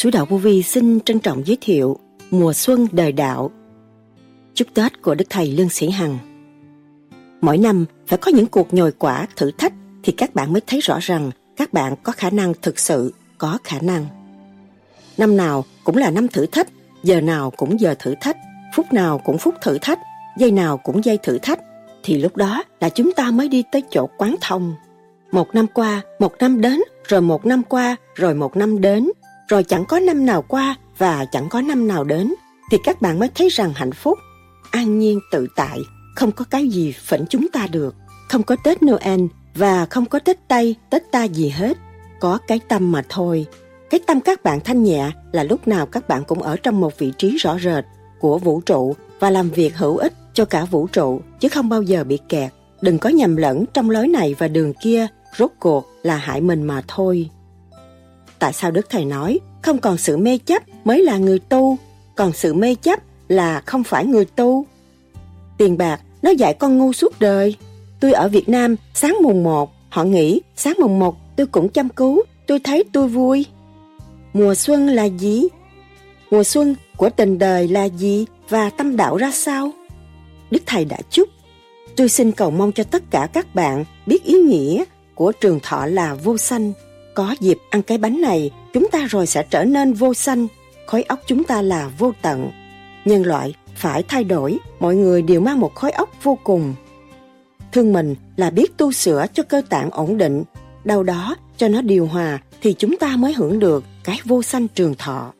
Sứ 0.00 0.10
Đạo 0.10 0.26
Vô 0.26 0.36
Vi 0.36 0.62
xin 0.62 1.00
trân 1.00 1.18
trọng 1.18 1.46
giới 1.46 1.58
thiệu 1.60 1.96
Mùa 2.30 2.52
Xuân 2.52 2.86
Đời 2.92 3.12
Đạo 3.12 3.50
Chúc 4.54 4.68
Tết 4.74 5.02
của 5.02 5.14
Đức 5.14 5.24
Thầy 5.30 5.46
Lương 5.46 5.68
Sĩ 5.68 5.90
Hằng 5.90 6.18
Mỗi 7.40 7.58
năm 7.58 7.84
phải 8.06 8.18
có 8.18 8.30
những 8.30 8.46
cuộc 8.46 8.74
nhồi 8.74 8.92
quả 8.92 9.26
thử 9.36 9.50
thách 9.58 9.72
thì 10.02 10.12
các 10.12 10.34
bạn 10.34 10.52
mới 10.52 10.62
thấy 10.66 10.80
rõ 10.80 10.98
rằng 11.00 11.30
các 11.56 11.72
bạn 11.72 11.94
có 12.02 12.12
khả 12.12 12.30
năng 12.30 12.52
thực 12.62 12.78
sự 12.78 13.14
có 13.38 13.58
khả 13.64 13.78
năng. 13.80 14.06
Năm 15.18 15.36
nào 15.36 15.64
cũng 15.84 15.96
là 15.96 16.10
năm 16.10 16.28
thử 16.28 16.46
thách, 16.46 16.68
giờ 17.02 17.20
nào 17.20 17.50
cũng 17.56 17.80
giờ 17.80 17.94
thử 17.98 18.14
thách, 18.20 18.36
phút 18.74 18.92
nào 18.92 19.18
cũng 19.18 19.38
phút 19.38 19.54
thử 19.62 19.78
thách, 19.82 19.98
giây 20.38 20.50
nào 20.50 20.76
cũng 20.78 21.04
giây 21.04 21.18
thử 21.22 21.38
thách, 21.38 21.60
thì 22.02 22.18
lúc 22.18 22.36
đó 22.36 22.64
là 22.80 22.88
chúng 22.88 23.12
ta 23.12 23.30
mới 23.30 23.48
đi 23.48 23.64
tới 23.72 23.82
chỗ 23.90 24.08
quán 24.18 24.36
thông. 24.40 24.74
Một 25.32 25.54
năm 25.54 25.66
qua, 25.74 26.02
một 26.18 26.32
năm 26.38 26.60
đến, 26.60 26.80
rồi 27.04 27.20
một 27.20 27.46
năm 27.46 27.62
qua, 27.62 27.96
rồi 28.14 28.34
một 28.34 28.56
năm 28.56 28.80
đến, 28.80 29.10
rồi 29.50 29.64
chẳng 29.64 29.84
có 29.84 29.98
năm 29.98 30.26
nào 30.26 30.42
qua 30.42 30.76
và 30.98 31.24
chẳng 31.24 31.48
có 31.48 31.60
năm 31.60 31.88
nào 31.88 32.04
đến, 32.04 32.34
thì 32.70 32.78
các 32.84 33.02
bạn 33.02 33.18
mới 33.18 33.28
thấy 33.34 33.48
rằng 33.48 33.72
hạnh 33.74 33.92
phúc, 33.92 34.18
an 34.70 34.98
nhiên 34.98 35.20
tự 35.30 35.46
tại, 35.56 35.78
không 36.16 36.32
có 36.32 36.44
cái 36.50 36.68
gì 36.68 36.92
phỉnh 36.92 37.24
chúng 37.30 37.48
ta 37.48 37.66
được. 37.70 37.94
Không 38.28 38.42
có 38.42 38.56
Tết 38.64 38.82
Noel 38.82 39.20
và 39.54 39.86
không 39.86 40.06
có 40.06 40.18
Tết 40.18 40.48
Tây, 40.48 40.76
Tết 40.90 41.02
ta 41.12 41.24
gì 41.24 41.48
hết. 41.48 41.76
Có 42.20 42.38
cái 42.48 42.60
tâm 42.68 42.92
mà 42.92 43.02
thôi. 43.08 43.46
Cái 43.90 44.00
tâm 44.06 44.20
các 44.20 44.42
bạn 44.42 44.60
thanh 44.60 44.82
nhẹ 44.82 45.10
là 45.32 45.42
lúc 45.42 45.68
nào 45.68 45.86
các 45.86 46.08
bạn 46.08 46.24
cũng 46.24 46.42
ở 46.42 46.56
trong 46.56 46.80
một 46.80 46.98
vị 46.98 47.12
trí 47.18 47.36
rõ 47.36 47.58
rệt 47.58 47.84
của 48.20 48.38
vũ 48.38 48.60
trụ 48.60 48.94
và 49.20 49.30
làm 49.30 49.50
việc 49.50 49.76
hữu 49.76 49.96
ích 49.96 50.12
cho 50.34 50.44
cả 50.44 50.64
vũ 50.64 50.86
trụ 50.86 51.20
chứ 51.40 51.48
không 51.48 51.68
bao 51.68 51.82
giờ 51.82 52.04
bị 52.04 52.18
kẹt. 52.28 52.52
Đừng 52.80 52.98
có 52.98 53.08
nhầm 53.08 53.36
lẫn 53.36 53.64
trong 53.72 53.90
lối 53.90 54.08
này 54.08 54.34
và 54.38 54.48
đường 54.48 54.72
kia, 54.82 55.06
rốt 55.38 55.50
cuộc 55.60 55.86
là 56.02 56.16
hại 56.16 56.40
mình 56.40 56.62
mà 56.62 56.82
thôi. 56.88 57.30
Tại 58.40 58.52
sao 58.52 58.70
Đức 58.70 58.86
Thầy 58.90 59.04
nói 59.04 59.40
không 59.62 59.78
còn 59.78 59.98
sự 59.98 60.16
mê 60.16 60.38
chấp 60.38 60.62
mới 60.84 61.02
là 61.02 61.16
người 61.18 61.38
tu, 61.38 61.78
còn 62.16 62.32
sự 62.32 62.54
mê 62.54 62.74
chấp 62.74 63.00
là 63.28 63.62
không 63.66 63.84
phải 63.84 64.06
người 64.06 64.24
tu? 64.24 64.66
Tiền 65.58 65.78
bạc 65.78 66.00
nó 66.22 66.30
dạy 66.30 66.54
con 66.54 66.78
ngu 66.78 66.92
suốt 66.92 67.20
đời. 67.20 67.56
Tôi 68.00 68.12
ở 68.12 68.28
Việt 68.28 68.48
Nam 68.48 68.76
sáng 68.94 69.16
mùng 69.22 69.42
1, 69.42 69.72
họ 69.88 70.04
nghĩ 70.04 70.40
sáng 70.56 70.74
mùng 70.78 70.98
1 70.98 71.16
tôi 71.36 71.46
cũng 71.46 71.68
chăm 71.68 71.88
cứu, 71.88 72.22
tôi 72.46 72.58
thấy 72.58 72.84
tôi 72.92 73.08
vui. 73.08 73.46
Mùa 74.32 74.54
xuân 74.54 74.86
là 74.86 75.04
gì? 75.04 75.44
Mùa 76.30 76.44
xuân 76.44 76.74
của 76.96 77.10
tình 77.10 77.38
đời 77.38 77.68
là 77.68 77.84
gì 77.84 78.26
và 78.48 78.70
tâm 78.70 78.96
đạo 78.96 79.16
ra 79.16 79.30
sao? 79.30 79.72
Đức 80.50 80.62
Thầy 80.66 80.84
đã 80.84 80.96
chúc. 81.10 81.28
Tôi 81.96 82.08
xin 82.08 82.32
cầu 82.32 82.50
mong 82.50 82.72
cho 82.72 82.84
tất 82.84 83.02
cả 83.10 83.28
các 83.32 83.54
bạn 83.54 83.84
biết 84.06 84.24
ý 84.24 84.34
nghĩa 84.34 84.84
của 85.14 85.32
trường 85.32 85.60
thọ 85.62 85.86
là 85.86 86.14
vô 86.14 86.38
sanh. 86.38 86.72
Có 87.20 87.34
dịp 87.40 87.58
ăn 87.70 87.82
cái 87.82 87.98
bánh 87.98 88.20
này, 88.20 88.50
chúng 88.72 88.88
ta 88.92 89.06
rồi 89.10 89.26
sẽ 89.26 89.46
trở 89.50 89.64
nên 89.64 89.92
vô 89.92 90.14
sanh. 90.14 90.46
Khối 90.86 91.02
óc 91.02 91.20
chúng 91.26 91.44
ta 91.44 91.62
là 91.62 91.90
vô 91.98 92.12
tận. 92.22 92.50
Nhân 93.04 93.22
loại 93.26 93.54
phải 93.76 94.02
thay 94.02 94.24
đổi, 94.24 94.58
mọi 94.78 94.96
người 94.96 95.22
đều 95.22 95.40
mang 95.40 95.60
một 95.60 95.74
khối 95.74 95.90
óc 95.90 96.10
vô 96.22 96.38
cùng. 96.44 96.74
Thương 97.72 97.92
mình 97.92 98.14
là 98.36 98.50
biết 98.50 98.76
tu 98.76 98.92
sửa 98.92 99.26
cho 99.34 99.42
cơ 99.42 99.62
tạng 99.68 99.90
ổn 99.90 100.18
định, 100.18 100.42
đâu 100.84 101.02
đó 101.02 101.36
cho 101.56 101.68
nó 101.68 101.82
điều 101.82 102.06
hòa 102.06 102.38
thì 102.62 102.74
chúng 102.78 102.96
ta 102.96 103.16
mới 103.16 103.32
hưởng 103.32 103.58
được 103.58 103.84
cái 104.04 104.20
vô 104.24 104.42
sanh 104.42 104.68
trường 104.68 104.94
thọ. 104.94 105.32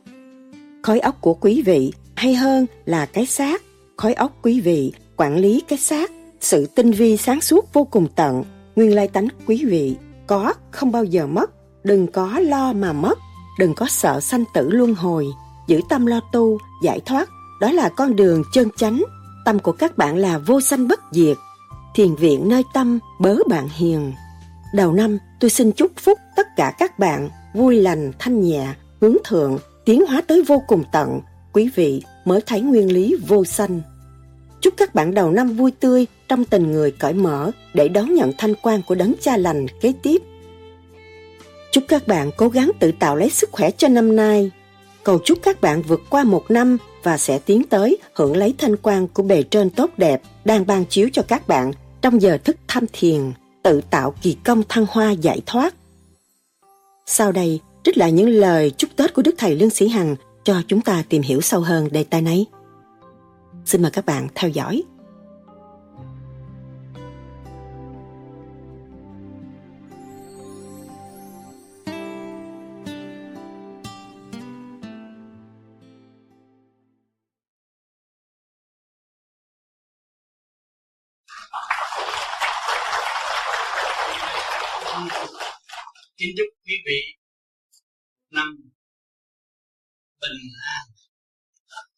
Khối 0.82 1.00
óc 1.00 1.16
của 1.20 1.34
quý 1.34 1.62
vị 1.62 1.92
hay 2.14 2.34
hơn 2.34 2.66
là 2.84 3.06
cái 3.06 3.26
xác, 3.26 3.62
khối 3.96 4.14
óc 4.14 4.32
quý 4.42 4.60
vị 4.60 4.92
quản 5.16 5.36
lý 5.38 5.62
cái 5.68 5.78
xác, 5.78 6.10
sự 6.40 6.66
tinh 6.66 6.90
vi 6.90 7.16
sáng 7.16 7.40
suốt 7.40 7.72
vô 7.72 7.84
cùng 7.84 8.06
tận, 8.16 8.44
nguyên 8.76 8.94
lai 8.94 9.08
tánh 9.08 9.28
quý 9.46 9.64
vị 9.64 9.96
có 10.26 10.54
không 10.70 10.92
bao 10.92 11.04
giờ 11.04 11.26
mất, 11.26 11.50
đừng 11.84 12.06
có 12.06 12.38
lo 12.38 12.72
mà 12.72 12.92
mất, 12.92 13.18
đừng 13.58 13.74
có 13.74 13.86
sợ 13.88 14.20
sanh 14.20 14.44
tử 14.54 14.70
luân 14.70 14.94
hồi, 14.94 15.26
giữ 15.68 15.80
tâm 15.88 16.06
lo 16.06 16.20
tu, 16.32 16.58
giải 16.82 17.00
thoát 17.06 17.28
đó 17.60 17.72
là 17.72 17.88
con 17.88 18.16
đường 18.16 18.42
chân 18.52 18.68
chánh. 18.76 19.02
Tâm 19.44 19.58
của 19.58 19.72
các 19.72 19.98
bạn 19.98 20.16
là 20.16 20.38
vô 20.38 20.60
sanh 20.60 20.88
bất 20.88 21.00
diệt. 21.12 21.36
Thiền 21.94 22.14
viện 22.14 22.48
nơi 22.48 22.64
tâm 22.74 22.98
bớ 23.20 23.36
bạn 23.48 23.68
hiền. 23.68 24.12
Đầu 24.74 24.92
năm, 24.92 25.18
tôi 25.40 25.50
xin 25.50 25.72
chúc 25.72 25.92
phúc 25.96 26.18
tất 26.36 26.46
cả 26.56 26.74
các 26.78 26.98
bạn 26.98 27.30
vui 27.54 27.76
lành, 27.76 28.12
thanh 28.18 28.40
nhẹ, 28.40 28.74
hướng 29.00 29.16
thượng, 29.24 29.58
tiến 29.84 30.06
hóa 30.06 30.22
tới 30.28 30.42
vô 30.42 30.62
cùng 30.66 30.82
tận. 30.92 31.20
Quý 31.52 31.70
vị 31.74 32.02
mới 32.24 32.40
thấy 32.46 32.60
nguyên 32.60 32.92
lý 32.92 33.16
vô 33.28 33.44
sanh. 33.44 33.80
Chúc 34.60 34.74
các 34.76 34.94
bạn 34.94 35.14
đầu 35.14 35.30
năm 35.30 35.48
vui 35.48 35.70
tươi, 35.70 36.06
trong 36.28 36.44
tình 36.44 36.72
người 36.72 36.90
cởi 36.90 37.12
mở 37.12 37.50
để 37.74 37.88
đón 37.88 38.14
nhận 38.14 38.32
thanh 38.38 38.54
quan 38.62 38.80
của 38.88 38.94
đấng 38.94 39.14
cha 39.20 39.36
lành 39.36 39.66
kế 39.80 39.92
tiếp. 40.02 40.22
Chúc 41.72 41.84
các 41.88 42.06
bạn 42.06 42.30
cố 42.36 42.48
gắng 42.48 42.70
tự 42.78 42.92
tạo 42.92 43.16
lấy 43.16 43.30
sức 43.30 43.52
khỏe 43.52 43.70
cho 43.70 43.88
năm 43.88 44.16
nay. 44.16 44.50
Cầu 45.04 45.18
chúc 45.24 45.38
các 45.42 45.60
bạn 45.60 45.82
vượt 45.82 46.00
qua 46.10 46.24
một 46.24 46.50
năm 46.50 46.76
và 47.02 47.18
sẽ 47.18 47.38
tiến 47.38 47.62
tới 47.62 47.98
hưởng 48.14 48.36
lấy 48.36 48.54
thanh 48.58 48.76
quan 48.76 49.08
của 49.08 49.22
bề 49.22 49.42
trên 49.42 49.70
tốt 49.70 49.90
đẹp 49.96 50.22
đang 50.44 50.66
ban 50.66 50.84
chiếu 50.84 51.08
cho 51.12 51.22
các 51.28 51.48
bạn 51.48 51.72
trong 52.02 52.22
giờ 52.22 52.38
thức 52.44 52.56
tham 52.68 52.84
thiền, 52.92 53.32
tự 53.62 53.80
tạo 53.90 54.14
kỳ 54.22 54.36
công 54.44 54.62
thăng 54.68 54.86
hoa 54.90 55.10
giải 55.10 55.42
thoát. 55.46 55.74
Sau 57.06 57.32
đây, 57.32 57.60
trích 57.84 57.98
lại 57.98 58.12
những 58.12 58.28
lời 58.28 58.70
chúc 58.76 58.90
Tết 58.96 59.14
của 59.14 59.22
Đức 59.22 59.34
Thầy 59.38 59.56
Lương 59.56 59.70
Sĩ 59.70 59.88
Hằng 59.88 60.16
cho 60.44 60.62
chúng 60.68 60.80
ta 60.80 61.02
tìm 61.08 61.22
hiểu 61.22 61.40
sâu 61.40 61.60
hơn 61.60 61.88
đề 61.92 62.04
tài 62.04 62.22
này. 62.22 62.46
Xin 63.64 63.82
mời 63.82 63.90
các 63.90 64.06
bạn 64.06 64.28
theo 64.34 64.50
dõi. 64.50 64.82
Bình 90.22 90.40
an 90.76 90.84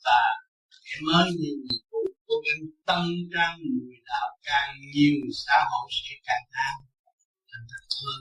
và 0.04 0.22
cái 0.86 1.00
mới 1.06 1.30
như 1.40 1.50
người 1.62 1.78
cũ 1.90 1.98
cố 2.26 2.34
gắng 2.46 2.62
tăng 2.86 3.08
trang 3.34 3.58
người 3.62 4.00
đạo, 4.08 4.28
càng 4.42 4.74
nhiều 4.94 5.16
xã 5.46 5.56
hội 5.70 5.88
sẽ 5.90 6.14
càng 6.26 6.46
an 6.68 6.76
thành 7.48 7.66
thật 7.70 7.84
hơn. 8.02 8.20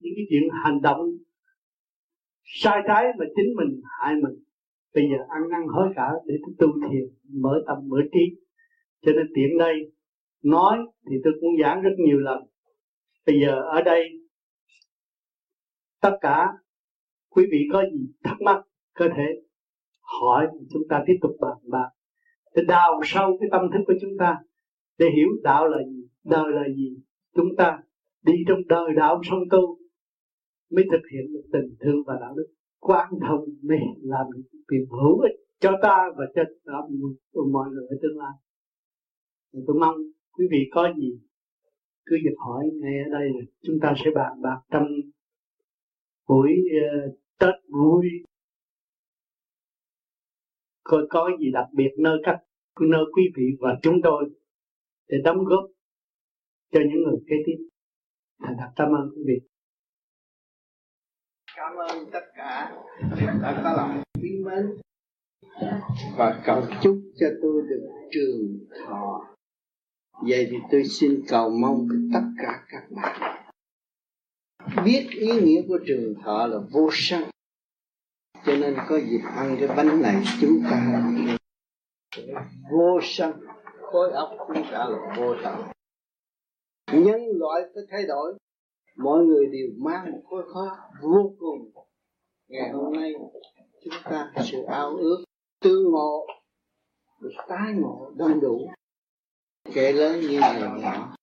Những 0.00 0.12
cái 0.16 0.24
chuyện 0.30 0.42
hành 0.64 0.82
động 0.82 1.00
sai 2.44 2.78
trái 2.88 3.04
mà 3.18 3.24
chính 3.36 3.50
mình, 3.58 3.82
hại 3.98 4.14
mình, 4.14 4.44
bây 4.94 5.04
giờ 5.10 5.18
ăn 5.28 5.42
năn 5.50 5.60
hối 5.74 5.88
cả 5.96 6.08
để 6.26 6.34
tu 6.60 6.68
thiền, 6.82 7.06
mở 7.42 7.54
tâm, 7.66 7.78
mở 7.88 7.98
trí. 8.12 8.24
Cho 9.02 9.12
nên 9.16 9.26
tiện 9.34 9.58
đây 9.58 9.74
nói 10.46 10.78
thì 11.10 11.16
tôi 11.24 11.32
cũng 11.40 11.50
giảng 11.62 11.82
rất 11.82 11.90
nhiều 11.98 12.18
lần. 12.18 12.42
Bây 13.26 13.40
giờ 13.40 13.62
ở 13.62 13.82
đây, 13.82 14.08
tất 16.00 16.18
cả 16.20 16.52
quý 17.28 17.46
vị 17.50 17.58
có 17.72 17.84
gì 17.92 18.06
thắc 18.24 18.40
mắc 18.40 18.62
có 18.94 19.08
thể 19.16 19.42
hỏi 20.00 20.46
chúng 20.70 20.82
ta 20.88 21.04
tiếp 21.06 21.18
tục 21.22 21.30
bàn 21.40 21.56
bạc. 21.62 21.90
Để 22.54 22.62
đào 22.68 23.00
sâu 23.04 23.36
cái 23.40 23.48
tâm 23.52 23.70
thức 23.72 23.84
của 23.86 23.94
chúng 24.00 24.16
ta 24.18 24.38
để 24.98 25.06
hiểu 25.16 25.28
đạo 25.42 25.68
là 25.68 25.78
gì, 25.90 26.08
đời 26.24 26.52
là 26.52 26.68
gì. 26.76 26.96
Chúng 27.34 27.56
ta 27.58 27.78
đi 28.22 28.32
trong 28.48 28.58
đời 28.68 28.88
đạo 28.96 29.20
song 29.30 29.40
tu 29.50 29.78
mới 30.70 30.84
thực 30.90 31.02
hiện 31.12 31.32
được 31.32 31.42
tình 31.52 31.76
thương 31.80 32.02
và 32.06 32.14
đạo 32.20 32.34
đức. 32.36 32.46
Quan 32.78 33.08
thông 33.28 33.44
để 33.62 33.78
làm 34.02 34.26
việc 34.68 34.86
hữu 34.90 35.20
ích 35.20 35.36
cho 35.60 35.72
ta 35.82 36.08
và 36.16 36.24
cho 36.34 36.42
mọi 37.52 37.68
người 37.70 37.86
ở 37.90 37.96
tương 38.02 38.18
lai. 38.18 38.32
Tôi 39.66 39.76
mong 39.80 39.96
quý 40.36 40.46
vị 40.50 40.68
có 40.70 40.92
gì 40.96 41.20
cứ 42.06 42.16
việc 42.24 42.36
hỏi 42.38 42.64
ngay 42.74 42.94
ở 42.98 43.18
đây 43.18 43.28
chúng 43.62 43.78
ta 43.82 43.94
sẽ 44.04 44.10
bàn 44.14 44.42
bạc 44.42 44.60
trong 44.70 44.86
buổi 46.28 46.50
uh, 46.76 47.18
tết 47.38 47.54
vui. 47.68 48.06
Coi 50.84 51.06
có 51.10 51.30
gì 51.40 51.50
đặc 51.52 51.66
biệt 51.72 51.90
nơi 51.98 52.18
các 52.22 52.38
nơi 52.80 53.04
quý 53.14 53.22
vị 53.36 53.44
và 53.60 53.78
chúng 53.82 54.02
tôi 54.02 54.30
để 55.08 55.18
đóng 55.24 55.44
góp 55.44 55.64
cho 56.72 56.80
những 56.80 57.02
người 57.02 57.20
kế 57.28 57.36
tiếp? 57.46 57.68
Thành 58.42 58.56
thật 58.58 58.72
cảm 58.76 58.88
ơn 58.88 59.10
quý 59.16 59.22
vị. 59.26 59.48
Cảm 61.56 61.76
ơn 61.76 62.10
tất 62.12 62.24
cả 62.36 62.82
đã 63.42 63.60
có 63.64 63.72
lòng 63.76 64.02
quý 64.22 64.30
mến. 64.44 64.76
Và 66.18 66.42
cầu 66.46 66.62
chúc 66.82 66.98
cho 67.16 67.26
tôi 67.42 67.62
được 67.68 67.88
trường 68.10 68.58
thọ 68.86 69.35
vậy 70.22 70.48
thì 70.50 70.56
tôi 70.70 70.84
xin 70.84 71.22
cầu 71.28 71.50
mong 71.50 71.88
tất 72.12 72.22
cả 72.42 72.64
các 72.68 72.82
bạn 72.90 73.36
biết 74.84 75.08
ý 75.10 75.40
nghĩa 75.40 75.62
của 75.68 75.78
trường 75.86 76.14
thọ 76.24 76.46
là 76.46 76.58
vô 76.72 76.88
sanh. 76.92 77.30
Cho 78.46 78.56
nên 78.56 78.76
có 78.88 78.96
dịp 78.96 79.20
ăn 79.36 79.56
cái 79.60 79.68
bánh 79.76 80.02
này, 80.02 80.24
chúng 80.40 80.62
ta 80.70 81.02
vô 82.70 82.98
sanh, 83.02 83.32
khối 83.82 84.12
óc 84.12 84.30
chúng 84.48 84.62
ta 84.72 84.78
là 84.88 85.14
vô 85.16 85.34
tận 85.44 85.56
nhân 86.92 87.20
loại 87.34 87.62
phải 87.74 87.82
thay 87.90 88.02
đổi. 88.06 88.34
Mọi 88.96 89.24
người 89.24 89.46
đều 89.46 89.68
mang 89.78 90.12
một 90.12 90.22
khối 90.30 90.42
khó 90.52 90.76
vô 91.02 91.34
cùng. 91.38 91.70
Ngày 92.48 92.70
hôm 92.70 92.92
nay, 92.92 93.12
chúng 93.84 93.94
ta 94.04 94.32
sự 94.44 94.62
ao 94.62 94.96
ước, 94.96 95.24
tương 95.60 95.90
ngộ, 95.90 96.26
được 97.20 97.32
tái 97.48 97.72
ngộ 97.76 98.12
đông 98.16 98.40
đủ 98.40 98.68
kẻ 99.74 99.92
lớn 99.92 100.20
như 100.20 100.40
người 100.58 100.80
nhỏ 100.80 101.16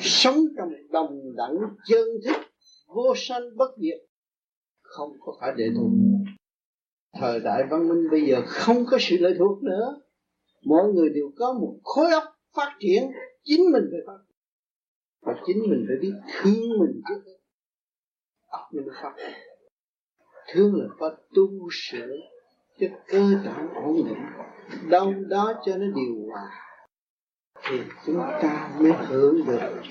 sống 0.00 0.36
trong 0.56 0.68
đồng 0.90 1.36
đẳng 1.36 1.54
chân 1.86 2.08
thức 2.24 2.36
vô 2.86 3.14
sanh 3.16 3.56
bất 3.56 3.70
diệt, 3.76 3.98
không 4.82 5.12
có 5.20 5.36
phải 5.40 5.52
để 5.56 5.64
thuộc 5.76 5.90
thời 7.20 7.40
đại 7.40 7.62
văn 7.70 7.88
minh 7.88 8.10
bây 8.10 8.26
giờ 8.26 8.42
không 8.46 8.84
có 8.90 8.96
sự 9.00 9.16
lệ 9.20 9.30
thuộc 9.38 9.62
nữa. 9.62 10.00
Mỗi 10.64 10.92
người 10.92 11.08
đều 11.10 11.30
có 11.36 11.52
một 11.52 11.78
khối 11.84 12.10
óc 12.10 12.24
phát 12.56 12.76
triển, 12.80 13.10
chính 13.42 13.60
mình 13.72 13.82
phải 13.90 14.00
phát 14.06 14.18
triển. 14.28 14.36
Và 15.20 15.34
chính 15.46 15.70
mình 15.70 15.84
phải 15.88 15.96
biết 16.00 16.12
thương 16.32 16.78
mình 16.78 17.00
trước 17.08 17.32
óc 18.48 18.60
mình 18.72 18.86
phát 19.02 19.14
thương 20.52 20.74
là 20.74 20.86
có 20.98 21.16
tu 21.34 21.68
sửa 21.72 22.16
cho 22.80 22.86
cơ 23.06 23.32
bản 23.44 23.68
ổn 23.74 23.96
định. 23.96 24.24
Đâu 24.90 25.12
đó 25.28 25.62
cho 25.66 25.76
nó 25.76 25.86
điều 25.94 26.28
hòa 26.30 26.69
thì 27.70 27.78
chúng 28.06 28.20
ta 28.42 28.70
mới 28.80 28.92
hưởng 28.92 29.46
được. 29.46 29.82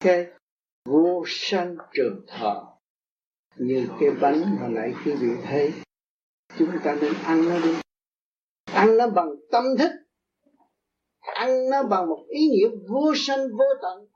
Cái 0.00 0.26
vô 0.84 1.24
sanh 1.26 1.76
trường 1.92 2.26
thọ, 2.28 2.78
như 3.56 3.88
cái 4.00 4.10
bánh 4.20 4.56
hồi 4.60 4.70
nãy 4.70 4.94
quý 5.04 5.12
vị 5.20 5.28
thấy, 5.42 5.72
chúng 6.58 6.70
ta 6.84 6.96
nên 7.00 7.12
ăn 7.24 7.48
nó 7.48 7.58
đi. 7.60 7.74
Ăn 8.72 8.96
nó 8.96 9.10
bằng 9.10 9.30
tâm 9.52 9.64
thức, 9.78 9.90
ăn 11.20 11.70
nó 11.70 11.82
bằng 11.82 12.08
một 12.08 12.24
ý 12.28 12.48
nghĩa 12.48 12.68
vô 12.88 13.12
sanh, 13.16 13.48
vô 13.58 13.64
tận, 13.82 14.06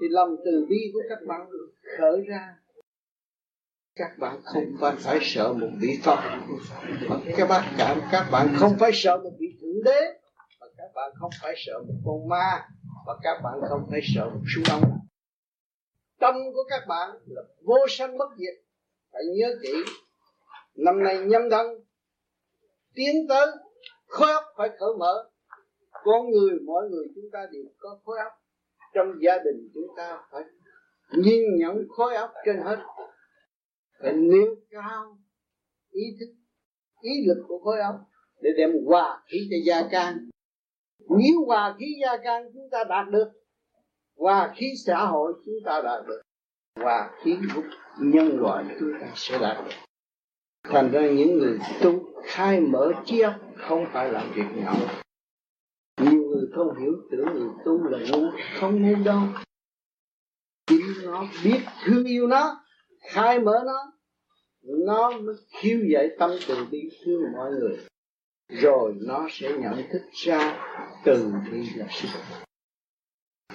thì 0.00 0.08
lòng 0.10 0.36
từ 0.44 0.66
bi 0.68 0.90
của 0.92 1.02
các 1.08 1.18
bạn 1.26 1.48
khởi 1.98 2.24
ra. 2.28 2.56
Các 3.96 4.18
bạn 4.18 4.40
không 4.44 4.76
phải 4.80 4.96
phải 4.96 5.18
sợ 5.22 5.52
một 5.52 5.70
vị 5.80 5.98
Phật 6.02 6.18
các 7.36 7.48
bạn 7.48 7.74
cảm, 7.78 8.00
các 8.12 8.28
bạn 8.32 8.54
không 8.58 8.76
phải 8.78 8.90
sợ 8.94 9.20
một 9.24 9.32
vị 9.38 9.46
thượng 9.60 9.84
đế 9.84 10.23
bạn 10.94 11.12
không 11.14 11.30
phải 11.42 11.54
sợ 11.56 11.72
một 11.88 11.94
con 12.04 12.28
ma 12.28 12.68
và 13.06 13.18
các 13.22 13.40
bạn 13.44 13.54
không 13.68 13.86
phải 13.90 14.00
sợ 14.14 14.24
một 14.24 14.42
số 14.56 14.62
ông 14.70 15.04
tâm 16.24 16.34
của 16.54 16.64
các 16.68 16.82
bạn 16.88 17.10
là 17.26 17.42
vô 17.64 17.76
sanh 17.88 18.18
bất 18.18 18.28
diệt. 18.38 18.64
Phải 19.12 19.22
nhớ 19.36 19.48
kỹ, 19.62 19.72
năm 20.74 21.02
nay 21.02 21.18
nhâm 21.26 21.42
thân, 21.50 21.66
tiến 22.94 23.26
tới, 23.28 23.46
khối 24.06 24.32
óc 24.32 24.44
phải 24.56 24.68
cởi 24.78 24.90
mở. 24.98 25.30
Con 25.90 26.30
người, 26.30 26.58
mỗi 26.66 26.90
người 26.90 27.04
chúng 27.14 27.24
ta 27.32 27.46
đều 27.52 27.62
có 27.78 27.98
khối 28.04 28.18
óc. 28.18 28.32
Trong 28.94 29.06
gia 29.20 29.38
đình 29.38 29.70
chúng 29.74 29.96
ta 29.96 30.18
phải 30.30 30.42
nhìn 31.18 31.42
nhận 31.58 31.76
khối 31.88 32.14
óc 32.14 32.30
trên 32.46 32.56
hết. 32.56 32.76
Phải 34.02 34.12
nêu 34.12 34.56
cao 34.70 35.18
ý 35.90 36.02
thức, 36.20 36.34
ý 37.00 37.10
lực 37.26 37.44
của 37.48 37.58
khối 37.64 37.80
óc 37.80 37.94
để 38.40 38.50
đem 38.56 38.70
hòa 38.86 39.22
khí 39.26 39.48
cho 39.50 39.56
gia 39.66 39.88
can 39.90 40.28
nếu 41.08 41.44
hòa 41.46 41.74
khí 41.78 41.86
gia 42.02 42.16
can 42.24 42.50
chúng 42.54 42.68
ta 42.70 42.84
đạt 42.84 43.08
được, 43.10 43.28
hòa 44.16 44.52
khí 44.56 44.72
xã 44.86 45.06
hội 45.06 45.32
chúng 45.44 45.54
ta 45.64 45.80
đạt 45.84 46.06
được, 46.06 46.22
hòa 46.80 47.10
khí 47.22 47.36
của 47.54 47.62
nhân 47.98 48.40
loại 48.40 48.64
chúng 48.80 48.92
ta 49.00 49.06
sẽ 49.14 49.38
đạt 49.38 49.56
được. 49.64 49.74
Thành 50.70 50.90
ra 50.92 51.00
những 51.00 51.38
người 51.38 51.58
tu 51.82 51.92
khai 52.24 52.60
mở 52.60 52.92
trí 53.04 53.20
óc 53.20 53.34
không 53.56 53.86
phải 53.92 54.12
là 54.12 54.24
việc 54.34 54.46
nhỏ. 54.54 54.74
Nhiều 56.00 56.22
người 56.22 56.46
không 56.54 56.78
hiểu 56.80 56.92
tưởng 57.10 57.34
người 57.34 57.50
tu 57.64 57.84
là 57.84 57.98
ngu, 58.10 58.30
không 58.60 58.82
ngu 58.82 59.04
đâu. 59.04 59.20
Chính 60.66 60.80
nó 61.04 61.24
biết 61.44 61.60
thương 61.84 62.04
yêu 62.04 62.26
nó, 62.26 62.64
khai 63.00 63.40
mở 63.40 63.62
nó 63.66 63.92
nó 64.86 65.10
mới 65.10 65.34
khiêu 65.48 65.78
dậy 65.92 66.16
tâm 66.18 66.30
từ 66.48 66.66
bi 66.70 66.90
thương 67.04 67.22
mọi 67.36 67.50
người 67.50 67.78
rồi 68.54 68.94
nó 69.00 69.28
sẽ 69.30 69.52
nhận 69.58 69.82
thức 69.92 70.02
ra 70.12 70.58
từ 71.04 71.32
bi 71.52 71.68
là 71.76 71.86
sự 71.90 72.08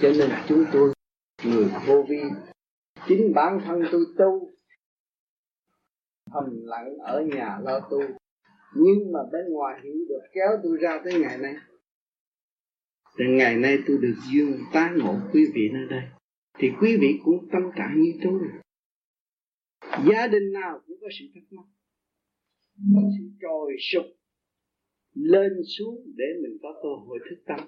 cho 0.01 0.09
nên 0.19 0.29
chúng 0.47 0.65
tôi, 0.73 0.93
người 1.43 1.71
vô 1.87 2.05
vi, 2.09 2.21
chính 3.07 3.33
bản 3.35 3.59
thân 3.65 3.81
tôi 3.91 4.05
tu, 4.17 4.51
thầm 6.33 6.43
lặng 6.65 6.97
ở 6.97 7.21
nhà 7.21 7.59
lo 7.63 7.79
tu. 7.79 8.01
Nhưng 8.75 9.11
mà 9.11 9.19
bên 9.31 9.45
ngoài 9.49 9.79
hiểu 9.83 9.93
được, 10.09 10.21
kéo 10.33 10.49
tôi 10.63 10.77
ra 10.81 11.01
tới 11.03 11.19
ngày 11.19 11.37
nay. 11.37 11.55
Từ 13.17 13.25
ngày 13.25 13.55
nay 13.55 13.77
tôi 13.87 13.97
được 13.97 14.15
duyên 14.31 14.63
tái 14.73 14.89
ngộ 14.95 15.15
quý 15.33 15.45
vị 15.53 15.69
nơi 15.73 15.87
đây. 15.89 16.03
Thì 16.57 16.71
quý 16.81 16.97
vị 17.01 17.19
cũng 17.23 17.47
tâm 17.51 17.61
trạng 17.75 18.01
như 18.01 18.11
tôi 18.23 18.39
gia 20.11 20.27
đình 20.27 20.51
nào 20.53 20.79
cũng 20.87 20.97
có 21.01 21.07
sự 21.19 21.25
thắc 21.33 21.43
mắc, 21.51 21.65
có 22.95 23.01
sự 23.19 23.25
trồi 23.41 23.75
sụp 23.91 24.18
lên 25.23 25.51
xuống 25.77 25.95
để 26.15 26.25
mình 26.41 26.57
có 26.61 26.79
cơ 26.83 26.89
hội 27.07 27.19
thức 27.29 27.35
tâm. 27.45 27.59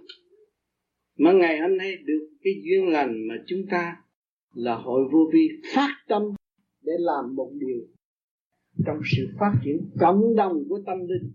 Mà 1.17 1.31
ngày 1.31 1.59
hôm 1.59 1.77
nay 1.77 1.97
được 2.05 2.29
cái 2.43 2.53
duyên 2.63 2.87
lành 2.87 3.27
mà 3.27 3.35
chúng 3.47 3.61
ta 3.71 3.95
là 4.53 4.75
hội 4.75 5.01
vô 5.11 5.29
vi 5.33 5.49
phát 5.75 6.03
tâm 6.07 6.21
để 6.81 6.93
làm 6.99 7.35
một 7.35 7.51
điều 7.53 7.87
trong 8.85 8.99
sự 9.15 9.27
phát 9.39 9.53
triển 9.63 9.89
cộng 9.99 10.35
đồng 10.35 10.63
của 10.69 10.79
tâm 10.85 10.97
linh. 10.99 11.31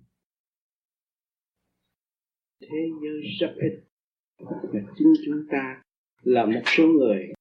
Thế 2.61 2.89
giới 3.03 3.21
rất 3.41 3.55
ít. 3.57 3.83
Và 4.73 4.81
chính 4.99 5.13
chúng 5.27 5.47
ta 5.51 5.83
là 6.23 6.47
một 6.47 6.63
số 6.67 6.87
người. 6.87 7.33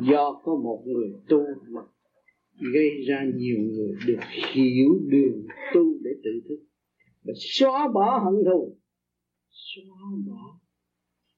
Do 0.00 0.40
có 0.44 0.54
một 0.54 0.82
người 0.86 1.12
tu 1.28 1.44
mà 1.68 1.80
gây 2.74 2.90
ra 3.08 3.24
nhiều 3.34 3.58
người 3.58 3.94
được 4.06 4.20
hiểu 4.52 5.00
đường 5.06 5.46
tu 5.74 5.98
để 6.02 6.10
tự 6.24 6.30
thức 6.48 6.64
và 7.24 7.32
xóa 7.36 7.88
bỏ 7.94 8.18
hận 8.24 8.44
thù. 8.44 8.76
Xóa 9.50 10.10
bỏ. 10.26 10.58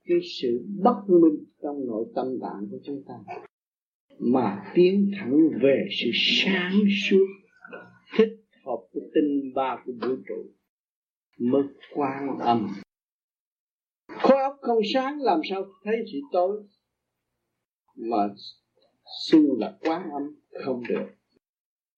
Cái 0.05 0.19
sự 0.41 0.67
bất 0.83 1.03
minh 1.09 1.45
trong 1.63 1.87
nội 1.87 2.07
tâm 2.15 2.27
tạng 2.43 2.69
của 2.71 2.79
chúng 2.85 3.03
ta 3.09 3.15
mà 4.19 4.73
tiến 4.75 5.11
thẳng 5.19 5.39
về 5.63 5.89
sự 5.91 6.11
sáng 6.15 6.81
suốt 7.09 7.27
thích 8.17 8.45
hợp 8.65 8.87
với 8.93 9.03
tinh 9.15 9.53
ba 9.55 9.83
của 9.87 9.93
vũ 9.93 10.17
trụ. 10.29 10.51
Mới 11.39 11.63
quan 11.95 12.39
âm. 12.39 12.69
Khối 14.07 14.39
óc 14.39 14.57
không 14.61 14.79
sáng 14.95 15.21
làm 15.21 15.41
sao 15.51 15.67
thấy 15.85 15.97
sự 16.13 16.19
tối? 16.33 16.63
Mà 17.97 18.35
xưng 19.25 19.59
là 19.59 19.79
quán 19.81 20.11
âm 20.11 20.23
không 20.65 20.83
được. 20.89 21.07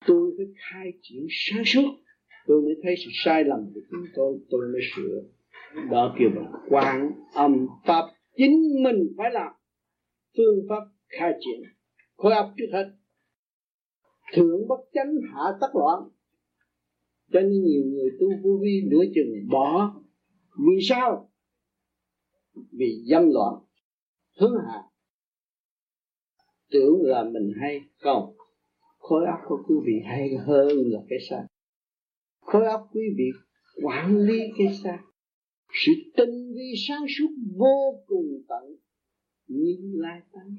Tôi 0.06 0.34
phải 0.36 0.46
khai 0.56 0.92
triển 1.02 1.26
sáng 1.30 1.62
suốt 1.66 1.94
tôi 2.48 2.62
mới 2.62 2.76
thấy 2.82 2.94
sự 2.96 3.10
sai 3.24 3.44
lầm 3.44 3.60
của 3.74 3.80
chúng 3.90 4.04
tôi. 4.14 4.38
Tôi 4.50 4.60
mới 4.72 4.80
sửa. 4.96 5.22
Đó 5.90 6.16
kêu 6.18 6.28
là 6.34 6.52
quan 6.68 7.10
âm 7.34 7.66
pháp. 7.86 8.02
Chính 8.36 8.82
mình 8.82 9.14
phải 9.16 9.30
làm 9.32 9.52
phương 10.36 10.66
pháp 10.68 10.82
khai 11.08 11.32
triển. 11.40 11.62
Khối 12.16 12.32
óc 12.32 12.52
trước 12.56 12.66
hết. 12.72 12.90
Thượng 14.34 14.68
bất 14.68 14.80
chánh 14.92 15.14
hạ 15.32 15.42
tắc 15.60 15.76
loạn. 15.76 16.02
Cho 17.32 17.40
nên 17.40 17.64
nhiều 17.64 17.82
người 17.84 18.10
tu 18.20 18.28
vô 18.42 18.58
vi 18.62 18.82
nửa 18.90 19.04
chừng 19.14 19.48
bỏ. 19.50 19.94
Vì 20.58 20.82
sao? 20.82 21.30
Vì 22.72 23.02
dâm 23.10 23.30
loạn. 23.30 23.54
Hướng 24.40 24.54
hạ. 24.66 24.82
Tưởng 26.70 27.02
là 27.02 27.24
mình 27.24 27.52
hay 27.60 27.80
không. 27.98 28.34
Khối 28.98 29.26
óc 29.26 29.38
của 29.48 29.58
quý 29.68 29.74
vị 29.86 30.02
hay 30.04 30.36
hơn 30.36 30.68
là 30.68 31.00
cái 31.08 31.18
sai 31.30 31.42
khối 32.52 32.64
óc 32.64 32.88
quý 32.92 33.02
vị 33.16 33.30
quản 33.82 34.18
lý 34.18 34.38
cái 34.58 34.74
xác. 34.82 34.98
Sự 35.72 35.92
tinh 36.16 36.52
vi 36.54 36.72
sáng 36.88 37.04
suốt 37.18 37.34
vô 37.56 38.04
cùng 38.06 38.42
tận 38.48 38.76
như 39.46 39.76
lai 39.94 40.20
tánh 40.32 40.56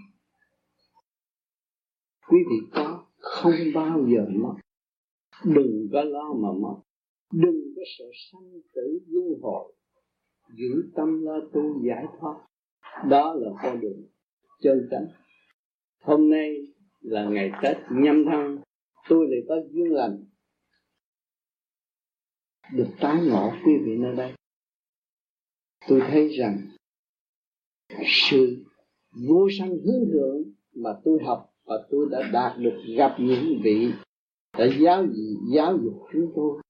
quý 2.29 2.37
vị 2.49 2.67
có 2.73 3.05
không 3.17 3.53
bao 3.73 4.05
giờ 4.07 4.25
mất. 4.29 4.53
Đừng 5.45 5.89
có 5.93 6.03
lo 6.03 6.33
mà 6.33 6.49
mất. 6.61 6.75
Đừng 7.33 7.73
có 7.75 7.81
sợ 7.97 8.05
sanh 8.31 8.61
tử 8.73 8.99
luân 9.07 9.39
hồi. 9.41 9.73
Giữ 10.53 10.91
tâm 10.95 11.21
lo 11.21 11.39
tu 11.53 11.85
giải 11.87 12.05
thoát. 12.19 12.35
Đó 13.09 13.33
là 13.33 13.51
con 13.63 13.79
đường 13.79 14.07
chân 14.61 14.87
chánh. 14.91 15.07
Hôm 16.01 16.29
nay 16.29 16.55
là 17.01 17.29
ngày 17.29 17.51
tết 17.63 17.77
nhâm 17.91 18.25
thân. 18.25 18.59
Tôi 19.09 19.27
lại 19.29 19.39
có 19.47 19.55
duyên 19.71 19.93
lành 19.93 20.23
được 22.73 22.87
tái 22.99 23.21
ngộ 23.21 23.51
quý 23.65 23.71
vị 23.85 23.97
nơi 23.97 24.15
đây. 24.15 24.33
Tôi 25.87 26.01
thấy 26.07 26.27
rằng 26.27 26.57
sự 28.05 28.65
vô 29.27 29.47
sanh 29.59 29.69
hướng 29.69 30.11
thượng 30.11 30.43
mà 30.75 30.89
tôi 31.03 31.19
học 31.25 31.49
và 31.65 31.75
tôi 31.89 32.07
đã 32.11 32.29
đạt 32.33 32.57
được 32.59 32.81
gặp 32.97 33.15
những 33.19 33.61
vị 33.63 33.91
đã 34.57 34.65
giáo 34.79 35.07
gì, 35.07 35.35
giáo 35.55 35.77
dục 35.83 35.93
chúng 36.13 36.31
tôi 36.35 36.61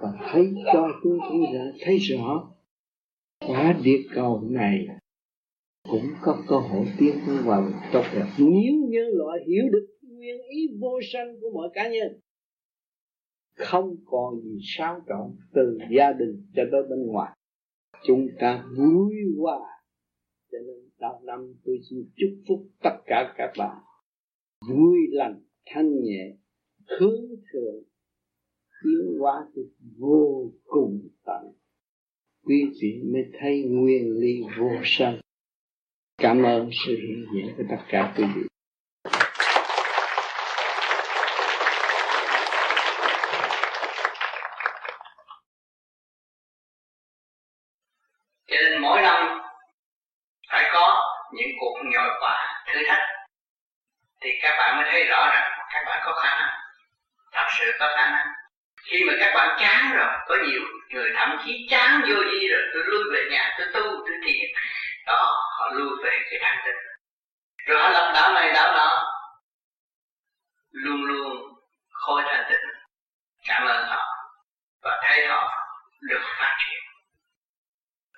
và 0.00 0.12
thấy 0.32 0.54
cho 0.72 0.88
chúng 1.02 1.18
tôi 1.30 1.40
đã 1.54 1.64
thấy 1.80 1.98
rõ 1.98 2.50
quả 3.46 3.80
địa 3.84 4.02
cầu 4.14 4.42
này 4.50 4.86
cũng 5.90 6.06
có 6.22 6.42
cơ 6.48 6.56
hội 6.56 6.86
tiến 6.98 7.14
tới 7.26 7.36
hòa 7.36 7.70
tốt 7.92 8.02
đẹp 8.14 8.26
nếu 8.38 8.74
nhân 8.88 9.06
loại 9.12 9.38
hiểu 9.46 9.64
được 9.72 9.86
nguyên 10.02 10.42
ý 10.48 10.68
vô 10.80 11.00
sanh 11.12 11.40
của 11.40 11.50
mọi 11.54 11.68
cá 11.74 11.88
nhân 11.88 12.20
không 13.54 13.96
còn 14.06 14.40
gì 14.40 14.58
sao 14.62 15.00
trọn 15.08 15.36
từ 15.54 15.78
gia 15.90 16.12
đình 16.12 16.46
cho 16.54 16.62
tới 16.72 16.82
bên 16.90 17.06
ngoài. 17.06 17.36
Chúng 18.06 18.28
ta 18.40 18.64
vui 18.76 19.14
hòa, 19.38 19.60
cho 20.52 20.58
nên 20.58 20.90
đầu 21.00 21.20
năm 21.24 21.54
tôi 21.64 21.78
xin 21.90 21.98
chúc 22.16 22.30
phúc 22.48 22.66
tất 22.82 22.96
cả 23.06 23.34
các 23.36 23.52
bạn. 23.58 23.76
Vui 24.68 24.98
lành, 25.10 25.40
thanh 25.66 26.02
nhẹ, 26.02 26.36
hướng 26.86 27.20
thượng, 27.52 27.82
tiến 28.84 29.18
hóa 29.20 29.46
được 29.54 29.70
vô 29.98 30.52
cùng 30.64 31.08
tận. 31.24 31.52
Quý 32.44 32.64
vị 32.80 33.02
mới 33.12 33.22
thấy 33.40 33.62
nguyên 33.62 34.18
lý 34.18 34.42
vô 34.58 34.70
sanh. 34.84 35.20
Cảm 36.18 36.42
ơn 36.42 36.70
sự 36.86 36.96
hiện 36.96 37.26
diện 37.34 37.54
của 37.56 37.62
tất 37.70 37.82
cả 37.88 38.14
quý 38.16 38.24
vị 38.36 38.42
cho 48.52 48.56
nên 48.70 48.82
mỗi 48.82 49.02
năm 49.02 49.40
phải 50.50 50.64
có 50.72 51.00
những 51.32 51.48
vất 52.12 52.20
vả 52.20 52.28
quả 52.28 52.64
thử 52.66 52.82
thách, 52.88 53.08
thì 54.20 54.30
các 54.42 54.56
bạn 54.58 54.76
mới 54.76 54.84
thấy 54.90 55.04
rõ 55.04 55.28
rằng 55.34 55.58
các 55.72 55.82
bạn 55.86 56.02
có 56.04 56.12
khả 56.22 56.38
năng, 56.38 56.54
thật 57.32 57.46
sự 57.58 57.72
có 57.78 57.92
khả 57.96 58.10
năng. 58.10 58.26
Khi 58.90 59.04
mà 59.06 59.12
các 59.20 59.32
bạn 59.34 59.56
chán 59.60 59.92
rồi, 59.94 60.08
có 60.28 60.36
nhiều 60.46 60.60
người 60.90 61.12
thậm 61.16 61.38
chí 61.44 61.66
chán 61.70 62.00
vô 62.08 62.14
gì 62.14 62.48
rồi, 62.48 62.62
tôi 62.74 62.82
lui 62.84 63.04
về 63.12 63.24
nhà, 63.30 63.54
tôi 63.58 63.66
tu, 63.74 63.82
tôi 63.82 64.16
thiền, 64.26 64.50
đó, 65.06 65.40
họ 65.58 65.70
lui 65.72 65.90
về 66.04 66.18
cái 66.30 66.40
thanh 66.42 66.58
tịnh. 66.64 66.74
Rồi 67.66 67.80
họ 67.80 67.88
lập 67.88 68.12
đạo 68.14 68.32
này 68.32 68.52
đạo 68.52 68.74
đó 68.74 69.12
luôn 70.70 71.04
luôn 71.04 71.36
khôi 71.90 72.22
thanh 72.26 72.44
tịnh, 72.48 72.68
cảm 73.48 73.66
ơn 73.66 73.86
họ 73.86 74.02
và 74.82 75.00
thấy 75.02 75.26
họ 75.26 75.50
được 76.00 76.22
phát 76.38 76.56
triển. 76.58 76.82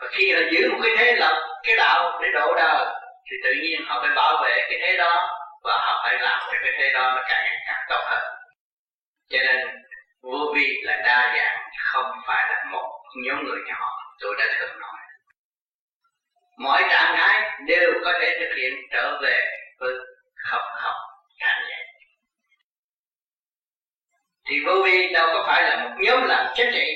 Và 0.00 0.06
khi 0.10 0.32
họ 0.32 0.40
giữ 0.52 0.70
một 0.72 0.78
cái 0.82 0.92
thế 0.98 1.16
lập 1.16 1.36
cái 1.62 1.76
đạo 1.76 2.20
để 2.22 2.28
độ 2.34 2.54
đời 2.56 3.03
thì 3.30 3.36
tự 3.44 3.52
nhiên 3.62 3.80
họ 3.86 4.00
phải 4.02 4.14
bảo 4.16 4.42
vệ 4.42 4.66
cái 4.68 4.78
thế 4.82 4.96
đó 4.96 5.28
và 5.64 5.78
họ 5.78 6.00
phải 6.04 6.18
làm 6.18 6.38
cho 6.40 6.58
cái 6.62 6.72
thế 6.78 6.92
đó 6.92 7.12
nó 7.16 7.22
càng 7.28 7.44
ngày 7.44 7.56
càng 7.66 7.84
tốt 7.88 8.02
hơn. 8.04 8.22
Cho 9.30 9.38
nên, 9.38 9.66
vô 10.22 10.52
vi 10.54 10.80
là 10.82 10.96
đa 10.96 11.34
dạng, 11.36 11.70
không 11.84 12.10
phải 12.26 12.48
là 12.48 12.64
một 12.70 13.02
nhóm 13.24 13.44
người 13.44 13.58
nhỏ 13.66 13.90
tôi 14.20 14.34
đã 14.38 14.44
thường 14.58 14.80
nói. 14.80 14.98
Mọi 16.58 16.82
trạng 16.90 17.16
thái 17.16 17.58
đều 17.66 17.92
có 18.04 18.12
thể 18.20 18.36
thực 18.40 18.54
hiện 18.56 18.74
trở 18.92 19.20
về 19.22 19.44
với 19.78 19.94
học 20.50 20.62
học 20.82 20.94
trạng 21.38 21.68
nhẹ 21.68 21.84
thì 24.48 24.56
vô 24.66 24.82
vi 24.84 25.12
đâu 25.12 25.28
có 25.32 25.44
phải 25.46 25.62
là 25.62 25.84
một 25.84 25.96
nhóm 25.98 26.22
làm 26.22 26.46
chính 26.54 26.70
trị, 26.72 26.86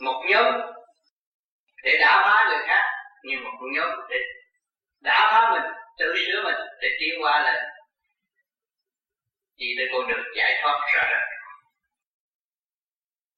một 0.00 0.24
nhóm 0.30 0.44
để 1.84 1.98
đả 2.00 2.22
phá 2.24 2.46
người 2.48 2.66
khác, 2.66 2.84
nhưng 3.22 3.44
một 3.44 3.58
nhóm 3.74 3.90
để 4.10 4.16
đã 5.00 5.28
phá 5.32 5.50
mình, 5.52 5.72
tự 5.98 6.14
sửa 6.26 6.42
mình 6.44 6.56
để 6.82 6.88
tiến 7.00 7.22
qua 7.22 7.40
lên 7.40 7.62
thì 9.58 9.66
mới 9.76 9.86
con 9.92 10.08
đường 10.08 10.24
giải 10.36 10.58
thoát 10.62 10.80
rõ 10.94 11.02
ràng 11.10 11.28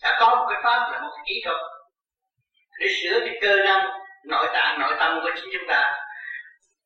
đã 0.02 0.16
có 0.20 0.34
một 0.34 0.46
cái 0.50 0.60
pháp 0.62 0.92
là 0.92 1.00
một 1.00 1.08
cái 1.16 1.24
kỹ 1.26 1.42
thuật 1.44 1.56
để 2.80 2.86
sửa 3.02 3.20
cái 3.20 3.38
cơ 3.42 3.64
năng 3.64 3.86
nội 4.24 4.46
tạng, 4.52 4.80
nội 4.80 4.94
tâm 4.98 5.20
của 5.22 5.30
chính 5.34 5.50
chúng 5.52 5.68
ta. 5.68 5.96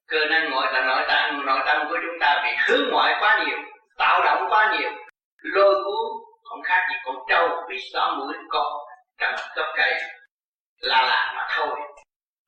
Cơ 0.07 0.26
năng 0.31 0.50
nội 0.50 0.66
là 0.73 0.81
nội 0.81 1.04
tạng, 1.09 1.47
nội 1.47 1.61
tâm 1.66 1.87
của 1.88 1.97
chúng 2.02 2.19
ta 2.21 2.43
bị 2.45 2.50
hướng 2.66 2.90
ngoại 2.93 3.14
quá 3.21 3.45
nhiều, 3.47 3.59
tạo 3.99 4.23
động 4.25 4.47
quá 4.50 4.76
nhiều. 4.78 4.90
Lôi 5.43 5.75
cuốn, 5.75 6.25
không 6.45 6.62
khác 6.62 6.87
gì 6.90 6.97
con 7.04 7.16
trâu 7.28 7.49
bị 7.69 7.76
xóa 7.93 8.14
mũi 8.16 8.35
con 8.49 8.73
trong 9.19 9.35
gốc 9.57 9.66
cây. 9.76 10.02
Là 10.78 11.02
là 11.02 11.33
mà 11.37 11.47
thôi 11.57 11.76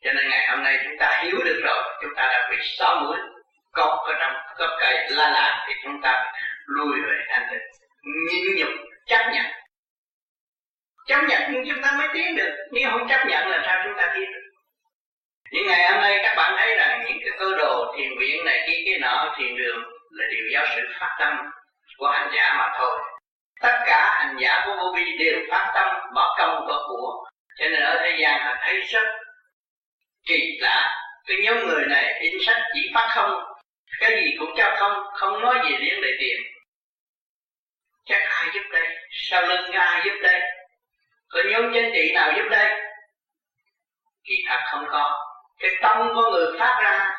cho 0.05 0.13
nên 0.13 0.29
ngày 0.29 0.47
hôm 0.51 0.63
nay 0.63 0.79
chúng 0.85 0.99
ta 0.99 1.23
hiểu 1.23 1.37
được 1.45 1.61
rồi, 1.65 1.99
chúng 2.03 2.15
ta 2.17 2.23
đã 2.23 2.49
bị 2.51 2.57
xóa 2.79 3.01
mũi, 3.03 3.17
cọp 3.73 3.99
ở 4.07 4.15
trong 4.21 4.33
gốc 4.59 4.71
cây 4.81 5.07
la 5.11 5.31
là 5.31 5.65
thì 5.69 5.75
chúng 5.85 6.03
ta 6.03 6.33
lùi 6.67 7.03
về 7.07 7.25
thanh 7.29 7.47
tịnh. 7.51 7.61
Nhịn 8.31 8.57
nhục, 8.57 8.69
chấp 9.07 9.31
nhận. 9.33 9.47
Chấp 11.07 11.21
nhận 11.29 11.43
nhưng 11.53 11.65
chúng 11.69 11.83
ta 11.83 11.93
mới 11.99 12.09
tiến 12.15 12.37
được. 12.37 12.57
Nếu 12.73 12.91
không 12.91 13.09
chấp 13.09 13.27
nhận 13.27 13.49
là 13.49 13.63
sao 13.67 13.83
chúng 13.85 13.95
ta 13.99 14.13
tiến 14.15 14.33
được? 14.33 14.41
Những 15.51 15.67
ngày 15.67 15.93
hôm 15.93 16.01
nay 16.03 16.21
các 16.23 16.35
bạn 16.37 16.55
thấy 16.57 16.77
rằng 16.77 17.05
những 17.07 17.19
cái 17.21 17.39
cơ 17.39 17.57
đồ 17.59 17.95
thiền 17.97 18.09
viện 18.21 18.45
này 18.45 18.65
kia 18.67 18.83
kia 18.85 18.99
nọ 19.01 19.35
thiền 19.39 19.57
đường 19.57 19.83
là 20.11 20.25
điều 20.31 20.45
do 20.53 20.67
sự 20.77 20.83
phát 21.01 21.17
tâm 21.19 21.51
của 21.99 22.11
hành 22.11 22.31
giả 22.37 22.55
mà 22.59 22.73
thôi. 22.79 22.99
Tất 23.61 23.79
cả 23.87 24.17
hành 24.19 24.37
giả 24.39 24.63
của 24.67 24.77
vô 24.77 24.93
vi 24.97 25.17
đều 25.19 25.39
phát 25.51 25.71
tâm 25.75 25.89
bỏ 26.15 26.35
công 26.39 26.67
bỏ 26.69 26.87
của. 26.89 27.25
Cho 27.59 27.69
nên 27.69 27.83
ở 27.83 27.97
thế 28.03 28.17
gian 28.21 28.41
họ 28.45 28.55
thấy 28.61 28.81
rất 28.81 29.07
kỳ 30.27 30.59
lạ. 30.61 31.03
Cái 31.27 31.37
nhóm 31.43 31.67
người 31.67 31.87
này 31.87 32.21
in 32.21 32.33
sách 32.47 32.63
chỉ 32.75 32.91
phát 32.95 33.09
không. 33.15 33.43
Cái 34.01 34.11
gì 34.11 34.37
cũng 34.39 34.51
cho 34.57 34.77
không 34.79 35.05
không 35.15 35.41
nói 35.41 35.59
gì 35.65 35.77
liên 35.77 36.01
để 36.03 36.11
tiền 36.21 36.37
chắc 38.07 38.23
ai 38.29 38.51
giúp 38.55 38.63
đây? 38.73 38.87
Sau 39.11 39.43
lưng 39.43 39.71
ai 39.73 40.03
giúp 40.05 40.15
đây? 40.23 40.41
Có 41.29 41.41
nhóm 41.51 41.71
chính 41.75 41.91
trị 41.95 42.13
nào 42.15 42.33
giúp 42.37 42.49
đây? 42.51 42.81
Kỳ 44.25 44.35
thật 44.49 44.61
không 44.71 44.85
có. 44.91 45.23
Cái 45.59 45.71
tâm 45.83 45.97
của 46.15 46.31
người 46.31 46.59
phát 46.59 46.81
ra, 46.83 47.11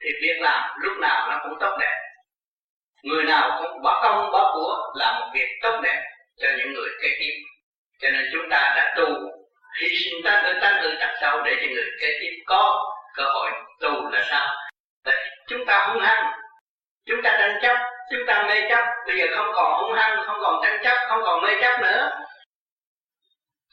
thì 0.00 0.08
việc 0.22 0.40
làm 0.40 0.78
lúc 0.80 0.98
nào 0.98 1.30
nó 1.30 1.40
cũng 1.42 1.58
tốt 1.60 1.76
đẹp. 1.80 1.96
Người 3.02 3.24
nào 3.24 3.62
cũng 3.62 3.82
bỏ 3.82 4.00
công, 4.02 4.30
bỏ 4.32 4.52
của 4.54 4.92
làm 4.98 5.20
một 5.20 5.30
việc 5.34 5.48
tốt 5.62 5.80
đẹp 5.82 6.02
cho 6.36 6.48
những 6.58 6.72
người 6.72 6.88
kế 7.02 7.08
tiếp. 7.20 7.34
Cho 8.00 8.10
nên 8.10 8.30
chúng 8.32 8.50
ta 8.50 8.72
đã 8.76 8.94
tu 8.96 9.06
hy 9.78 9.88
sinh 9.88 10.22
ta 10.24 10.42
tự 10.44 10.52
ta 10.60 10.80
tự 10.82 10.94
đặt 11.00 11.14
sau 11.20 11.42
để 11.42 11.56
cho 11.60 11.66
người 11.74 11.84
kế 12.00 12.08
tiếp 12.20 12.42
có 12.46 12.92
cơ 13.16 13.24
hội 13.24 13.50
tu 13.80 14.10
là 14.10 14.22
sao? 14.30 14.48
Tại 15.04 15.14
chúng 15.48 15.66
ta 15.66 15.86
hung 15.86 16.02
hăng. 16.02 16.32
Chúng 17.06 17.22
ta 17.22 17.36
tranh 17.38 17.58
chấp, 17.62 17.76
chúng 18.10 18.26
ta 18.26 18.44
mê 18.48 18.68
chấp. 18.68 18.84
Bây 19.06 19.18
giờ 19.18 19.26
không 19.36 19.50
còn 19.54 19.82
hung 19.82 19.92
hăng, 19.98 20.22
không 20.26 20.38
còn 20.40 20.60
tranh 20.64 20.80
chấp, 20.84 20.96
không 21.08 21.20
còn 21.22 21.42
mê 21.42 21.50
chấp 21.60 21.80
nữa. 21.80 22.10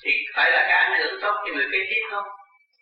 Thì 0.03 0.11
phải 0.35 0.51
là 0.51 0.65
cái 0.67 0.77
ảnh 0.77 0.99
hưởng 0.99 1.21
tốt 1.21 1.33
cho 1.45 1.53
người 1.53 1.67
kế 1.71 1.79
tiếp 1.89 2.01
không? 2.11 2.23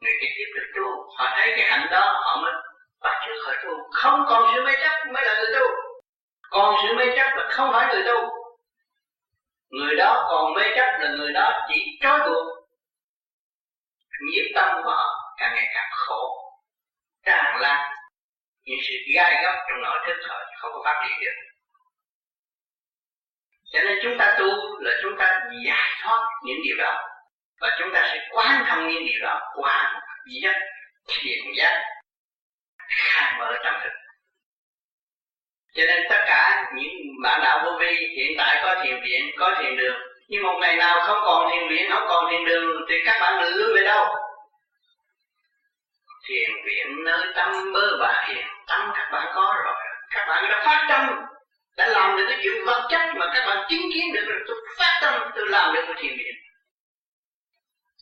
Người 0.01 0.13
kế 0.21 0.27
tiếp 0.37 0.51
được 0.55 0.67
tu. 0.75 0.85
Họ 1.17 1.33
thấy 1.37 1.53
cái 1.57 1.65
hạnh 1.65 1.87
đó, 1.91 2.21
họ 2.23 2.41
mới 2.41 2.53
bắt 3.01 3.21
trước 3.25 3.41
khởi 3.45 3.55
tu. 3.63 3.71
Không 3.93 4.25
còn 4.29 4.51
sự 4.55 4.65
mê 4.65 4.71
chấp 4.83 5.11
mới 5.13 5.25
là 5.25 5.35
người 5.39 5.59
tu. 5.59 5.65
Còn 6.49 6.75
sự 6.83 6.93
mê 6.95 7.05
chấp 7.17 7.29
là 7.35 7.47
không 7.49 7.71
phải 7.73 7.95
người 7.95 8.03
tu. 8.03 8.29
Người 9.69 9.95
đó 9.95 10.25
còn 10.29 10.53
mê 10.53 10.63
chấp 10.75 10.99
là 10.99 11.09
người 11.17 11.33
đó 11.33 11.65
chỉ 11.69 11.97
trói 12.01 12.19
buộc 12.19 12.54
nhiếp 14.21 14.45
tâm 14.55 14.81
của 14.83 14.89
họ 14.89 15.35
càng 15.37 15.55
ngày 15.55 15.67
càng 15.73 15.89
khổ, 15.91 16.51
tràn 17.25 17.61
lan. 17.61 17.91
Những 18.63 18.77
sự 18.87 18.95
gai 19.15 19.43
góc 19.43 19.55
trong 19.69 19.81
nội 19.81 19.99
thức 20.07 20.17
họ 20.29 20.35
không 20.61 20.71
có 20.73 20.81
phát 20.85 21.07
triển 21.07 21.19
được. 21.21 21.35
Cho 23.71 23.79
nên 23.83 23.97
chúng 24.03 24.17
ta 24.17 24.35
tu 24.39 24.79
là 24.79 24.91
chúng 25.01 25.17
ta 25.19 25.41
giải 25.65 25.89
thoát 26.01 26.27
những 26.45 26.57
điều 26.63 26.77
đó. 26.77 27.01
Và 27.61 27.77
chúng 27.79 27.89
ta 27.93 28.07
sẽ 28.11 28.27
quán 28.31 28.65
thông 28.67 28.87
những 28.87 29.05
điều 29.05 29.21
đó 29.21 29.41
qua 29.55 29.93
một 29.93 29.99
giác 30.41 30.55
thiền 31.07 31.53
giác, 31.57 31.83
khai 32.89 33.33
mở 33.39 33.51
tâm 33.63 33.73
thức. 33.83 33.93
Cho 35.73 35.83
nên 35.87 36.03
tất 36.09 36.23
cả 36.25 36.71
những 36.75 36.91
bạn 37.23 37.41
đạo 37.43 37.61
vô 37.65 37.77
vi 37.79 37.97
hiện 38.17 38.31
tại 38.37 38.61
có 38.63 38.81
thiền 38.83 39.01
viện, 39.03 39.21
có 39.39 39.55
thiền 39.61 39.77
đường 39.77 40.14
nhưng 40.27 40.43
một 40.43 40.57
ngày 40.61 40.75
nào 40.75 40.99
không 41.07 41.19
còn 41.25 41.51
thiền 41.51 41.69
viện 41.69 41.91
không 41.91 42.05
còn 42.07 42.31
thiền 42.31 42.45
đường 42.45 42.81
thì 42.89 42.95
các 43.05 43.17
bạn 43.21 43.43
lưu 43.43 43.75
về 43.75 43.83
đâu? 43.83 44.05
Thiền 46.27 46.49
viện 46.65 47.03
nơi 47.03 47.27
tâm 47.35 47.73
bơ 47.73 47.97
và 47.99 48.25
hiền 48.27 48.47
tâm 48.67 48.91
các 48.95 49.09
bạn 49.11 49.31
có 49.35 49.55
rồi. 49.65 49.73
Các 50.09 50.25
bạn 50.29 50.45
đã 50.49 50.63
phát 50.65 50.85
tâm 50.89 51.15
đã 51.77 51.87
làm 51.87 52.17
được 52.17 52.25
cái 52.29 52.39
chuyện 52.43 52.65
vật 52.65 52.87
chất 52.89 53.15
mà 53.15 53.25
các 53.33 53.45
bạn 53.47 53.65
chứng 53.69 53.91
kiến 53.93 54.13
được 54.13 54.25
rồi 54.27 54.39
tôi 54.47 54.55
phát 54.79 54.99
tâm 55.01 55.31
tôi 55.35 55.47
làm 55.47 55.73
được 55.73 55.81
cái 55.87 55.95
thiền 55.97 56.17
viện. 56.17 56.35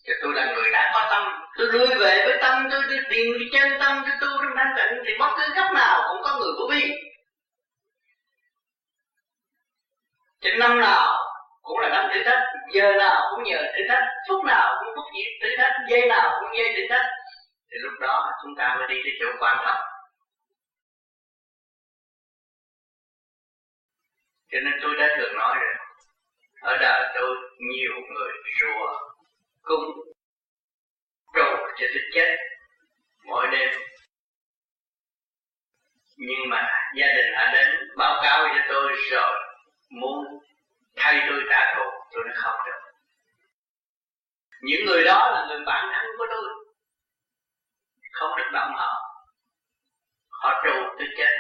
Thì 0.07 0.13
tôi 0.21 0.33
là 0.33 0.53
người 0.55 0.69
đã 0.71 0.91
có 0.93 1.07
tâm 1.09 1.39
Tôi 1.57 1.67
lui 1.67 1.87
về 1.87 2.25
với 2.25 2.37
tâm 2.41 2.67
tôi, 2.71 2.81
tôi 2.89 2.97
tìm 3.09 3.33
chân 3.53 3.79
tâm 3.79 4.03
tôi 4.05 4.15
tu 4.21 4.37
trong 4.41 4.53
thanh 4.57 4.73
tịnh 4.77 5.03
Thì 5.05 5.13
bất 5.19 5.29
cứ 5.37 5.53
góc 5.55 5.71
nào 5.73 6.01
cũng 6.09 6.23
có 6.23 6.37
người 6.37 6.53
của 6.57 6.67
vi 6.71 6.91
thì 10.43 10.51
năm 10.57 10.79
nào 10.79 11.32
cũng 11.63 11.79
là 11.79 11.89
năm 11.89 12.09
thử 12.13 12.23
thách, 12.25 12.43
Giờ 12.73 12.93
nào 12.99 13.21
cũng 13.31 13.43
nhờ 13.43 13.63
thử 13.73 13.81
thách, 13.89 14.03
Phút 14.29 14.45
nào 14.45 14.75
cũng 14.79 14.93
phút 14.95 15.05
gì 15.15 15.23
thử 15.41 15.49
thách, 15.57 15.73
Giây 15.89 16.07
nào 16.07 16.39
cũng 16.39 16.57
giây 16.57 16.73
thử 16.75 16.81
thách. 16.89 17.05
Thì 17.71 17.77
lúc 17.81 17.93
đó 18.01 18.31
chúng 18.43 18.55
ta 18.57 18.75
mới 18.79 18.87
đi 18.87 18.95
tới 19.03 19.13
chỗ 19.19 19.27
quan 19.39 19.57
trọng. 19.65 19.81
Cho 24.51 24.59
nên 24.63 24.73
tôi 24.81 24.95
đã 24.99 25.15
thường 25.17 25.33
nói 25.35 25.55
rồi, 25.61 25.73
Ở 26.61 26.77
đời 26.77 27.11
tôi 27.15 27.35
nhiều 27.59 27.93
người 28.13 28.31
rùa 28.59 28.99
cung 29.61 29.91
cầu 31.33 31.57
cho 31.77 31.87
tôi 31.93 32.03
chết 32.13 32.37
mỗi 33.25 33.47
đêm. 33.51 33.69
Nhưng 36.17 36.49
mà 36.49 36.69
gia 36.97 37.07
đình 37.07 37.33
họ 37.35 37.51
đến 37.53 37.67
báo 37.97 38.21
cáo 38.23 38.47
cho 38.47 38.61
tôi 38.69 38.93
rồi, 39.11 39.39
muốn 39.89 40.25
thay 40.95 41.25
tôi 41.29 41.43
trả 41.49 41.75
thù 41.75 41.83
tôi 42.11 42.23
nói 42.25 42.33
không 42.35 42.59
được. 42.65 42.79
Những 44.61 44.85
người 44.85 45.03
đó 45.03 45.31
là 45.33 45.45
người 45.47 45.65
bạn 45.65 45.89
thân 45.93 46.05
của 46.17 46.25
tôi. 46.29 46.49
Không 48.11 48.37
được 48.37 48.49
động 48.53 48.73
họ 48.75 49.13
họ 50.43 50.61
trù 50.63 50.73
tôi 50.97 51.07
chết 51.17 51.33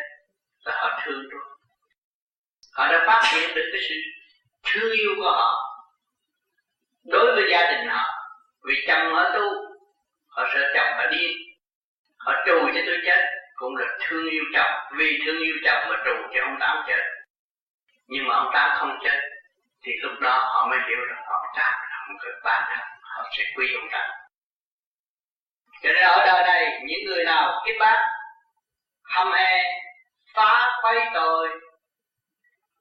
và 0.65 0.71
họ 0.75 0.99
thương 1.03 1.23
tôi. 1.31 1.41
Họ 2.73 2.87
đã 2.87 3.03
phát 3.07 3.31
hiện 3.31 3.55
được 3.55 3.69
cái 3.71 3.81
sự 3.89 3.95
thương 4.63 4.91
yêu 4.91 5.11
của 5.17 5.31
họ. 5.31 5.69
Đối 7.03 7.35
với 7.35 7.45
gia 7.51 7.71
đình 7.71 7.87
họ, 7.87 8.05
vì 8.63 8.75
chồng 8.87 9.13
họ 9.13 9.29
tu, 9.33 9.43
họ 10.27 10.45
sợ 10.53 10.71
chồng 10.75 10.97
họ 10.97 11.07
điên. 11.11 11.37
Họ 12.17 12.33
trù 12.45 12.59
cho 12.75 12.81
tôi 12.85 12.97
chết 13.05 13.25
cũng 13.55 13.75
là 13.75 13.97
thương 14.01 14.29
yêu 14.29 14.43
chồng. 14.53 14.71
Vì 14.97 15.19
thương 15.25 15.37
yêu 15.37 15.55
chồng 15.65 15.89
mà 15.89 15.95
trù 16.05 16.15
cho 16.33 16.41
ông 16.43 16.57
tám 16.59 16.83
chết. 16.87 17.01
Nhưng 18.07 18.27
mà 18.27 18.35
ông 18.35 18.49
tám 18.53 18.77
không 18.79 18.99
chết 19.03 19.32
thì 19.83 19.91
lúc 20.01 20.19
đó 20.21 20.37
họ 20.53 20.67
mới 20.69 20.79
hiểu 20.87 21.05
rằng 21.09 21.23
họ 21.27 21.53
trả 21.55 21.71
không 22.07 22.17
cần 22.21 22.33
bạn 22.43 22.63
đâu 22.69 22.85
họ 23.01 23.23
sẽ 23.37 23.43
quý 23.57 23.75
ông 23.75 23.89
tám 23.91 24.09
cho 25.83 25.89
nên 25.93 26.03
ở 26.03 26.25
đời 26.25 26.43
này, 26.43 26.81
những 26.85 27.05
người 27.05 27.25
nào 27.25 27.63
kiếp 27.65 27.75
bác, 27.79 27.97
hâm 29.03 29.31
he 29.31 29.63
phá 30.33 30.79
quấy 30.81 30.99
tôi 31.13 31.49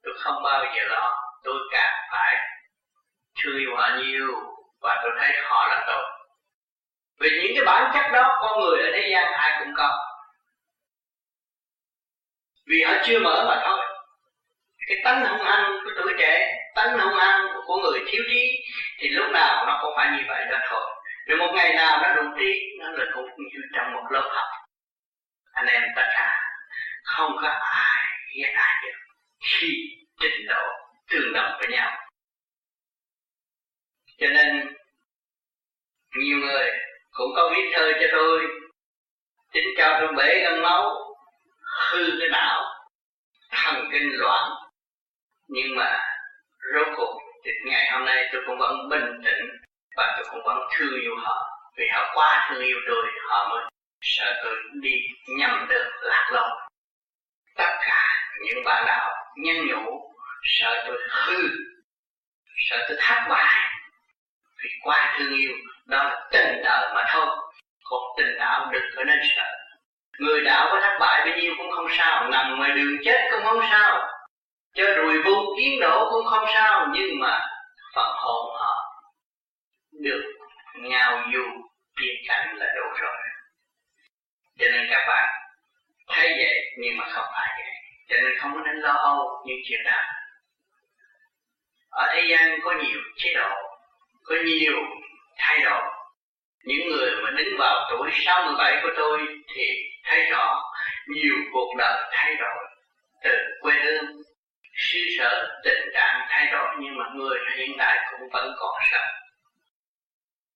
tôi 0.03 0.13
không 0.19 0.43
bao 0.43 0.65
giờ 0.75 0.83
lo, 0.87 1.11
tôi 1.43 1.55
càng 1.71 1.93
phải 2.11 2.35
thương 3.43 3.57
yêu 3.57 3.75
họ 3.75 3.89
nhiều 3.97 4.27
và 4.81 4.99
tôi 5.03 5.11
thấy 5.19 5.31
họ 5.43 5.67
là 5.67 5.83
tốt 5.87 6.13
vì 7.23 7.29
những 7.29 7.51
cái 7.55 7.65
bản 7.65 7.91
chất 7.93 8.11
đó, 8.11 8.37
con 8.41 8.59
người 8.59 8.81
ở 8.81 8.91
thế 8.93 9.09
gian 9.11 9.33
ai 9.33 9.59
cũng 9.59 9.73
có. 9.77 9.91
Vì 12.67 12.83
họ 12.83 12.93
chưa 13.05 13.19
mở 13.19 13.45
mà 13.47 13.61
thôi. 13.63 13.79
Cái 14.87 14.97
tánh 15.03 15.25
hung 15.25 15.45
hăng 15.45 15.79
của 15.83 15.91
tuổi 15.95 16.13
trẻ 16.19 16.62
tánh 16.75 16.99
hung 16.99 17.13
hăng 17.13 17.47
của 17.67 17.77
người 17.77 17.99
thiếu 18.07 18.23
trí 18.27 18.63
thì 18.99 19.09
lúc 19.09 19.31
nào 19.31 19.65
nó 19.65 19.79
cũng 19.81 19.93
phải 19.95 20.17
như 20.17 20.23
vậy 20.27 20.45
đó 20.51 20.57
thôi. 20.69 21.03
Nếu 21.27 21.37
một 21.37 21.51
ngày 21.55 21.73
nào 21.73 22.01
nó 22.01 22.15
đủ 22.15 22.21
trí 22.39 22.59
nó 22.79 22.91
là 22.91 23.05
cũng 23.13 23.29
như 23.37 23.59
trong 23.75 23.93
một 23.93 24.03
lớp 24.11 24.29
học. 24.33 24.47
Anh 25.53 25.65
em 25.65 25.83
tất 25.95 26.05
cả 26.09 26.39
không 27.03 27.31
có 27.41 27.49
ai 27.61 28.05
ghét 28.35 28.53
ai 28.55 28.73
được 28.83 28.97
khi 29.43 29.67
trình 30.19 30.47
độ 30.47 30.63
tương 31.09 31.33
đồng 31.33 31.57
với 31.59 31.67
nhau. 31.67 31.97
Cho 34.17 34.27
nên, 34.27 34.73
nhiều 36.15 36.37
người 36.37 36.69
cũng 37.11 37.31
có 37.35 37.49
viết 37.55 37.71
thơ 37.73 37.91
cho 37.99 38.07
tôi. 38.11 38.47
Chính 39.53 39.67
cho 39.77 39.97
tôi 39.99 40.13
bể 40.17 40.43
gân 40.43 40.61
máu, 40.61 41.15
hư 41.91 42.05
cái 42.19 42.29
não, 42.31 42.63
thần 43.51 43.89
kinh 43.91 44.09
loạn. 44.13 44.51
Nhưng 45.47 45.75
mà 45.75 46.12
rốt 46.73 46.87
cuộc, 46.97 47.19
thì 47.45 47.51
ngày 47.65 47.91
hôm 47.91 48.05
nay 48.05 48.29
tôi 48.33 48.41
cũng 48.47 48.57
vẫn 48.57 48.89
bình 48.89 49.21
tĩnh 49.25 49.49
và 49.97 50.13
tôi 50.17 50.25
cũng 50.31 50.43
vẫn 50.45 50.57
thương 50.77 51.01
yêu 51.01 51.15
họ. 51.17 51.49
Vì 51.77 51.85
họ 51.93 52.11
quá 52.15 52.47
thương 52.49 52.61
yêu 52.61 52.77
tôi, 52.87 53.05
họ 53.29 53.49
mới 53.49 53.63
sợ 54.01 54.41
tôi 54.43 54.55
đi 54.81 54.91
nhầm 55.27 55.65
đường 55.69 55.87
lạc 56.01 56.29
lối 56.31 56.49
tất 57.55 57.77
cả 57.81 58.03
những 58.41 58.63
bạn 58.65 58.83
đạo 58.87 59.15
nhân 59.35 59.67
nhủ 59.67 60.13
sợ 60.43 60.83
tôi 60.87 60.97
hư, 61.09 61.49
sợ 62.57 62.85
tôi 62.87 62.97
thất 63.01 63.25
bại. 63.29 63.55
Vì 64.63 64.69
quá 64.83 65.15
thương 65.17 65.33
yêu, 65.33 65.51
đó 65.85 66.03
là 66.03 66.27
tình 66.31 66.61
đời 66.63 66.93
mà 66.95 67.03
thôi. 67.13 67.27
Còn 67.83 68.01
tình 68.17 68.37
đạo 68.39 68.69
đừng 68.71 68.83
có 68.95 69.03
nên 69.03 69.19
sợ. 69.35 69.45
Người 70.19 70.43
đạo 70.43 70.67
có 70.71 70.81
thất 70.81 70.97
bại 70.99 71.25
bao 71.25 71.37
nhiêu 71.37 71.53
cũng 71.57 71.71
không 71.71 71.87
sao, 71.97 72.29
nằm 72.29 72.57
ngoài 72.57 72.71
đường 72.71 72.97
chết 73.05 73.29
cũng 73.31 73.43
không 73.43 73.61
sao 73.71 74.12
cho 74.73 74.83
rùi 74.95 75.23
vun 75.23 75.45
kiến 75.57 75.79
đổ 75.81 76.09
cũng 76.11 76.25
không 76.25 76.45
sao, 76.53 76.87
nhưng 76.93 77.19
mà 77.19 77.39
phần 77.95 78.15
hồn 78.15 78.55
họ 78.59 78.75
được 79.91 80.23
ngao 80.75 81.23
du 81.33 81.43
tiên 81.99 82.15
cảnh 82.27 82.55
là 82.55 82.65
đủ 82.75 82.97
rồi. 82.99 83.17
Cho 84.59 84.65
nên 84.71 84.87
các 84.89 85.05
bạn 85.07 85.29
thấy 86.07 86.29
vậy 86.29 86.55
nhưng 86.77 86.97
mà 86.97 87.05
không 87.09 87.25
phải 87.33 87.47
vậy. 87.57 87.73
Cho 88.09 88.15
nên 88.15 88.39
không 88.39 88.53
có 88.53 88.59
nên 88.65 88.75
lo 88.75 88.93
âu 88.93 89.43
những 89.45 89.57
chuyện 89.69 89.79
đó 89.85 90.01
ở 91.89 92.11
thế 92.15 92.25
gian 92.29 92.59
có 92.63 92.71
nhiều 92.71 92.99
chế 93.17 93.33
độ, 93.33 93.55
có 94.23 94.35
nhiều 94.45 94.73
thay 95.37 95.59
đổi 95.63 95.83
những 96.63 96.87
người 96.89 97.11
mà 97.23 97.29
đứng 97.37 97.57
vào 97.59 97.89
tuổi 97.89 98.11
67 98.25 98.79
của 98.83 98.89
tôi 98.97 99.19
thì 99.55 99.63
thấy 100.03 100.23
rõ 100.31 100.61
nhiều 101.07 101.35
cuộc 101.53 101.75
đời 101.77 102.03
thay 102.11 102.35
đổi 102.35 102.65
từ 103.23 103.37
quê 103.61 103.73
hương 103.83 104.05
suy 104.75 105.15
sở 105.17 105.61
tình 105.63 105.89
trạng 105.93 106.27
thay 106.29 106.51
đổi 106.51 106.67
nhưng 106.79 106.97
mà 106.97 107.05
người 107.15 107.39
hiện 107.55 107.71
tại 107.77 107.97
cũng 108.11 108.29
vẫn 108.29 108.53
còn 108.59 108.75
sống. 108.91 109.09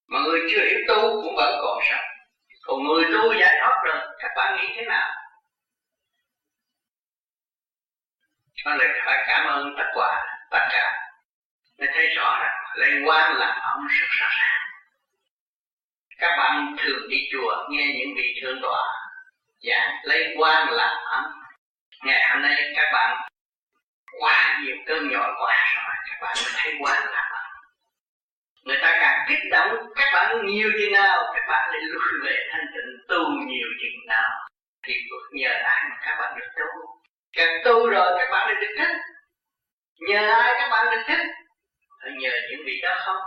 Mà 0.07 0.19
người 0.19 0.39
chưa 0.51 0.65
hiểu 0.65 0.79
tu 0.87 1.21
cũng 1.23 1.35
vẫn 1.35 1.59
còn 1.61 1.79
sống. 1.89 2.05
Còn 2.61 2.83
người 2.83 3.03
tu 3.13 3.33
giải 3.33 3.57
thoát 3.59 3.81
rồi, 3.85 4.15
các 4.19 4.31
bạn 4.35 4.57
nghĩ 4.57 4.73
thế 4.75 4.85
nào? 4.85 5.09
Nó 8.65 8.75
lại 8.75 8.87
phải 9.05 9.23
cảm 9.27 9.47
ơn 9.47 9.75
tất 9.77 9.85
quả 9.95 10.25
tất 10.51 10.67
cả 10.71 10.93
để 11.77 11.87
thấy 11.93 12.07
rõ 12.07 12.39
rằng 12.41 12.55
lấy 12.75 12.91
quan 13.05 13.37
là 13.37 13.59
ông 13.73 13.87
rất 13.87 14.07
rõ 14.09 14.27
ràng. 14.39 14.61
Các 16.17 16.37
bạn 16.37 16.75
thường 16.77 17.09
đi 17.09 17.17
chùa 17.31 17.65
nghe 17.69 17.85
những 17.85 18.15
vị 18.17 18.39
thượng 18.41 18.59
tọa 18.61 18.83
giảng 19.59 19.95
lấy 20.03 20.35
quan 20.37 20.69
là 20.69 20.87
ấm 21.11 21.23
ngày 22.03 22.29
hôm 22.29 22.41
nay 22.41 22.73
các 22.75 22.89
bạn 22.93 23.27
qua 24.19 24.59
nhiều 24.63 24.75
cơn 24.85 25.09
nhồi 25.09 25.29
quá 25.39 25.55
rồi, 25.75 25.95
các 26.09 26.17
bạn 26.21 26.35
mới 26.43 26.53
thấy 26.55 26.73
qua 26.79 27.05
là 27.05 27.23
người 28.67 28.77
ta 28.81 28.97
càng 29.01 29.25
kích 29.29 29.39
động, 29.51 29.71
các 29.95 30.09
bạn 30.13 30.45
nhiều 30.45 30.69
chừng 30.79 30.93
nào, 30.93 31.31
các 31.33 31.43
bạn 31.47 31.69
lại 31.69 31.81
lùi 31.81 32.03
về 32.23 32.35
thanh 32.51 32.65
tịnh 32.73 33.07
tu 33.07 33.19
nhiều 33.47 33.67
chừng 33.81 34.07
nào. 34.07 34.29
Thì 34.83 34.93
nhờ 35.31 35.49
ai 35.49 35.83
mà 35.89 35.95
các 36.05 36.15
bạn 36.19 36.39
được 36.39 36.47
tu? 36.55 36.65
Càng 37.33 37.61
tu 37.65 37.89
rồi, 37.89 38.15
các 38.17 38.27
bạn 38.31 38.47
lại 38.47 38.55
được 38.61 38.75
thích. 38.77 38.97
Nhờ 39.99 40.31
ai 40.31 40.55
các 40.59 40.69
bạn 40.71 40.91
được 40.91 41.03
thích? 41.07 41.27
Phải 42.01 42.11
nhờ 42.19 42.31
những 42.51 42.61
vị 42.65 42.79
đó 42.83 42.95
không? 43.05 43.21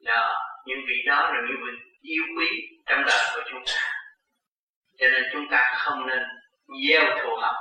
Đó, 0.00 0.34
những 0.66 0.78
vị 0.88 0.94
đó 1.06 1.30
là 1.32 1.40
những 1.48 1.60
vị 1.66 1.72
yêu 2.02 2.22
quý 2.38 2.48
trong 2.86 3.04
đời 3.06 3.22
của 3.34 3.42
chúng 3.50 3.62
ta. 3.66 3.92
Cho 4.98 5.06
nên 5.08 5.22
chúng 5.32 5.48
ta 5.50 5.72
không 5.76 6.06
nên 6.06 6.22
gieo 6.88 7.04
thù 7.22 7.36
hận 7.42 7.54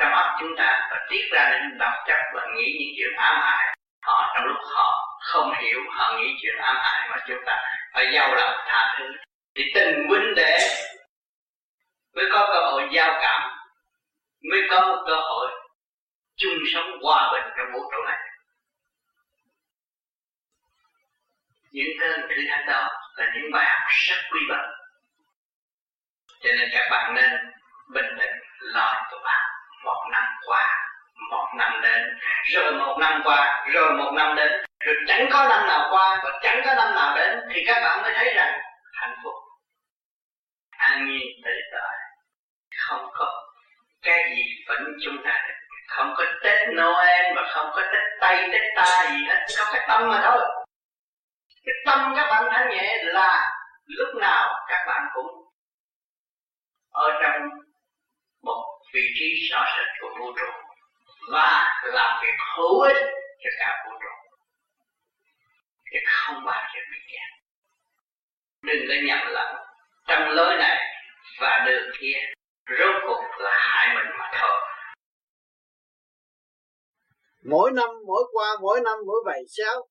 trong 0.00 0.12
óc 0.12 0.26
chúng 0.40 0.56
ta 0.56 0.88
và 0.90 1.06
tiết 1.10 1.28
ra 1.32 1.50
những 1.52 1.78
độc 1.78 1.92
chất 2.06 2.18
và 2.34 2.42
nghĩ 2.56 2.76
những 2.78 2.92
chuyện 2.96 3.16
ám 3.16 3.40
hại 3.42 3.76
họ 4.02 4.32
trong 4.34 4.44
lúc 4.44 4.56
họ 4.76 5.18
không 5.20 5.54
hiểu, 5.60 5.80
họ 5.90 6.18
nghĩ 6.18 6.36
chuyện 6.42 6.54
ám 6.58 6.76
hại 6.78 7.08
mà 7.10 7.16
chúng 7.28 7.38
ta 7.46 7.56
phải 7.94 8.10
giàu 8.14 8.34
lòng 8.34 8.60
tha 8.66 8.94
thứ. 8.98 9.04
Thì 9.54 9.62
tình 9.74 10.06
huynh 10.08 10.34
đệ 10.36 10.58
mới 12.14 12.24
có 12.32 12.50
cơ 12.52 12.70
hội 12.70 12.88
giao 12.92 13.18
cảm, 13.22 13.50
mới 14.50 14.60
có 14.70 14.80
một 14.80 15.04
cơ 15.06 15.16
hội 15.16 15.50
chung 16.36 16.58
sống 16.74 16.98
hòa 17.02 17.32
bình 17.32 17.52
trong 17.56 17.66
vũ 17.72 17.80
trụ 17.92 18.02
này. 18.06 18.18
Những 21.72 22.00
ơn 22.00 22.20
thứ 22.28 22.42
thách 22.48 22.66
đó 22.66 22.88
là 23.16 23.26
những 23.34 23.50
bài 23.52 23.70
học 23.70 23.80
rất 24.08 24.16
quý 24.32 24.40
báu. 24.50 24.66
Cho 26.40 26.50
nên 26.58 26.68
các 26.72 26.88
bạn 26.90 27.14
nên 27.14 27.30
bình 27.94 28.16
tĩnh 28.18 28.36
lo 28.60 29.08
tụi 29.10 29.20
bạn 29.24 29.59
năm 30.12 30.24
qua, 30.46 30.66
một 31.30 31.48
năm 31.56 31.80
đến, 31.82 32.02
rồi 32.54 32.72
một 32.72 32.96
năm 33.00 33.20
qua, 33.24 33.66
rồi 33.72 33.92
một 33.92 34.12
năm 34.14 34.36
đến. 34.36 34.52
Rồi 34.84 34.96
chẳng 35.06 35.28
có 35.32 35.48
năm 35.48 35.66
nào 35.66 35.88
qua 35.90 36.20
và 36.24 36.40
chẳng 36.42 36.62
có 36.66 36.74
năm 36.74 36.94
nào 36.94 37.16
đến 37.16 37.40
thì 37.54 37.62
các 37.66 37.80
bạn 37.84 38.02
mới 38.02 38.12
thấy 38.16 38.34
rằng 38.34 38.60
hạnh 38.92 39.16
phúc. 39.24 39.34
An 40.70 41.06
nhiên 41.06 41.26
tự 41.44 41.50
tại. 41.72 41.98
Không 42.78 43.10
có 43.12 43.26
cái 44.02 44.34
gì 44.36 44.42
vẫn 44.68 44.84
chúng 45.04 45.16
ta 45.24 45.44
được. 45.48 45.54
Không 45.88 46.14
có 46.16 46.24
tết 46.44 46.68
noel 46.68 47.36
và 47.36 47.42
không 47.50 47.70
có 47.74 47.82
tết 47.92 48.02
tây, 48.20 48.48
tết 48.52 48.62
ta 48.76 49.08
gì 49.10 49.24
hết. 49.28 49.46
Có 49.58 49.64
cái 49.72 49.86
tâm 49.88 50.08
mà 50.08 50.20
thôi. 50.24 50.64
Cái 51.64 51.74
tâm 51.86 52.14
các 52.16 52.26
bạn 52.30 52.44
thanh 52.52 52.68
nhẹ 52.68 53.02
là 53.02 53.50
lúc 53.86 54.08
nào 54.20 54.64
các 54.68 54.84
bạn 54.86 55.02
cũng 55.14 55.26
ở 56.92 57.10
trong 57.22 57.42
một 58.42 58.69
vị 58.94 59.00
trí 59.18 59.48
rõ 59.50 59.64
rệt 59.76 59.88
của 60.00 60.08
vũ 60.18 60.32
trụ 60.36 60.52
và 61.32 61.80
làm 61.82 62.22
việc 62.22 62.36
hữu 62.56 62.80
ích 62.80 63.02
cho 63.42 63.50
cả 63.58 63.84
vũ 63.84 63.92
trụ. 64.02 64.36
Chứ 65.92 65.98
không 66.06 66.44
bao 66.44 66.62
giờ 66.74 66.80
bị 66.92 66.98
kẹt 67.12 67.30
đừng 68.62 68.88
có 68.88 68.94
nhầm 69.06 69.32
lẫn. 69.32 69.56
Trong 70.08 70.28
lối 70.28 70.56
này 70.58 70.76
và 71.40 71.64
đường 71.66 71.90
kia, 72.00 72.18
rốt 72.78 72.94
cuộc 73.06 73.24
là 73.38 73.50
hại 73.58 73.96
mình 73.96 74.12
mà 74.18 74.30
thôi. 74.40 74.60
Mỗi 77.44 77.70
năm, 77.74 77.88
mỗi 78.06 78.22
qua, 78.32 78.56
mỗi 78.60 78.80
năm, 78.84 78.98
mỗi 79.06 79.20
vậy 79.24 79.42
sao 79.48 79.88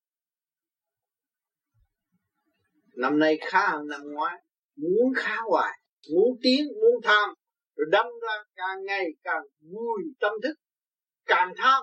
năm 2.96 3.18
nay 3.18 3.38
khá 3.40 3.68
hơn 3.68 3.88
năm 3.88 4.00
ngoái. 4.04 4.36
Muốn 4.76 5.14
khá 5.16 5.36
hoài, 5.50 5.78
muốn 6.12 6.38
tiến, 6.42 6.64
muốn 6.80 7.02
tham 7.04 7.34
rồi 7.80 7.88
đâm 7.90 8.06
ra 8.22 8.44
càng 8.54 8.84
ngày 8.84 9.06
càng 9.22 9.42
vui 9.60 10.02
tâm 10.20 10.32
thức, 10.42 10.54
càng 11.26 11.52
tham 11.56 11.82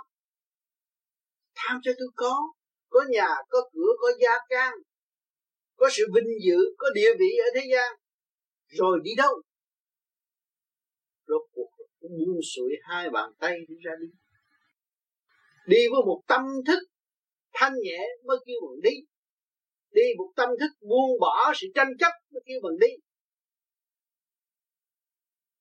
tham 1.56 1.80
cho 1.84 1.92
tôi 2.00 2.08
có 2.16 2.54
có 2.90 3.00
nhà, 3.10 3.28
có 3.50 3.70
cửa, 3.74 3.92
có 4.02 4.08
gia 4.22 4.32
can, 4.50 4.74
có 5.76 5.90
sự 5.92 6.04
vinh 6.16 6.32
dự, 6.46 6.58
có 6.78 6.88
địa 6.96 7.10
vị 7.20 7.30
ở 7.46 7.50
thế 7.56 7.68
gian. 7.74 7.94
Rồi 8.68 9.00
đi 9.04 9.12
đâu? 9.18 9.42
Rốt 11.28 11.42
cuộc 11.52 11.70
cũng 12.00 12.12
buông 12.12 12.40
xuôi 12.56 12.72
hai 12.84 13.10
bàn 13.10 13.32
tay 13.40 13.58
đi 13.68 13.76
ra 13.86 13.92
đi. 14.02 14.08
Đi 15.68 15.78
với 15.92 16.02
một 16.06 16.22
tâm 16.28 16.42
thức 16.68 16.80
thanh 17.54 17.74
nhẹ 17.84 18.08
mới 18.26 18.38
kêu 18.46 18.56
bằng 18.62 18.82
đi. 18.84 18.96
Đi 19.92 20.04
một 20.18 20.32
tâm 20.36 20.50
thức 20.60 20.88
buông 20.88 21.20
bỏ 21.20 21.54
sự 21.56 21.68
tranh 21.76 21.92
chấp 22.00 22.12
mới 22.32 22.42
kêu 22.46 22.60
bằng 22.64 22.80
đi 22.80 23.07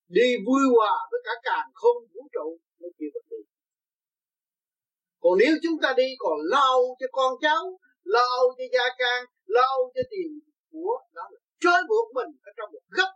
đi 0.07 0.27
vui 0.45 0.61
hòa 0.75 0.95
với 1.11 1.21
cả 1.25 1.31
càng 1.43 1.69
không 1.73 1.97
vũ 2.13 2.21
trụ 2.33 2.57
mới 2.79 2.91
chịu 2.99 3.09
được 3.13 3.25
đi 3.29 3.41
còn 5.19 5.33
nếu 5.39 5.53
chúng 5.63 5.77
ta 5.81 5.93
đi 5.97 6.07
còn 6.19 6.37
lâu 6.55 6.95
cho 6.99 7.07
con 7.11 7.33
cháu 7.41 7.79
lâu 8.03 8.55
cho 8.57 8.63
gia 8.73 8.85
can 8.97 9.25
lâu 9.45 9.91
cho 9.95 10.01
tiền 10.11 10.39
của 10.71 10.99
đó 11.13 11.23
là 11.31 11.39
trói 11.59 11.81
buộc 11.89 12.07
mình 12.15 12.31
ở 12.43 12.51
trong 12.57 12.69
một 12.73 12.85
góc. 12.89 13.09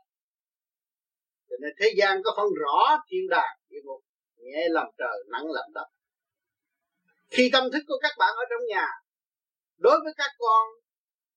Cho 1.49 1.55
nên 1.61 1.71
thế 1.79 1.93
gian 1.97 2.21
có 2.23 2.31
phân 2.37 2.49
rõ 2.61 3.03
thiên 3.07 3.29
đàng, 3.29 3.55
địa 3.69 3.81
ngục, 3.83 4.01
nhẹ 4.37 4.67
làm 4.69 4.87
trời, 4.97 5.17
nặng 5.31 5.51
làm 5.51 5.73
đất. 5.73 5.87
Khi 7.29 7.49
tâm 7.53 7.63
thức 7.73 7.83
của 7.87 7.99
các 8.01 8.11
bạn 8.19 8.33
ở 8.35 8.45
trong 8.49 8.65
nhà, 8.67 8.87
đối 9.77 9.97
với 10.03 10.13
các 10.17 10.31
con, 10.39 10.67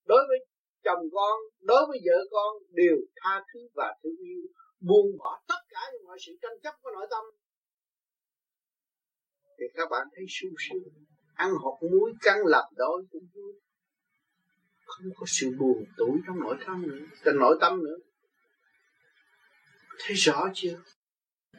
đối 0.04 0.22
với 0.28 0.38
chồng 0.84 1.04
con, 1.14 1.40
đối 1.60 1.86
với 1.88 1.98
vợ 2.06 2.18
con, 2.30 2.56
đều 2.70 2.96
tha 3.16 3.44
thứ 3.52 3.60
và 3.74 3.94
thương 4.02 4.16
yêu 4.18 4.42
buông 4.88 5.18
bỏ 5.18 5.42
tất 5.48 5.60
cả 5.68 5.80
những 5.92 6.04
mọi 6.04 6.18
sự 6.26 6.32
tranh 6.42 6.60
chấp 6.62 6.74
của 6.82 6.90
nội 6.94 7.06
tâm. 7.10 7.24
Thì 9.58 9.64
các 9.74 9.88
bạn 9.90 10.06
thấy 10.14 10.24
sung 10.28 10.54
sướng. 10.58 11.04
Ăn 11.34 11.50
hột 11.62 11.78
muối 11.82 12.12
căng 12.20 12.46
lập 12.46 12.68
đôi 12.76 13.04
cũng 13.10 13.26
vui. 13.34 13.52
Không 14.84 15.06
có 15.16 15.26
sự 15.28 15.50
buồn 15.58 15.84
tủi 15.96 16.18
trong 16.26 16.40
nội 16.40 16.56
tâm 16.66 16.82
nữa 16.82 17.06
trong 17.24 17.38
nội 17.38 17.58
tâm 17.60 17.84
nữa. 17.84 17.96
Thấy 19.98 20.14
rõ 20.14 20.50
chưa? 20.54 20.82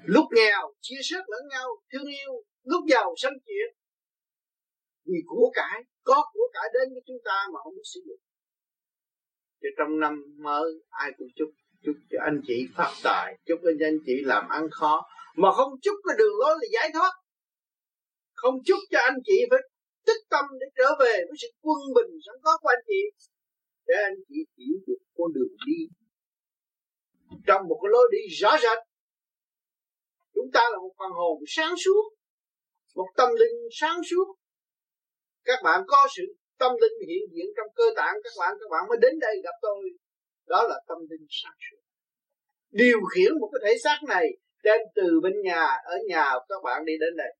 Lúc 0.03 0.25
nghèo, 0.31 0.73
chia 0.81 0.99
sẻ 1.03 1.17
lẫn 1.27 1.47
nhau, 1.49 1.69
thương 1.91 2.05
yêu. 2.05 2.43
Lúc 2.63 2.83
giàu, 2.89 3.13
sanh 3.17 3.33
chuyện 3.45 3.75
vì 5.05 5.19
của 5.25 5.51
cải, 5.53 5.83
có 6.03 6.31
của 6.33 6.47
cải 6.53 6.69
đến 6.73 6.93
với 6.93 7.03
chúng 7.07 7.17
ta 7.25 7.47
mà 7.53 7.59
không 7.63 7.75
biết 7.75 7.87
sử 7.93 7.99
dụng. 8.07 8.19
Thì 9.61 9.69
trong 9.77 9.99
năm 9.99 10.23
mới, 10.37 10.71
ai 10.89 11.11
cũng 11.17 11.27
chúc 11.35 11.49
chúc 11.85 11.95
cho 12.11 12.17
anh 12.21 12.41
chị 12.47 12.67
phát 12.75 12.93
tài, 13.03 13.37
chúc 13.45 13.59
cho 13.63 13.85
anh 13.85 13.99
chị 14.05 14.13
làm 14.23 14.47
ăn 14.49 14.69
khó. 14.71 15.05
Mà 15.35 15.49
không 15.57 15.71
chúc 15.81 15.95
cái 16.07 16.15
đường 16.17 16.35
lối 16.39 16.55
là 16.61 16.67
giải 16.73 16.89
thoát. 16.93 17.13
Không 18.33 18.55
chúc 18.65 18.79
cho 18.91 18.99
anh 18.99 19.17
chị 19.25 19.37
phải 19.49 19.59
tích 20.05 20.21
tâm 20.29 20.45
để 20.59 20.67
trở 20.77 20.89
về 20.99 21.15
với 21.27 21.37
sự 21.41 21.47
quân 21.61 21.79
bình 21.95 22.11
sẵn 22.25 22.35
có 22.43 22.57
của 22.61 22.69
anh 22.69 22.83
chị. 22.87 23.01
Để 23.87 23.95
anh 24.03 24.19
chị 24.27 24.35
hiểu 24.57 24.77
được 24.87 25.01
con 25.17 25.33
đường 25.33 25.55
đi. 25.67 25.79
Trong 27.47 27.61
một 27.69 27.79
cái 27.83 27.89
lối 27.91 28.07
đi 28.11 28.35
rõ 28.41 28.57
rệt. 28.63 28.79
Chúng 30.35 30.49
ta 30.53 30.61
là 30.71 30.77
một 30.77 30.93
phần 30.99 31.11
hồn 31.11 31.43
sáng 31.47 31.73
suốt, 31.85 32.03
một 32.95 33.07
tâm 33.17 33.29
linh 33.39 33.57
sáng 33.79 34.01
suốt. 34.09 34.27
Các 35.43 35.59
bạn 35.63 35.81
có 35.87 36.07
sự 36.17 36.23
tâm 36.57 36.71
linh 36.81 37.07
hiện 37.07 37.23
diện 37.31 37.45
trong 37.57 37.67
cơ 37.75 37.83
tạng, 37.95 38.15
các 38.23 38.33
bạn 38.39 38.53
các 38.59 38.69
bạn 38.71 38.87
mới 38.89 38.97
đến 39.01 39.19
đây 39.19 39.35
gặp 39.43 39.55
tôi 39.61 39.81
đó 40.45 40.67
là 40.69 40.81
tâm 40.87 40.97
linh 41.09 41.27
sáng 41.29 41.57
suốt. 41.69 41.81
Điều 42.69 42.99
khiển 43.15 43.31
một 43.39 43.49
cái 43.53 43.61
thể 43.65 43.79
xác 43.83 43.99
này 44.07 44.27
đem 44.63 44.79
từ 44.95 45.19
bên 45.23 45.33
nhà, 45.43 45.65
ở 45.83 45.95
nhà 46.07 46.25
các 46.49 46.61
bạn 46.63 46.85
đi 46.85 46.93
đến 46.99 47.17
đây. 47.17 47.35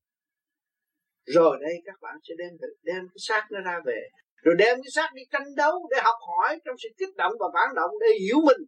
Rồi 1.26 1.58
đây 1.62 1.74
các 1.86 2.02
bạn 2.02 2.15
sẽ 2.24 2.34
đem 2.38 2.50
đem 2.82 3.08
cái 3.08 3.18
xác 3.18 3.48
nó 3.52 3.60
ra 3.62 3.80
về. 3.86 4.02
Rồi 4.44 4.56
đem 4.58 4.78
cái 4.84 4.91
xác 4.91 5.10
đi 5.13 5.22
tranh 5.32 5.56
đấu 5.56 5.88
để 5.91 5.98
học 6.04 6.20
hỏi 6.28 6.60
trong 6.65 6.76
sự 6.84 6.89
kích 6.98 7.15
động 7.15 7.34
và 7.39 7.48
phản 7.54 7.76
động 7.76 7.91
để 8.02 8.08
hiểu 8.20 8.38
mình. 8.46 8.68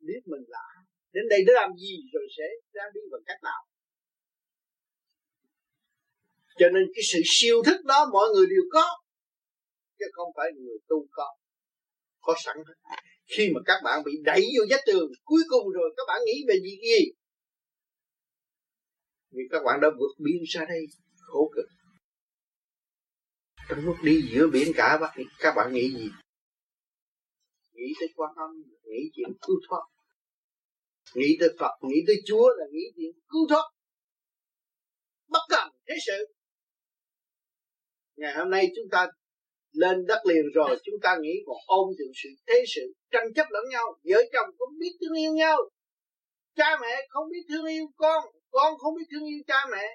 Biết 0.00 0.20
mình 0.24 0.44
là 0.48 0.64
đến 1.12 1.24
đây 1.30 1.40
để 1.46 1.52
làm 1.54 1.70
gì 1.76 1.96
rồi 2.12 2.26
sẽ 2.36 2.44
ra 2.72 2.84
đi 2.94 3.00
bằng 3.12 3.22
cách 3.26 3.42
nào. 3.42 3.62
Cho 6.58 6.68
nên 6.68 6.84
cái 6.94 7.02
sự 7.12 7.20
siêu 7.24 7.62
thức 7.66 7.84
đó 7.84 8.08
mọi 8.12 8.28
người 8.34 8.46
đều 8.46 8.64
có, 8.72 8.86
chứ 9.98 10.04
không 10.12 10.28
phải 10.36 10.50
người 10.52 10.78
tu 10.88 11.06
có 11.10 11.34
có 12.22 12.34
sẵn 12.44 12.56
hết 12.56 12.94
khi 13.36 13.50
mà 13.54 13.60
các 13.64 13.80
bạn 13.84 14.04
bị 14.04 14.12
đẩy 14.24 14.40
vô 14.40 14.64
vách 14.70 14.80
tường, 14.86 15.12
cuối 15.24 15.42
cùng 15.48 15.72
rồi 15.72 15.94
các 15.96 16.02
bạn 16.08 16.20
nghĩ 16.26 16.44
về 16.48 16.54
việc 16.62 16.78
gì? 16.82 17.12
Vì 19.30 19.42
các 19.50 19.62
bạn 19.64 19.80
đã 19.80 19.88
vượt 19.98 20.14
biên 20.18 20.42
ra 20.48 20.64
đây, 20.68 20.86
khổ 21.20 21.52
cực. 21.54 21.64
Trong 23.68 23.78
lúc 23.84 23.96
đi 24.02 24.22
giữa 24.32 24.46
biển 24.52 24.72
cả 24.76 24.98
các 25.38 25.52
bạn 25.56 25.72
nghĩ 25.72 25.90
gì? 25.98 26.08
Nghĩ 27.72 27.92
tới 28.00 28.08
quan 28.16 28.30
âm, 28.36 28.50
nghĩ 28.82 29.10
chuyện 29.14 29.28
cứu 29.42 29.56
thoát. 29.68 29.82
Nghĩ 31.14 31.36
tới 31.40 31.48
Phật, 31.58 31.72
nghĩ 31.82 31.96
tới 32.06 32.16
Chúa 32.26 32.48
là 32.58 32.64
nghĩ 32.72 32.84
chuyện 32.96 33.12
cứu 33.28 33.46
thoát. 33.48 33.64
Bất 35.28 35.42
cần 35.48 35.68
thế 35.88 35.94
sự. 36.06 36.34
Ngày 38.16 38.34
hôm 38.34 38.50
nay 38.50 38.66
chúng 38.76 38.86
ta 38.90 39.06
lên 39.72 40.06
đất 40.06 40.20
liền 40.28 40.44
rồi, 40.54 40.76
chúng 40.84 41.00
ta 41.02 41.16
nghĩ 41.20 41.34
còn 41.46 41.56
ôm 41.66 41.88
được 41.98 42.12
sự 42.22 42.28
thế 42.46 42.64
sự 42.74 42.92
tranh 43.10 43.32
chấp 43.34 43.46
lẫn 43.50 43.64
nhau. 43.70 43.86
Vợ 44.04 44.22
chồng 44.32 44.48
không 44.58 44.78
biết 44.78 44.92
thương 45.00 45.18
yêu 45.18 45.32
nhau, 45.32 45.56
cha 46.56 46.78
mẹ 46.80 47.06
không 47.08 47.28
biết 47.30 47.44
thương 47.48 47.66
yêu 47.66 47.86
con 47.96 48.24
con 48.52 48.78
không 48.78 48.94
biết 48.94 49.04
thương 49.10 49.24
yêu 49.24 49.38
cha 49.46 49.66
mẹ, 49.72 49.86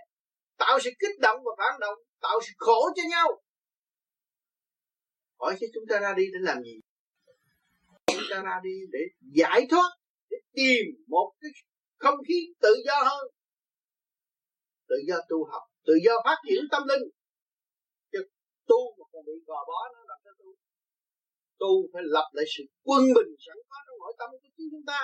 tạo 0.58 0.80
sự 0.84 0.90
kích 1.00 1.20
động 1.20 1.40
và 1.46 1.52
phản 1.58 1.80
động, 1.80 2.00
tạo 2.22 2.40
sự 2.42 2.54
khổ 2.58 2.90
cho 2.96 3.04
nhau. 3.10 3.42
Hỏi 5.40 5.56
chứ 5.60 5.68
chúng 5.74 5.84
ta 5.90 6.00
ra 6.00 6.14
đi 6.18 6.24
để 6.34 6.40
làm 6.42 6.64
gì? 6.64 6.80
Chúng 8.08 8.24
ta 8.30 8.42
ra 8.42 8.60
đi 8.64 8.76
để 8.92 9.00
giải 9.36 9.68
thoát, 9.70 9.90
để 10.30 10.38
tìm 10.54 10.86
một 11.08 11.34
cái 11.42 11.52
không 11.98 12.16
khí 12.28 12.54
tự 12.62 12.76
do 12.86 13.04
hơn. 13.04 13.28
Tự 14.88 14.96
do 15.08 15.16
tu 15.30 15.46
học, 15.52 15.62
tự 15.86 15.94
do 16.06 16.12
phát 16.26 16.38
triển 16.48 16.64
tâm 16.72 16.84
linh 16.88 17.10
tu 18.68 18.80
mà 18.98 19.06
còn 19.12 19.26
bị 19.26 19.34
gò 19.48 19.60
bó 19.70 19.80
nó 19.94 20.00
làm 20.10 20.20
sao 20.24 20.34
tu? 20.40 20.50
Tu 21.60 21.72
phải 21.94 22.04
lập 22.06 22.28
lại 22.34 22.46
sự 22.58 22.64
quân 22.84 23.02
bình 23.16 23.32
sẵn 23.46 23.58
có 23.70 23.78
trong 23.88 23.98
nội 24.00 24.14
tâm 24.20 24.30
của 24.32 24.50
chính 24.58 24.68
chúng 24.72 24.86
ta. 24.88 25.02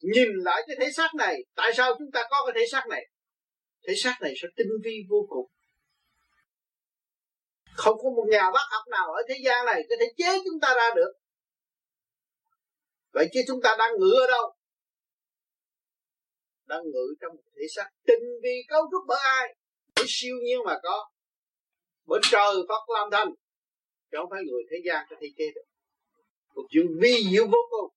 Nhìn 0.00 0.28
lại 0.46 0.62
cái 0.66 0.76
thể 0.80 0.92
xác 0.92 1.10
này, 1.14 1.34
tại 1.54 1.70
sao 1.76 1.94
chúng 1.98 2.10
ta 2.10 2.22
có 2.30 2.36
cái 2.46 2.52
thể 2.56 2.66
xác 2.72 2.84
này? 2.88 3.04
Thể 3.86 3.94
xác 3.96 4.18
này 4.20 4.32
sẽ 4.42 4.48
tinh 4.56 4.68
vi 4.84 4.96
vô 5.10 5.26
cùng. 5.28 5.46
Không 7.74 7.98
có 8.02 8.10
một 8.10 8.26
nhà 8.30 8.50
bác 8.54 8.66
học 8.70 8.84
nào 8.90 9.12
ở 9.12 9.22
thế 9.28 9.34
gian 9.44 9.66
này 9.66 9.82
có 9.88 9.94
thể 10.00 10.06
chế 10.16 10.38
chúng 10.44 10.60
ta 10.60 10.74
ra 10.74 10.90
được. 10.96 11.12
Vậy 13.12 13.28
chứ 13.32 13.40
chúng 13.46 13.60
ta 13.62 13.76
đang 13.78 13.92
ngự 13.98 14.12
ở 14.24 14.26
đâu? 14.26 14.54
Đang 16.66 16.82
ngự 16.84 17.14
trong 17.20 17.36
một 17.36 17.42
thể 17.56 17.62
xác 17.76 17.88
tinh 18.06 18.24
vi 18.42 18.54
cấu 18.68 18.82
trúc 18.90 19.02
bởi 19.08 19.18
ai? 19.22 19.56
Bởi 19.96 20.04
siêu 20.08 20.36
nhiên 20.44 20.58
mà 20.64 20.78
có 20.82 21.10
bởi 22.08 22.20
trời 22.30 22.54
Phật 22.68 22.82
làm 22.94 23.08
thành 23.12 23.30
chứ 24.10 24.16
không 24.20 24.30
phải 24.30 24.42
người 24.46 24.62
thế 24.70 24.76
gian 24.86 25.06
có 25.10 25.16
thể 25.20 25.28
chế 25.36 25.44
được. 25.54 25.66
Một 26.54 26.66
chuyện 26.70 26.86
vi 27.02 27.14
diệu 27.30 27.46
vô 27.46 27.58
cùng. 27.70 27.90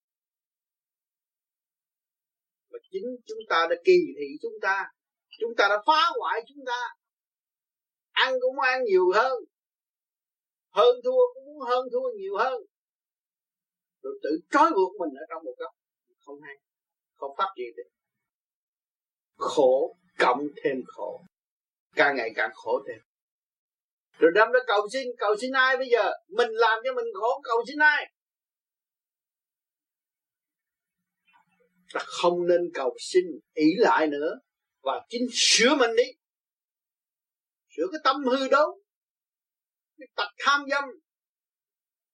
Mà 2.70 2.80
chính 2.92 3.06
chúng 3.28 3.44
ta 3.50 3.68
đã 3.70 3.76
kỳ 3.84 3.98
thị 4.18 4.28
chúng 4.42 4.58
ta 4.62 4.92
chúng 5.40 5.54
ta 5.58 5.68
đã 5.68 5.78
phá 5.88 6.02
hoại 6.20 6.42
chúng 6.48 6.66
ta. 6.66 6.82
Ăn 8.12 8.34
cũng 8.42 8.60
ăn 8.60 8.84
nhiều 8.84 9.12
hơn 9.16 9.34
hơn 10.72 10.96
thua 11.04 11.22
cũng 11.34 11.46
muốn 11.46 11.60
hơn 11.70 11.86
thua 11.92 12.12
nhiều 12.18 12.38
hơn. 12.38 12.62
Rồi 14.02 14.20
tự 14.24 14.30
trói 14.52 14.72
buộc 14.72 14.92
mình 15.00 15.14
ở 15.20 15.26
trong 15.30 15.44
một 15.44 15.54
góc 15.58 15.74
không 16.26 16.42
hay, 16.42 16.56
không 17.16 17.32
phát 17.38 17.50
triển 17.56 17.76
được. 17.78 17.90
Khổ 19.36 19.98
cộng 20.18 20.48
thêm 20.64 20.82
khổ, 20.88 21.26
càng 21.96 22.16
ngày 22.16 22.32
càng 22.36 22.52
khổ 22.54 22.84
thêm 22.88 23.11
rồi 24.22 24.32
đâm 24.36 24.52
ra 24.52 24.60
cầu 24.68 24.88
xin 24.94 25.08
cầu 25.18 25.36
xin 25.42 25.52
ai 25.52 25.78
bây 25.78 25.90
giờ? 25.90 26.12
Mình 26.28 26.50
làm 26.52 26.80
cho 26.84 26.94
mình 26.94 27.06
khổ 27.14 27.42
cầu 27.44 27.58
xin 27.68 27.80
ai? 27.80 28.12
Ta 31.94 32.00
không 32.06 32.48
nên 32.48 32.62
cầu 32.74 32.96
xin 33.00 33.24
ỷ 33.54 33.66
lại 33.78 34.08
nữa. 34.08 34.40
Và 34.84 35.06
chính 35.10 35.28
sửa 35.34 35.76
mình 35.76 35.96
đi. 35.98 36.04
Sửa 37.78 37.84
cái 37.92 38.00
tâm 38.04 38.24
hư 38.24 38.48
đó, 38.48 38.76
cái 39.98 40.08
tật 40.16 40.28
tham 40.40 40.62
dâm. 40.70 40.84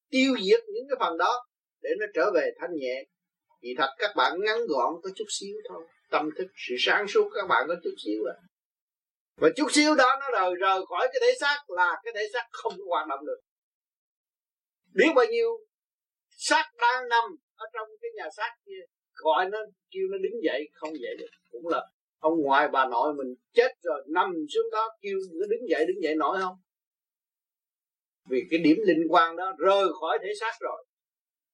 Tiêu 0.09 0.35
diệt 0.35 0.59
những 0.67 0.85
cái 0.89 0.97
phần 0.99 1.17
đó 1.17 1.47
để 1.81 1.89
nó 1.99 2.05
trở 2.13 2.31
về 2.33 2.51
thanh 2.59 2.71
nhẹ. 2.75 3.03
Thì 3.61 3.69
thật 3.77 3.89
các 3.97 4.11
bạn 4.15 4.33
ngắn 4.39 4.57
gọn 4.67 4.93
có 5.03 5.09
chút 5.15 5.25
xíu 5.29 5.55
thôi. 5.69 5.87
Tâm 6.09 6.29
thức 6.37 6.47
sự 6.67 6.75
sáng 6.79 7.07
suốt 7.07 7.29
các 7.35 7.47
bạn 7.49 7.65
có 7.67 7.75
chút 7.83 7.93
xíu 8.05 8.23
à 8.25 8.46
và 9.37 9.49
chút 9.55 9.67
xíu 9.71 9.95
đó 9.95 10.17
nó 10.19 10.39
rời 10.39 10.53
rời 10.59 10.85
khỏi 10.89 11.07
cái 11.13 11.21
thể 11.21 11.33
xác 11.39 11.69
là 11.69 12.01
cái 12.03 12.13
thể 12.15 12.27
xác 12.33 12.47
không 12.51 12.73
có 12.77 12.83
hoạt 12.87 13.07
động 13.07 13.25
được. 13.25 13.39
Biết 14.93 15.11
bao 15.15 15.25
nhiêu 15.25 15.49
xác 16.29 16.65
đang 16.77 17.09
nằm 17.09 17.23
ở 17.55 17.65
trong 17.73 17.87
cái 18.01 18.11
nhà 18.15 18.29
xác 18.37 18.55
kia, 18.65 18.81
gọi 19.15 19.49
nó, 19.49 19.57
kêu 19.91 20.03
nó 20.11 20.17
đứng 20.17 20.43
dậy, 20.43 20.69
không 20.73 20.93
dậy 21.01 21.15
được. 21.19 21.29
Cũng 21.51 21.67
là 21.67 21.87
ông 22.19 22.41
ngoại 22.41 22.67
bà 22.67 22.85
nội 22.85 23.13
mình 23.13 23.35
chết 23.53 23.71
rồi, 23.81 24.03
nằm 24.07 24.33
xuống 24.53 24.71
đó 24.71 24.89
kêu 25.01 25.17
nó 25.33 25.45
đứng 25.49 25.69
dậy 25.69 25.85
đứng 25.87 26.03
dậy 26.03 26.15
nổi 26.15 26.37
không? 26.41 26.55
Vì 28.29 28.43
cái 28.51 28.59
điểm 28.59 28.77
linh 28.85 29.07
quan 29.09 29.35
đó 29.35 29.53
rời 29.57 29.85
khỏi 29.99 30.19
thể 30.21 30.29
xác 30.39 30.53
rồi. 30.59 30.85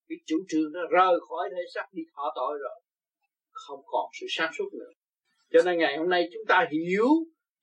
Cái 0.09 0.17
chủ 0.25 0.37
trương 0.47 0.71
nó 0.71 0.81
rời 0.91 1.19
khỏi 1.29 1.49
thể 1.51 1.61
xác 1.73 1.85
đi 1.91 2.03
thọ 2.15 2.33
tội 2.35 2.57
rồi. 2.61 2.81
Không 3.51 3.79
còn 3.85 4.05
sự 4.19 4.25
sáng 4.29 4.51
suốt 4.57 4.69
nữa. 4.73 4.91
Cho 5.51 5.59
nên 5.65 5.77
ngày 5.77 5.97
hôm 5.97 6.09
nay 6.09 6.29
chúng 6.33 6.45
ta 6.47 6.67
hiểu 6.71 7.07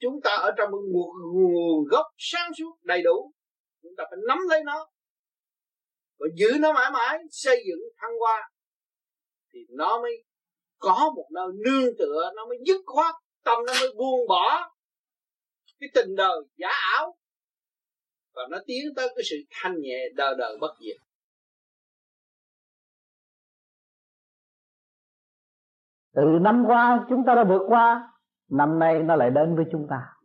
chúng 0.01 0.21
ta 0.25 0.31
ở 0.31 0.51
trong 0.57 0.71
một 0.71 1.13
nguồn 1.35 1.85
gốc 1.91 2.07
sáng 2.19 2.51
suốt, 2.59 2.79
đầy 2.83 3.03
đủ. 3.03 3.33
Chúng 3.83 3.93
ta 3.97 4.05
phải 4.11 4.19
nắm 4.29 4.39
lấy 4.49 4.65
nó. 4.65 4.89
Và 6.19 6.27
giữ 6.37 6.49
nó 6.61 6.73
mãi 6.73 6.91
mãi, 6.91 7.19
xây 7.31 7.65
dựng, 7.67 7.81
thăng 7.97 8.19
hoa. 8.19 8.51
Thì 9.53 9.61
nó 9.71 10.03
mới 10.03 10.25
có 10.79 11.13
một 11.17 11.27
nơi 11.35 11.47
nương 11.65 11.97
tựa, 11.99 12.33
nó 12.37 12.47
mới 12.47 12.59
dứt 12.67 12.83
khoát, 12.87 13.15
tâm 13.45 13.59
nó 13.67 13.73
mới 13.81 13.95
buông 13.97 14.29
bỏ 14.29 14.71
cái 15.81 15.89
tình 15.95 16.17
đời 16.17 16.41
giả 16.57 16.69
ảo. 16.97 17.17
Và 18.35 18.43
nó 18.51 18.59
tiến 18.67 18.85
tới 18.97 19.09
cái 19.09 19.25
sự 19.31 19.37
thanh 19.51 19.75
nhẹ 19.81 19.99
đời 20.15 20.35
đời 20.39 20.59
bất 20.61 20.75
diệt. 20.81 20.97
Từ 26.15 26.23
năm 26.43 26.65
qua, 26.67 27.07
chúng 27.09 27.23
ta 27.27 27.35
đã 27.35 27.45
vượt 27.49 27.63
qua 27.69 28.11
năm 28.51 28.79
nay 28.79 29.03
nó 29.03 29.17
lại 29.17 29.31
đến 29.31 29.57
với 29.57 29.65
chúng 29.73 29.87
ta. 29.91 30.17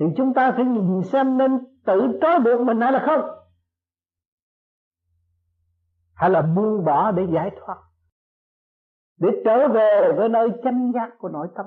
Thì 0.00 0.06
chúng 0.16 0.34
ta 0.34 0.52
phải 0.52 0.64
nhìn 0.64 1.02
xem 1.12 1.38
nên 1.38 1.58
tự 1.84 2.18
trói 2.20 2.40
buộc 2.40 2.60
mình 2.66 2.80
hay 2.80 2.92
là 2.92 3.02
không? 3.06 3.30
Hay 6.14 6.30
là 6.30 6.42
buông 6.42 6.84
bỏ 6.84 7.10
để 7.12 7.22
giải 7.34 7.50
thoát? 7.60 7.76
Để 9.18 9.28
trở 9.44 9.68
về 9.68 10.12
với 10.16 10.28
nơi 10.28 10.48
chân 10.64 10.92
giác 10.94 11.10
của 11.18 11.28
nội 11.28 11.48
tâm. 11.54 11.66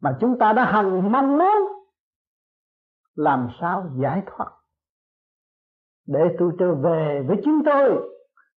Mà 0.00 0.16
chúng 0.20 0.38
ta 0.38 0.52
đã 0.52 0.64
hằng 0.64 1.12
mong 1.12 1.38
muốn 1.38 1.84
làm 3.14 3.48
sao 3.60 3.90
giải 4.02 4.22
thoát? 4.26 4.50
Để 6.06 6.20
tôi 6.38 6.52
trở 6.58 6.74
về 6.74 7.24
với 7.28 7.36
chính 7.44 7.62
tôi. 7.64 8.10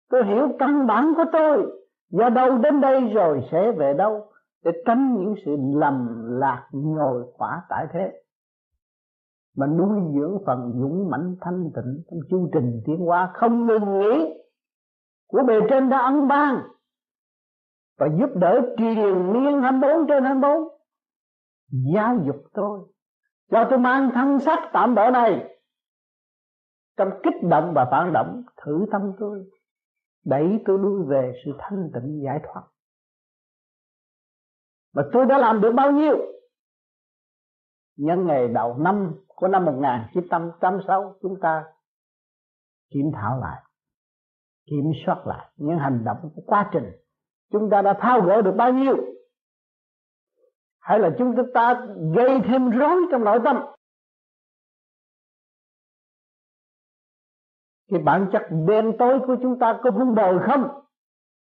Tôi 0.09 0.25
hiểu 0.27 0.49
căn 0.59 0.87
bản 0.87 1.13
của 1.17 1.25
tôi. 1.33 1.73
Do 2.09 2.29
đâu 2.29 2.59
đến 2.59 2.81
đây 2.81 3.01
rồi 3.01 3.49
sẽ 3.53 3.73
về 3.73 3.95
đâu? 3.95 4.33
Để 4.67 4.73
tránh 4.87 5.17
những 5.19 5.35
sự 5.45 5.57
lầm 5.75 6.25
lạc 6.41 6.69
nhồi 6.73 7.25
quả 7.37 7.63
tại 7.69 7.87
thế. 7.93 8.23
Mà 9.57 9.67
nuôi 9.67 10.01
dưỡng 10.15 10.39
phần 10.47 10.73
dũng 10.81 11.11
mãnh 11.11 11.37
thanh 11.41 11.71
tịnh 11.75 12.03
trong 12.11 12.21
chương 12.31 12.49
trình 12.53 12.83
tiến 12.87 12.97
hóa 12.97 13.31
không 13.35 13.67
ngừng 13.67 13.99
nghỉ 13.99 14.35
của 15.29 15.43
bề 15.47 15.55
trên 15.71 15.89
đã 15.89 15.99
ân 15.99 16.29
ban 16.29 16.63
và 17.99 18.07
giúp 18.19 18.31
đỡ 18.35 18.61
triền 18.79 19.33
miên 19.33 19.61
24 19.63 20.07
trên 20.09 20.25
24 20.25 20.77
giáo 21.95 22.17
dục 22.27 22.37
tôi, 22.53 22.81
cho 23.51 23.67
tôi 23.71 23.79
mang 23.79 24.11
thân 24.15 24.41
xác 24.41 24.71
tạm 24.73 24.95
bỡ 24.95 25.11
này. 25.11 25.59
Trong 26.97 27.09
kích 27.23 27.43
động 27.51 27.73
và 27.75 27.89
phản 27.91 28.13
động, 28.13 28.43
thử 28.65 28.87
tâm 28.93 29.13
tôi, 29.19 29.51
đẩy 30.25 30.63
tôi 30.67 30.79
lui 30.79 31.05
về 31.07 31.33
sự 31.45 31.53
thanh 31.59 31.91
tịnh 31.95 32.23
giải 32.25 32.41
thoát 32.45 32.63
mà 34.97 35.03
tôi 35.13 35.27
đã 35.27 35.39
làm 35.39 35.61
được 35.61 35.73
bao 35.73 35.93
nhiêu? 35.93 36.17
Nhân 37.97 38.27
ngày 38.27 38.49
đầu 38.49 38.79
năm 38.79 39.15
của 39.27 39.49
năm 39.49 39.65
1986 39.65 41.17
chúng 41.23 41.41
ta 41.41 41.65
kiểm 42.91 43.11
thảo 43.15 43.41
lại, 43.41 43.63
kiểm 44.67 44.93
soát 45.07 45.27
lại 45.27 45.51
những 45.57 45.79
hành 45.79 46.05
động 46.05 46.31
của 46.35 46.43
quá 46.47 46.71
trình. 46.73 46.93
Chúng 47.53 47.71
ta 47.71 47.83
đã 47.83 47.99
thao 48.01 48.21
gỡ 48.21 48.43
được 48.43 48.55
bao 48.57 48.73
nhiêu? 48.73 48.97
Hay 50.81 50.99
là 50.99 51.11
chúng 51.19 51.35
ta 51.55 51.87
gây 52.17 52.41
thêm 52.49 52.71
rối 52.71 52.97
trong 53.11 53.25
nội 53.25 53.39
tâm? 53.45 53.57
Cái 57.91 58.01
bản 58.01 58.29
chất 58.33 58.43
đen 58.67 58.93
tối 58.99 59.19
của 59.27 59.37
chúng 59.43 59.59
ta 59.59 59.81
có 59.83 59.91
vun 59.91 60.15
bồi 60.15 60.39
không? 60.47 60.85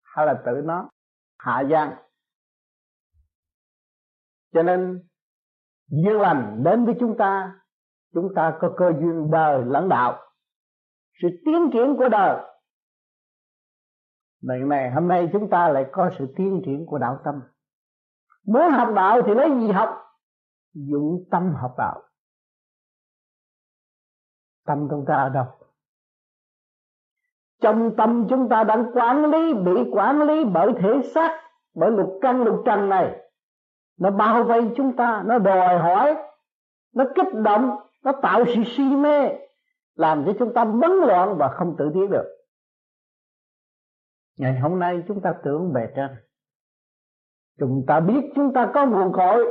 Hay 0.03 0.27
là 0.27 0.43
tự 0.47 0.53
nó 0.65 0.91
hạ 1.39 1.65
giang? 1.71 2.08
Cho 4.53 4.63
nên, 4.63 5.09
duyên 5.89 6.21
lành 6.21 6.63
đến 6.65 6.85
với 6.85 6.95
chúng 7.01 7.17
ta 7.19 7.59
chúng 8.15 8.35
ta 8.35 8.59
có 8.61 8.75
cơ 8.77 8.93
duyên 9.01 9.31
đời 9.31 9.65
lẫn 9.67 9.89
đạo. 9.89 10.19
Sự 11.23 11.29
tiến 11.45 11.71
triển 11.73 11.97
của 11.97 12.09
đời. 12.09 12.45
Này 14.43 14.59
này, 14.59 14.91
hôm 14.91 15.09
nay 15.09 15.29
chúng 15.33 15.51
ta 15.51 15.69
lại 15.69 15.87
có 15.93 16.11
sự 16.19 16.35
tiến 16.37 16.63
triển 16.67 16.87
của 16.87 16.99
đạo 16.99 17.21
tâm. 17.25 17.35
Muốn 18.47 18.71
học 18.71 18.89
đạo 18.95 19.23
thì 19.27 19.35
lấy 19.35 19.51
gì 19.61 19.73
học? 19.73 19.89
Dụng 20.73 21.25
tâm 21.31 21.55
học 21.55 21.75
đạo. 21.79 22.03
Tâm 24.67 24.87
chúng 24.91 25.05
ta 25.09 25.15
ở 25.15 25.29
đâu? 25.29 25.47
Trong 27.61 27.97
tâm 27.97 28.27
chúng 28.31 28.49
ta 28.49 28.65
đang 28.65 28.91
quản 28.95 29.25
lý, 29.25 29.55
Bị 29.55 29.91
quản 29.93 30.23
lý 30.23 30.45
bởi 30.45 30.73
thể 30.83 31.11
xác, 31.15 31.41
Bởi 31.75 31.91
lục 31.91 32.19
căn, 32.23 32.43
lục 32.43 32.63
trần 32.67 32.89
này. 32.89 33.28
Nó 33.99 34.11
bao 34.11 34.45
vây 34.45 34.71
chúng 34.77 34.97
ta 34.97 35.23
Nó 35.27 35.39
đòi 35.39 35.79
hỏi 35.79 36.17
Nó 36.95 37.05
kích 37.15 37.35
động 37.35 37.77
Nó 38.05 38.13
tạo 38.23 38.45
sự 38.47 38.63
si 38.77 38.83
mê 38.83 39.29
Làm 39.99 40.25
cho 40.27 40.33
chúng 40.39 40.55
ta 40.55 40.65
bấn 40.65 40.91
loạn 40.91 41.37
và 41.39 41.49
không 41.59 41.75
tự 41.79 41.91
tiến 41.95 42.11
được. 42.11 42.25
Ngày 44.39 44.61
hôm 44.61 44.79
nay 44.79 45.03
chúng 45.09 45.21
ta 45.21 45.35
tưởng 45.45 45.73
bề 45.73 45.81
trên. 45.97 46.11
Chúng 47.59 47.85
ta 47.87 48.01
biết 48.01 48.21
chúng 48.35 48.53
ta 48.55 48.71
có 48.75 48.87
nguồn 48.87 49.13
cội. 49.13 49.47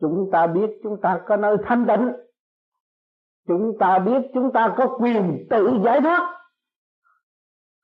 Chúng 0.00 0.28
ta 0.32 0.46
biết 0.46 0.70
chúng 0.82 1.00
ta 1.00 1.22
có 1.26 1.36
nơi 1.36 1.56
thanh 1.64 1.86
tịnh, 1.86 2.12
Chúng 3.46 3.76
ta 3.80 3.98
biết 3.98 4.30
chúng 4.34 4.52
ta 4.52 4.74
có 4.76 4.96
quyền 5.00 5.46
tự 5.50 5.68
giải 5.84 6.00
thoát. 6.00 6.46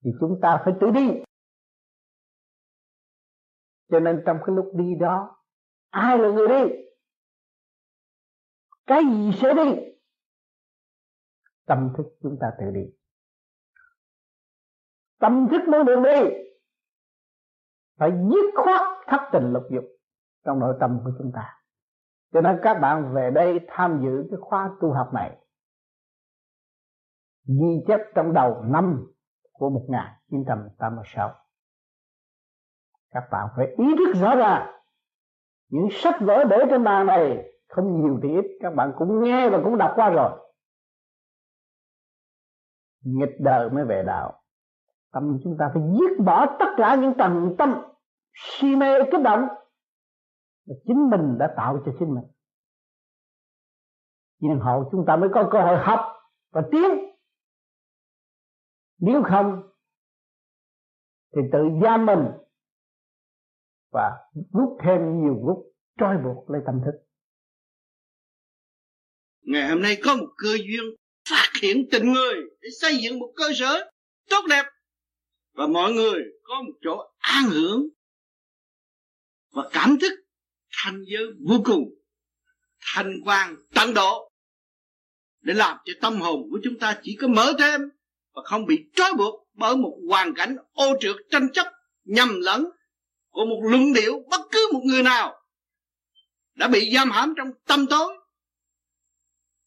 Thì 0.04 0.10
chúng 0.20 0.38
ta 0.42 0.62
phải 0.64 0.74
tự 0.80 0.90
đi. 0.90 1.22
Cho 3.90 4.00
nên 4.00 4.22
trong 4.26 4.38
cái 4.46 4.56
lúc 4.56 4.70
đi 4.74 4.94
đó 5.00 5.36
Ai 5.90 6.18
là 6.18 6.28
người 6.28 6.48
đi? 6.48 6.74
Cái 8.86 9.02
gì 9.04 9.32
sẽ 9.42 9.54
đi? 9.54 9.80
Tâm 11.66 11.92
thức 11.96 12.06
chúng 12.22 12.36
ta 12.40 12.46
tự 12.58 12.70
đi. 12.70 12.80
Tâm 15.18 15.48
thức 15.50 15.68
mới 15.68 15.84
được 15.84 16.02
đi. 16.04 16.36
Phải 17.98 18.10
dứt 18.10 18.64
khoát 18.64 19.06
thất 19.06 19.20
tình 19.32 19.52
lục 19.52 19.62
dục 19.70 19.84
trong 20.44 20.58
nội 20.58 20.76
tâm 20.80 21.00
của 21.04 21.10
chúng 21.18 21.32
ta. 21.34 21.62
Cho 22.32 22.40
nên 22.40 22.60
các 22.62 22.78
bạn 22.82 23.14
về 23.14 23.30
đây 23.30 23.60
tham 23.68 24.00
dự 24.02 24.26
cái 24.30 24.38
khóa 24.40 24.70
tu 24.80 24.92
học 24.92 25.10
này. 25.14 25.38
Ghi 27.46 27.84
chép 27.88 28.00
trong 28.14 28.32
đầu 28.34 28.62
năm 28.64 29.06
của 29.52 29.70
1986 29.70 31.34
các 33.10 33.24
bạn 33.30 33.48
phải 33.56 33.66
ý 33.66 33.84
thức 33.98 34.20
rõ 34.20 34.36
ràng 34.36 34.79
những 35.70 35.88
sách 35.90 36.14
vở 36.20 36.44
để 36.44 36.56
trên 36.70 36.84
bàn 36.84 37.06
này, 37.06 37.52
không 37.68 38.02
nhiều 38.02 38.20
thì 38.22 38.28
ít. 38.28 38.58
Các 38.60 38.74
bạn 38.74 38.92
cũng 38.98 39.24
nghe 39.24 39.50
và 39.50 39.60
cũng 39.64 39.78
đọc 39.78 39.92
qua 39.94 40.10
rồi. 40.10 40.50
Nghịch 43.04 43.36
đời 43.40 43.70
mới 43.70 43.84
về 43.84 44.02
đạo. 44.06 44.42
Tâm 45.12 45.38
chúng 45.44 45.56
ta 45.58 45.70
phải 45.74 45.82
giết 45.92 46.24
bỏ 46.24 46.56
tất 46.58 46.66
cả 46.76 46.94
những 46.94 47.12
tầng 47.18 47.54
tâm 47.58 47.82
si 48.34 48.76
mê 48.76 48.86
kích 49.12 49.22
động. 49.24 49.40
Mà 50.68 50.74
chính 50.86 51.10
mình 51.10 51.38
đã 51.38 51.54
tạo 51.56 51.78
cho 51.86 51.92
chính 51.98 52.14
mình. 52.14 52.24
Nhân 54.40 54.60
hậu 54.60 54.88
chúng 54.92 55.04
ta 55.06 55.16
mới 55.16 55.28
có 55.34 55.48
cơ 55.52 55.60
hội 55.60 55.76
học 55.78 56.00
và 56.52 56.62
tiến. 56.72 56.90
Nếu 58.98 59.22
không, 59.22 59.62
thì 61.36 61.42
tự 61.52 61.58
giam 61.82 62.06
mình 62.06 62.26
và 63.92 64.10
rút 64.52 64.78
thêm 64.84 64.98
nhiều 65.22 65.34
rút 65.46 65.58
trói 66.00 66.16
buộc 66.24 66.50
lấy 66.50 66.62
tâm 66.66 66.74
thức. 66.84 66.98
Ngày 69.42 69.68
hôm 69.68 69.82
nay 69.82 70.00
có 70.04 70.16
một 70.16 70.28
cơ 70.36 70.56
duyên 70.56 70.84
phát 71.30 71.52
hiện 71.62 71.88
tình 71.90 72.12
người 72.12 72.34
để 72.60 72.68
xây 72.80 72.96
dựng 72.96 73.18
một 73.18 73.32
cơ 73.36 73.44
sở 73.54 73.90
tốt 74.28 74.44
đẹp 74.50 74.64
và 75.52 75.66
mọi 75.66 75.92
người 75.92 76.22
có 76.42 76.62
một 76.62 76.72
chỗ 76.82 77.02
an 77.18 77.44
hưởng 77.50 77.88
và 79.52 79.68
cảm 79.72 79.98
thức 80.00 80.12
thanh 80.72 81.02
giới 81.06 81.24
vô 81.48 81.56
cùng, 81.64 81.84
thanh 82.80 83.12
quan 83.24 83.56
tận 83.74 83.94
độ 83.94 84.30
để 85.40 85.54
làm 85.54 85.76
cho 85.84 85.92
tâm 86.00 86.20
hồn 86.20 86.42
của 86.50 86.58
chúng 86.64 86.78
ta 86.78 87.00
chỉ 87.02 87.16
có 87.20 87.28
mở 87.28 87.52
thêm 87.58 87.80
và 88.34 88.42
không 88.44 88.66
bị 88.66 88.90
trói 88.94 89.12
buộc 89.18 89.48
bởi 89.54 89.76
một 89.76 89.98
hoàn 90.08 90.34
cảnh 90.34 90.56
ô 90.72 90.96
trượt 91.00 91.16
tranh 91.30 91.52
chấp 91.52 91.66
nhầm 92.04 92.28
lẫn 92.40 92.64
của 93.30 93.44
một 93.44 93.60
luận 93.70 93.92
điệu 93.92 94.22
bất 94.30 94.40
cứ 94.52 94.70
một 94.72 94.82
người 94.84 95.02
nào 95.02 95.42
đã 96.54 96.68
bị 96.68 96.90
giam 96.94 97.10
hãm 97.10 97.34
trong 97.36 97.48
tâm 97.66 97.86
tối, 97.90 98.16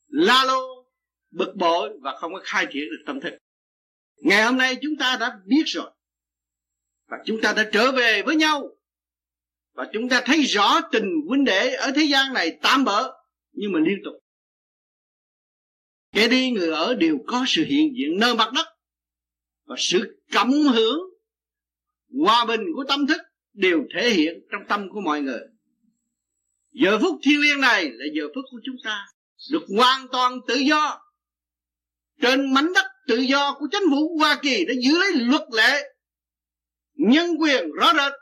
la 0.08 0.44
lô, 0.44 0.90
bực 1.32 1.56
bội 1.56 1.90
và 2.02 2.18
không 2.20 2.34
có 2.34 2.42
khai 2.44 2.68
triển 2.74 2.84
được 2.84 3.04
tâm 3.06 3.22
thức. 3.22 3.34
Ngày 4.16 4.44
hôm 4.44 4.58
nay 4.58 4.78
chúng 4.82 4.94
ta 5.00 5.18
đã 5.20 5.40
biết 5.46 5.64
rồi 5.66 5.92
và 7.08 7.18
chúng 7.26 7.42
ta 7.42 7.54
đã 7.54 7.70
trở 7.74 7.92
về 7.92 8.24
với 8.26 8.36
nhau 8.36 8.70
và 9.74 9.90
chúng 9.94 10.10
ta 10.10 10.22
thấy 10.26 10.42
rõ 10.42 10.82
tình 10.92 11.22
huynh 11.28 11.46
đệ 11.46 11.74
ở 11.74 11.92
thế 11.96 12.04
gian 12.04 12.34
này 12.34 12.60
tạm 12.62 12.86
bỡ 12.86 13.14
nhưng 13.52 13.72
mà 13.72 13.80
liên 13.80 13.98
tục. 14.06 14.14
Kẻ 16.12 16.28
đi 16.28 16.52
người 16.52 16.70
ở 16.70 16.96
đều 16.96 17.18
có 17.28 17.44
sự 17.48 17.64
hiện 17.64 17.94
diện 17.98 18.20
nơi 18.20 18.36
mặt 18.36 18.52
đất 18.56 18.68
và 19.66 19.76
sự 19.80 20.24
cảm 20.32 20.52
hưởng 20.52 21.00
hòa 22.26 22.46
bình 22.46 22.62
của 22.76 22.84
tâm 22.88 23.08
thức 23.08 23.22
đều 23.54 23.84
thể 23.96 24.10
hiện 24.10 24.34
trong 24.52 24.62
tâm 24.70 24.90
của 24.90 25.02
mọi 25.02 25.22
người. 25.22 25.42
Giờ 26.72 27.00
phút 27.02 27.20
thiêng 27.24 27.42
liêng 27.42 27.62
này 27.62 27.90
là 27.92 28.06
giờ 28.14 28.28
phút 28.36 28.46
của 28.52 28.60
chúng 28.64 28.76
ta 28.84 29.06
được 29.52 29.64
hoàn 29.78 30.08
toàn 30.12 30.40
tự 30.48 30.56
do. 30.56 31.02
Trên 32.22 32.54
mảnh 32.54 32.74
đất 32.74 32.86
tự 33.08 33.18
do 33.18 33.56
của 33.60 33.68
chính 33.72 33.84
phủ 33.92 34.18
Hoa 34.20 34.40
Kỳ 34.42 34.66
đã 34.66 34.74
giữ 34.84 35.00
lấy 35.00 35.12
luật 35.14 35.44
lệ, 35.52 35.94
nhân 36.94 37.36
quyền 37.40 37.72
rõ 37.72 37.94
rệt, 37.94 38.14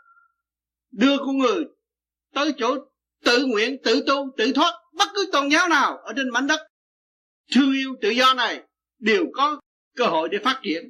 đưa 0.91 1.17
con 1.17 1.37
người 1.37 1.63
tới 2.33 2.53
chỗ 2.57 2.75
tự 3.23 3.45
nguyện, 3.45 3.77
tự 3.83 4.03
tu, 4.07 4.31
tự 4.37 4.51
thoát 4.53 4.73
bất 4.93 5.09
cứ 5.15 5.29
tôn 5.31 5.49
giáo 5.49 5.69
nào 5.69 5.97
ở 5.97 6.13
trên 6.15 6.29
mảnh 6.29 6.47
đất. 6.47 6.59
Thương 7.55 7.73
yêu 7.73 7.95
tự 8.01 8.09
do 8.09 8.33
này 8.33 8.61
đều 8.99 9.25
có 9.33 9.59
cơ 9.95 10.05
hội 10.05 10.29
để 10.31 10.37
phát 10.43 10.59
triển. 10.63 10.83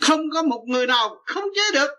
Không 0.00 0.20
có 0.34 0.42
một 0.42 0.64
người 0.66 0.86
nào 0.86 1.22
không 1.26 1.44
chế 1.54 1.62
được 1.80 1.90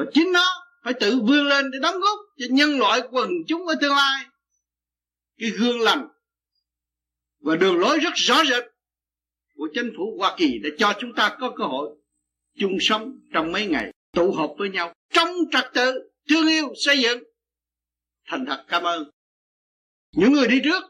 và 0.00 0.06
chính 0.14 0.32
nó 0.32 0.64
phải 0.84 0.94
tự 1.00 1.20
vươn 1.26 1.46
lên 1.46 1.70
để 1.70 1.78
đóng 1.82 2.00
góp 2.00 2.18
cho 2.38 2.46
nhân 2.50 2.78
loại 2.78 3.00
quần 3.10 3.30
chúng 3.48 3.66
ở 3.66 3.74
tương 3.80 3.94
lai. 3.94 4.24
Cái 5.38 5.50
gương 5.50 5.80
lành 5.80 6.08
và 7.40 7.56
đường 7.56 7.78
lối 7.78 7.98
rất 7.98 8.14
rõ 8.14 8.44
rệt 8.44 8.64
của 9.54 9.68
chính 9.74 9.92
phủ 9.96 10.16
Hoa 10.18 10.34
Kỳ 10.36 10.58
đã 10.58 10.70
cho 10.78 10.94
chúng 11.00 11.14
ta 11.14 11.36
có 11.40 11.52
cơ 11.56 11.64
hội 11.64 11.96
chung 12.58 12.78
sống 12.80 13.20
trong 13.32 13.52
mấy 13.52 13.66
ngày, 13.66 13.92
tụ 14.12 14.32
họp 14.32 14.50
với 14.58 14.70
nhau, 14.70 14.94
trong 15.12 15.28
trật 15.52 15.64
tự, 15.74 16.10
thương 16.28 16.48
yêu, 16.48 16.72
xây 16.76 16.98
dựng. 16.98 17.22
Thành 18.26 18.46
thật, 18.46 18.64
cảm 18.68 18.82
ơn. 18.82 19.10
Những 20.12 20.32
người 20.32 20.48
đi 20.48 20.60
trước 20.64 20.82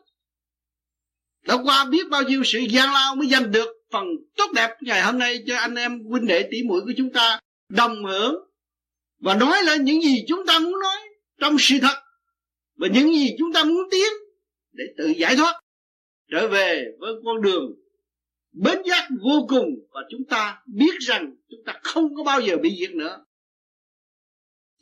đã 1.46 1.57
qua 1.64 1.85
biết 1.85 2.09
bao 2.11 2.23
nhiêu 2.23 2.42
sự 2.44 2.59
gian 2.59 2.92
lao 2.92 3.16
mới 3.16 3.29
giành 3.29 3.53
được 3.53 3.68
phần 3.92 4.07
tốt 4.37 4.51
đẹp 4.55 4.77
ngày 4.81 5.03
hôm 5.03 5.18
nay 5.18 5.44
cho 5.46 5.57
anh 5.57 5.75
em 5.75 6.05
huynh 6.05 6.27
đệ 6.27 6.49
tỷ 6.51 6.62
muội 6.62 6.81
của 6.81 6.92
chúng 6.96 7.12
ta 7.12 7.40
đồng 7.68 8.05
hưởng 8.05 8.49
và 9.20 9.35
nói 9.35 9.62
lên 9.64 9.85
những 9.85 10.02
gì 10.02 10.24
chúng 10.28 10.46
ta 10.46 10.59
muốn 10.59 10.80
nói 10.80 10.98
trong 11.38 11.56
sự 11.59 11.74
thật 11.83 12.02
và 12.76 12.88
những 12.88 13.12
gì 13.14 13.35
chúng 13.38 13.52
ta 13.52 13.64
muốn 13.64 13.88
tiến 13.90 14.12
để 14.72 14.85
tự 14.98 15.06
giải 15.06 15.37
thoát, 15.37 15.61
trở 16.30 16.48
về 16.48 16.85
với 16.98 17.12
con 17.24 17.42
đường 17.42 17.74
bến 18.52 18.78
giác 18.85 19.09
vô 19.22 19.46
cùng 19.48 19.68
và 19.90 20.00
chúng 20.11 20.24
ta 20.24 20.62
biết 20.66 20.98
rằng 21.00 21.37
chúng 21.48 21.61
ta 21.66 21.80
không 21.83 22.14
có 22.16 22.24
bao 22.24 22.40
giờ 22.40 22.56
bị 22.56 22.76
diệt 22.80 22.90
nữa. 22.90 23.24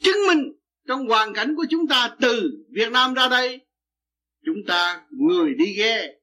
Chứng 0.02 0.26
minh 0.28 0.52
trong 0.88 1.06
hoàn 1.08 1.34
cảnh 1.34 1.54
của 1.56 1.66
chúng 1.70 1.86
ta 1.88 2.16
từ 2.20 2.50
Việt 2.70 2.92
Nam 2.92 3.14
ra 3.14 3.28
đây, 3.28 3.60
chúng 4.44 4.58
ta 4.66 5.06
người 5.10 5.54
đi 5.54 5.74
ghe, 5.78 6.14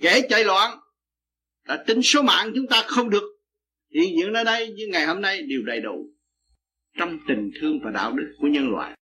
kẻ 0.00 0.20
chạy 0.28 0.44
loạn, 0.44 0.78
đã 1.66 1.84
tính 1.86 2.02
số 2.02 2.22
mạng 2.22 2.52
chúng 2.54 2.66
ta 2.66 2.82
không 2.86 3.10
được. 3.10 3.36
Hiện 3.94 4.16
diện 4.16 4.32
ở 4.34 4.44
đây 4.44 4.68
như 4.68 4.86
ngày 4.92 5.06
hôm 5.06 5.20
nay 5.20 5.42
đều 5.42 5.62
đầy 5.66 5.80
đủ 5.80 6.10
trong 6.98 7.18
tình 7.28 7.50
thương 7.60 7.80
và 7.84 7.90
đạo 7.90 8.12
đức 8.12 8.34
của 8.38 8.46
nhân 8.46 8.70
loại. 8.70 8.96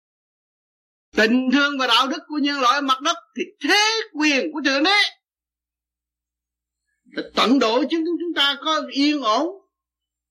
Tình 1.16 1.50
thương 1.52 1.78
và 1.78 1.86
đạo 1.86 2.08
đức 2.08 2.22
của 2.28 2.38
nhân 2.38 2.60
loại 2.60 2.82
mặt 2.82 3.00
đất 3.00 3.16
thì 3.36 3.42
thế 3.60 4.00
quyền 4.12 4.52
của 4.52 4.60
thượng 4.64 4.82
đế 4.82 5.00
là 7.04 7.22
tận 7.34 7.58
độ 7.58 7.84
chứ 7.90 8.04
chúng 8.20 8.34
ta 8.36 8.56
có 8.60 8.82
yên 8.90 9.22
ổn, 9.22 9.46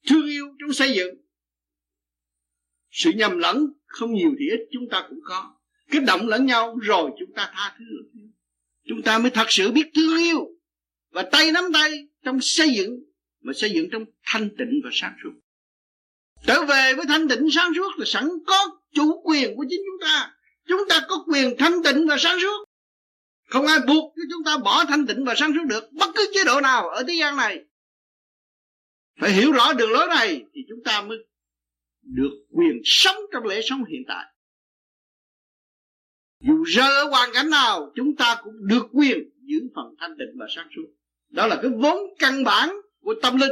thương 0.10 0.30
yêu 0.30 0.48
trong 0.60 0.74
xây 0.74 0.94
dựng. 0.94 1.16
Sự 2.92 3.12
nhầm 3.12 3.38
lẫn 3.38 3.68
không 3.86 4.14
nhiều 4.14 4.32
thì 4.40 4.50
ít, 4.50 4.68
chúng 4.72 4.90
ta 4.92 5.06
cũng 5.10 5.20
có. 5.24 5.56
Kích 5.92 6.04
động 6.08 6.28
lẫn 6.28 6.46
nhau 6.46 6.78
rồi 6.82 7.12
chúng 7.20 7.34
ta 7.34 7.52
tha 7.54 7.76
thứ 7.80 7.86
chúng 8.86 9.02
ta 9.02 9.18
mới 9.18 9.32
thật 9.32 9.46
sự 9.50 9.72
biết 9.72 9.92
thương 9.96 10.18
yêu 10.18 10.48
và 11.10 11.30
tay 11.32 11.52
nắm 11.52 11.64
tay 11.74 12.08
trong 12.24 12.38
xây 12.42 12.70
dựng, 12.76 13.04
mà 13.42 13.54
xây 13.54 13.72
dựng 13.72 13.90
trong 13.92 14.06
thanh 14.24 14.50
tịnh 14.58 14.82
và 14.84 14.90
sáng 14.94 15.16
suốt 15.24 15.32
trở 16.48 16.66
về 16.66 16.94
với 16.98 17.06
thanh 17.08 17.28
tịnh 17.28 17.52
sáng 17.52 17.72
suốt 17.76 17.92
là 17.98 18.06
sẵn 18.06 18.30
có 18.48 18.80
chủ 18.94 19.22
quyền 19.24 19.56
của 19.56 19.66
chính 19.70 19.82
chúng 19.86 20.08
ta. 20.08 20.34
Chúng 20.68 20.82
ta 20.90 21.02
có 21.08 21.26
quyền 21.28 21.58
thanh 21.58 21.84
tịnh 21.84 22.08
và 22.08 22.18
sáng 22.20 22.40
suốt. 22.42 22.66
Không 23.50 23.66
ai 23.66 23.80
buộc 23.88 24.14
cho 24.16 24.22
chúng 24.32 24.44
ta 24.46 24.58
bỏ 24.58 24.86
thanh 24.86 25.08
tịnh 25.08 25.26
và 25.26 25.36
sáng 25.36 25.52
suốt 25.56 25.64
được 25.68 25.92
bất 25.92 26.10
cứ 26.16 26.32
chế 26.34 26.44
độ 26.44 26.62
nào 26.62 26.90
ở 26.90 27.04
thế 27.08 27.14
gian 27.20 27.38
này. 27.38 27.66
Phải 29.20 29.32
hiểu 29.32 29.52
rõ 29.52 29.74
đường 29.74 29.92
lối 29.92 30.08
này 30.08 30.46
thì 30.54 30.62
chúng 30.70 30.84
ta 30.86 31.02
mới 31.02 31.18
được 32.02 32.46
quyền 32.50 32.82
sống 32.84 33.16
trong 33.34 33.44
lễ 33.44 33.62
sống 33.64 33.86
hiện 33.86 34.02
tại. 34.08 34.26
Dù 36.40 36.64
rơi 36.64 36.96
ở 36.96 37.10
hoàn 37.10 37.30
cảnh 37.34 37.50
nào, 37.50 37.92
chúng 37.96 38.16
ta 38.16 38.38
cũng 38.44 38.68
được 38.68 38.86
quyền 38.92 39.18
giữ 39.42 39.58
phần 39.76 39.96
thanh 40.00 40.12
tịnh 40.18 40.40
và 40.40 40.46
sáng 40.56 40.68
suốt. 40.76 40.88
Đó 41.30 41.48
là 41.48 41.60
cái 41.62 41.72
vốn 41.78 41.98
căn 42.20 42.44
bản 42.44 42.74
của 43.02 43.16
tâm 43.22 43.38
linh 43.38 43.52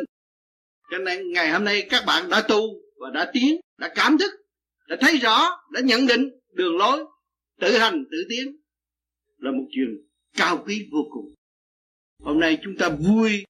cho 0.91 0.97
nên 0.97 1.31
ngày 1.31 1.51
hôm 1.51 1.63
nay 1.63 1.87
các 1.89 2.03
bạn 2.07 2.29
đã 2.29 2.45
tu 2.49 2.61
và 2.95 3.09
đã 3.13 3.31
tiến, 3.33 3.59
đã 3.77 3.91
cảm 3.95 4.17
thức, 4.17 4.31
đã 4.87 4.97
thấy 5.01 5.17
rõ, 5.17 5.49
đã 5.71 5.81
nhận 5.81 6.07
định 6.07 6.29
đường 6.53 6.77
lối, 6.77 7.05
tự 7.59 7.77
hành, 7.77 8.05
tự 8.11 8.17
tiến 8.29 8.57
là 9.37 9.51
một 9.51 9.67
chuyện 9.71 10.07
cao 10.33 10.63
quý 10.65 10.87
vô 10.91 10.99
cùng. 11.11 11.33
Hôm 12.19 12.39
nay 12.39 12.57
chúng 12.63 12.77
ta 12.79 12.89
vui 12.89 13.45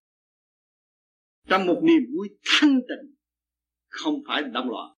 trong 1.47 1.65
một 1.65 1.81
niềm 1.83 2.01
vui 2.15 2.29
thanh 2.45 2.75
tịnh, 2.75 3.15
không 3.87 4.23
phải 4.27 4.43
động 4.43 4.69
loạn. 4.69 4.93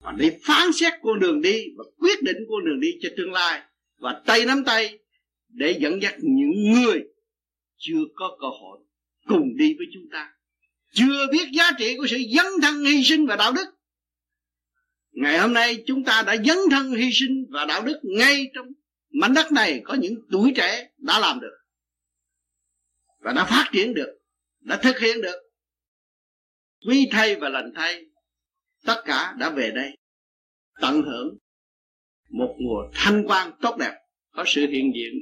Và 0.00 0.14
để 0.18 0.38
phán 0.44 0.72
xét 0.72 0.92
con 1.02 1.20
đường 1.20 1.42
đi 1.42 1.64
và 1.76 1.84
quyết 1.96 2.22
định 2.22 2.36
con 2.48 2.64
đường 2.64 2.80
đi 2.80 2.88
cho 3.00 3.08
tương 3.16 3.32
lai 3.32 3.62
và 3.98 4.22
tay 4.26 4.46
nắm 4.46 4.64
tay 4.66 4.98
để 5.48 5.78
dẫn 5.80 6.02
dắt 6.02 6.14
những 6.22 6.72
người 6.72 7.02
chưa 7.76 8.00
có 8.14 8.36
cơ 8.40 8.46
hội 8.60 8.78
cùng 9.26 9.56
đi 9.56 9.74
với 9.78 9.86
chúng 9.94 10.04
ta 10.12 10.37
chưa 10.90 11.26
biết 11.32 11.48
giá 11.52 11.70
trị 11.78 11.96
của 11.98 12.06
sự 12.10 12.16
dấn 12.36 12.46
thân 12.62 12.84
hy 12.84 13.04
sinh 13.04 13.26
và 13.26 13.36
đạo 13.36 13.52
đức. 13.52 13.66
Ngày 15.10 15.38
hôm 15.38 15.52
nay 15.52 15.82
chúng 15.86 16.04
ta 16.04 16.22
đã 16.26 16.36
dấn 16.36 16.58
thân 16.70 16.92
hy 16.92 17.10
sinh 17.12 17.46
và 17.50 17.64
đạo 17.64 17.82
đức 17.82 18.00
ngay 18.02 18.50
trong 18.54 18.66
mảnh 19.10 19.34
đất 19.34 19.52
này 19.52 19.80
có 19.84 19.94
những 19.94 20.14
tuổi 20.30 20.52
trẻ 20.56 20.90
đã 20.96 21.18
làm 21.18 21.40
được. 21.40 21.56
Và 23.18 23.32
đã 23.32 23.44
phát 23.44 23.70
triển 23.72 23.94
được, 23.94 24.18
đã 24.60 24.80
thực 24.82 24.98
hiện 24.98 25.20
được. 25.22 25.36
Quý 26.86 27.08
thay 27.10 27.36
và 27.36 27.48
lành 27.48 27.72
thay, 27.74 28.04
tất 28.84 29.02
cả 29.04 29.34
đã 29.38 29.50
về 29.50 29.70
đây, 29.74 29.96
tận 30.80 31.02
hưởng 31.02 31.38
một 32.30 32.56
mùa 32.58 32.90
thanh 32.94 33.24
quan 33.26 33.52
tốt 33.60 33.76
đẹp 33.78 33.94
có 34.30 34.44
sự 34.46 34.66
hiện 34.66 34.92
diện 34.94 35.12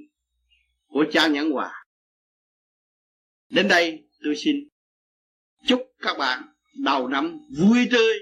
của 0.87 1.05
cha 1.13 1.27
nhãn 1.27 1.51
hòa. 1.51 1.85
Đến 3.49 3.69
đây 3.69 4.05
tôi 4.25 4.37
xin 4.37 4.57
các 6.07 6.17
bạn 6.19 6.39
đầu 6.85 7.09
năm 7.09 7.39
vui 7.61 7.89
tươi. 7.93 8.15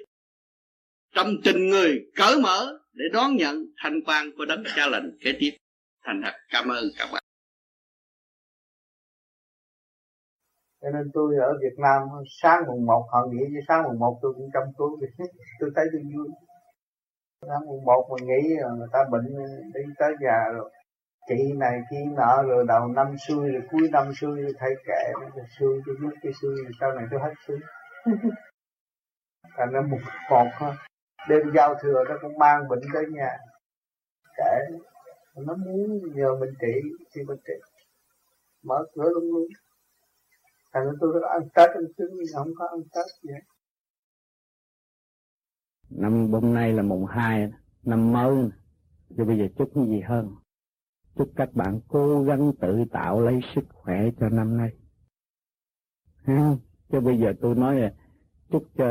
Trong 1.14 1.28
tình 1.44 1.68
người 1.70 1.90
cởi 2.16 2.40
mở 2.42 2.78
để 2.92 3.04
đón 3.12 3.36
nhận 3.36 3.54
thanh 3.82 3.94
quan 4.06 4.30
của 4.36 4.44
đấng 4.44 4.64
cha 4.76 4.86
lành 4.86 5.10
kế 5.20 5.30
tiếp. 5.38 5.50
Thành 6.04 6.20
thật, 6.24 6.32
cảm 6.48 6.68
ơn 6.68 6.84
các 6.98 7.08
bạn. 7.12 7.22
Cho 10.82 10.88
nên 10.90 11.10
tôi 11.14 11.34
ở 11.40 11.52
Việt 11.62 11.76
Nam, 11.82 12.02
sáng 12.42 12.62
mùng 12.68 12.86
một, 12.86 13.08
họ 13.12 13.18
nghỉ 13.30 13.44
chứ 13.48 13.60
sáng 13.68 13.82
mùng 13.84 13.98
một 13.98 14.18
tôi 14.22 14.32
cũng 14.36 14.50
trong 14.54 14.64
túi 14.78 14.90
tôi 15.60 15.70
thấy 15.76 15.84
tôi 15.92 16.02
vui. 16.14 16.28
Sáng 17.40 17.66
mùng 17.66 17.84
một 17.84 18.08
mình 18.10 18.28
nghỉ 18.28 18.48
người 18.78 18.88
ta 18.92 18.98
bệnh, 19.12 19.26
đi 19.74 19.80
tới 19.98 20.12
già 20.24 20.52
rồi 20.54 20.70
chị 21.28 21.52
này 21.56 21.80
chị 21.90 21.96
nọ 22.16 22.42
rồi 22.42 22.64
đầu 22.68 22.88
năm 22.88 23.18
xuôi 23.18 23.52
rồi 23.52 23.62
cuối 23.70 23.88
năm 23.92 24.12
xuôi 24.14 24.42
rồi 24.42 24.52
thay 24.58 24.70
kệ 24.86 25.12
rồi 25.34 25.46
xuôi 25.58 25.82
tôi 25.86 25.96
biết 26.00 26.16
cái 26.22 26.32
xuôi 26.42 26.54
rồi 26.62 26.72
sau 26.80 26.92
này 26.92 27.06
tôi 27.10 27.20
hết 27.20 27.34
xuôi 27.46 27.58
thành 29.56 29.72
nó 29.72 29.82
một 29.82 29.98
một 30.30 30.46
thôi. 30.58 30.72
Đêm 31.28 31.42
giao 31.54 31.74
thừa 31.82 32.04
nó 32.08 32.14
cũng 32.22 32.38
mang 32.38 32.68
bệnh 32.68 32.80
tới 32.94 33.04
nhà. 33.10 33.38
Kệ 34.36 34.76
nó 35.36 35.54
muốn 35.54 36.14
nhờ 36.14 36.36
mình 36.40 36.54
trị, 36.60 36.80
thì 37.14 37.22
mình 37.22 37.38
trị. 37.46 37.52
Mở 38.62 38.84
cửa 38.94 39.10
luôn 39.14 39.24
luôn 39.24 39.46
thành 40.72 40.86
ra 40.86 40.92
tôi 41.00 41.12
rất 41.14 41.28
ăn 41.28 41.48
tết 41.54 41.70
ăn 41.70 41.84
trứng 41.98 42.10
không 42.34 42.48
có 42.58 42.66
ăn 42.66 42.80
tết 42.94 43.04
gì 43.22 43.30
hết. 43.32 43.40
Năm 45.90 46.32
hôm 46.32 46.54
nay 46.54 46.72
là 46.72 46.82
mùng 46.82 47.06
hai, 47.06 47.52
năm 47.82 48.12
mới. 48.12 48.34
Rồi 49.16 49.26
bây 49.26 49.38
giờ 49.38 49.44
chúc 49.58 49.70
cái 49.74 49.84
gì 49.86 50.00
hơn? 50.00 50.34
Chúc 51.16 51.28
các 51.36 51.54
bạn 51.54 51.80
cố 51.88 52.22
gắng 52.22 52.52
tự 52.60 52.84
tạo 52.92 53.20
lấy 53.20 53.40
sức 53.54 53.64
khỏe 53.72 54.10
cho 54.20 54.28
năm 54.28 54.56
nay. 54.56 54.70
Ha 56.24 56.56
chứ 56.92 57.00
bây 57.00 57.18
giờ 57.18 57.32
tôi 57.40 57.54
nói 57.54 57.80
là 57.80 57.92
chúc 58.50 58.64
cho 58.76 58.86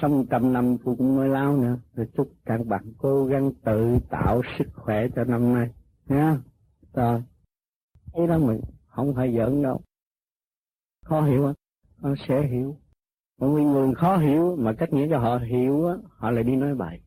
sống 0.00 0.26
trăm 0.30 0.52
năm 0.52 0.76
tôi 0.84 0.96
cũng 0.98 1.16
mới 1.16 1.28
lao 1.28 1.56
nữa. 1.56 1.78
Rồi 1.94 2.08
chúc 2.16 2.32
các 2.44 2.66
bạn 2.66 2.92
cố 2.98 3.26
gắng 3.26 3.52
tự 3.64 3.98
tạo 4.10 4.42
sức 4.58 4.68
khỏe 4.74 5.08
cho 5.16 5.24
năm 5.24 5.54
nay. 5.54 5.70
Ha? 6.08 6.38
rồi. 6.92 7.22
Thế 8.14 8.26
đó 8.26 8.38
mình 8.38 8.60
không 8.86 9.14
phải 9.14 9.34
giỡn 9.36 9.62
đâu. 9.62 9.80
Khó 11.04 11.22
hiểu 11.22 11.42
không 11.42 11.54
con 12.02 12.14
sẽ 12.28 12.46
hiểu. 12.46 12.76
Mọi 13.40 13.50
người 13.50 13.94
khó 13.94 14.16
hiểu 14.16 14.56
mà 14.56 14.72
cách 14.72 14.92
nghĩa 14.92 15.08
cho 15.10 15.18
họ 15.18 15.38
hiểu 15.38 15.86
á, 15.86 15.94
họ 16.10 16.30
lại 16.30 16.44
đi 16.44 16.56
nói 16.56 16.74
bài. 16.74 17.00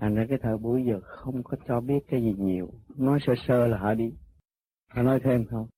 Thành 0.00 0.14
ra 0.14 0.26
cái 0.28 0.38
thời 0.42 0.56
buổi 0.56 0.84
giờ 0.86 1.00
không 1.02 1.42
có 1.42 1.56
cho 1.68 1.80
biết 1.80 1.98
cái 2.08 2.22
gì 2.22 2.34
nhiều. 2.38 2.70
Nói 2.96 3.18
sơ 3.26 3.32
sơ 3.46 3.66
là 3.66 3.78
họ 3.78 3.94
đi. 3.94 4.12
Họ 4.88 5.02
nói 5.02 5.20
thêm 5.24 5.44
không? 5.44 5.68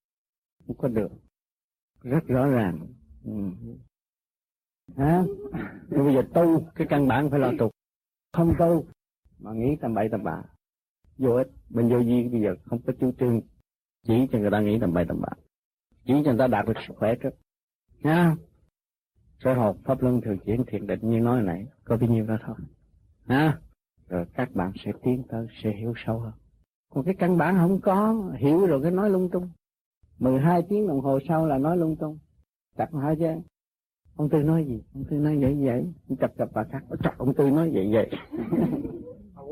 Không 0.66 0.76
có 0.76 0.88
được. 0.88 1.08
Rất 2.02 2.24
rõ 2.26 2.46
ràng. 2.46 2.86
Ừ. 3.24 3.32
À, 4.96 5.24
bây 5.90 6.14
giờ 6.14 6.22
tu, 6.34 6.66
cái 6.74 6.86
căn 6.90 7.08
bản 7.08 7.30
phải 7.30 7.40
lo 7.40 7.52
tục. 7.58 7.70
Không 8.32 8.52
tu, 8.58 8.84
mà 9.38 9.52
nghĩ 9.52 9.76
tầm 9.80 9.94
bậy 9.94 10.08
tầm 10.10 10.24
bạ. 10.24 10.42
Vô 11.18 11.30
ích, 11.34 11.48
mình 11.68 11.88
vô 11.88 11.98
gì 12.02 12.28
bây 12.28 12.40
giờ 12.40 12.54
không 12.64 12.82
có 12.86 12.92
chủ 13.00 13.12
trương 13.18 13.40
chỉ 14.06 14.26
cho 14.32 14.38
người 14.38 14.50
ta 14.50 14.60
nghĩ 14.60 14.78
tầm 14.80 14.92
bậy 14.92 15.04
tầm 15.08 15.20
bạ. 15.20 15.32
Chỉ 16.04 16.12
cho 16.24 16.30
người 16.30 16.38
ta 16.38 16.46
đạt 16.46 16.66
được 16.66 16.74
sức 16.86 16.94
khỏe 16.96 17.14
trước. 17.22 17.30
Nha 17.98 18.36
Sở 19.38 19.54
học 19.54 19.76
Pháp 19.84 20.02
Luân 20.02 20.20
Thường 20.20 20.38
Chuyển 20.44 20.64
Thiền 20.66 20.86
Định 20.86 21.00
như 21.02 21.20
nói 21.20 21.42
nãy, 21.42 21.66
có 21.84 21.96
bao 21.96 22.10
nhiêu 22.10 22.26
đó 22.26 22.36
thôi. 22.46 22.56
nha 23.26 23.58
rồi 24.12 24.24
các 24.34 24.54
bạn 24.54 24.72
sẽ 24.84 24.92
tiến 25.02 25.22
tới, 25.28 25.46
sẽ 25.62 25.70
hiểu 25.70 25.94
sâu 26.06 26.18
hơn. 26.18 26.32
Còn 26.94 27.04
cái 27.04 27.14
căn 27.14 27.38
bản 27.38 27.56
không 27.56 27.80
có, 27.80 28.14
hiểu 28.36 28.66
rồi 28.66 28.82
cái 28.82 28.90
nói 28.90 29.10
lung 29.10 29.28
tung. 29.28 29.48
12 30.18 30.62
tiếng 30.68 30.88
đồng 30.88 31.00
hồ 31.00 31.18
sau 31.28 31.46
là 31.46 31.58
nói 31.58 31.76
lung 31.76 31.96
tung. 31.96 32.18
Chặt 32.76 32.88
hai 33.02 33.16
chứ. 33.16 33.26
Ông 34.16 34.28
Tư 34.28 34.42
nói 34.42 34.64
gì? 34.64 34.82
Ông 34.94 35.04
Tư 35.10 35.16
nói 35.16 35.38
vậy 35.40 35.56
vậy. 35.64 35.92
Chập 36.20 36.32
chập 36.38 36.48
bà 36.54 36.64
khác. 36.64 36.82
Chặt 37.02 37.14
ông 37.18 37.34
Tư 37.34 37.50
nói 37.50 37.70
vậy 37.74 37.90
vậy. 37.92 38.10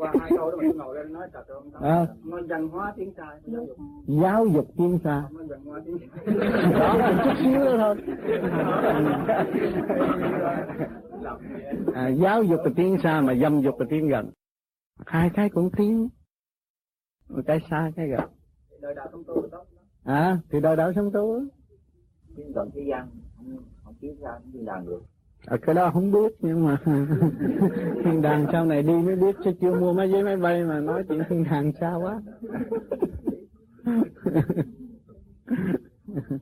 qua 0.00 0.12
hai 0.20 0.30
câu 0.36 0.50
đó 0.50 0.56
mình 0.56 0.76
ngồi 0.76 0.94
lên 0.94 1.12
nói 1.12 1.28
thật 1.32 1.48
ông 1.48 1.70
à. 1.82 2.06
nói 2.24 2.42
văn 2.48 2.68
hóa 2.68 2.92
tiếng 2.96 3.12
sai 3.16 3.38
giáo 3.46 3.64
dục 3.66 3.76
giáo 4.06 4.46
dục 4.46 4.66
tiếng 4.76 4.98
xa 5.04 5.24
nói 5.32 5.46
văn 5.48 5.64
hóa 5.64 5.80
tiếng 5.84 5.98
đó 6.72 6.96
là 6.98 7.22
chút 7.24 7.32
xíu 7.42 7.60
thôi 7.78 7.96
à, 11.94 12.08
giáo 12.08 12.42
dục 12.42 12.60
là 12.64 12.70
tiếng 12.76 12.98
xa 13.02 13.20
mà 13.20 13.34
dâm 13.34 13.60
dục 13.60 13.80
là 13.80 13.86
tiếng 13.90 14.08
gần 14.08 14.30
hai 15.06 15.30
cái 15.34 15.50
cũng 15.50 15.70
tiếng 15.76 16.08
một 17.28 17.42
cái 17.46 17.60
xa 17.70 17.92
cái 17.96 18.08
gần 18.08 18.30
đời 18.80 18.94
đạo 18.94 19.08
sống 19.12 19.24
tu 19.26 19.48
tốt 19.50 19.66
à 20.04 20.38
thì 20.50 20.60
đời 20.60 20.76
đạo 20.76 20.92
sống 20.94 21.10
tu 21.12 21.44
tiếng 22.36 22.52
gần 22.52 22.70
thế 22.74 22.80
gian 22.90 23.10
không 23.36 23.56
không 23.84 23.94
ra 24.20 24.30
không 24.32 24.52
đi 24.52 24.60
làm 24.62 24.86
được. 24.86 25.02
À, 25.46 25.56
cái 25.62 25.74
đó 25.74 25.90
không 25.90 26.12
biết 26.12 26.32
nhưng 26.38 26.66
mà 26.66 26.76
thiên 28.04 28.22
đàng 28.22 28.46
sau 28.52 28.66
này 28.66 28.82
đi 28.82 28.92
mới 28.92 29.16
biết 29.16 29.36
chứ 29.44 29.50
chưa 29.60 29.80
mua 29.80 29.92
máy 29.92 30.10
giấy 30.10 30.22
máy 30.22 30.36
bay 30.36 30.64
mà 30.64 30.80
nói 30.80 31.04
chuyện 31.08 31.22
thiên 31.28 31.44
đàng 31.44 31.72
xa 31.80 31.94
quá. 31.94 32.20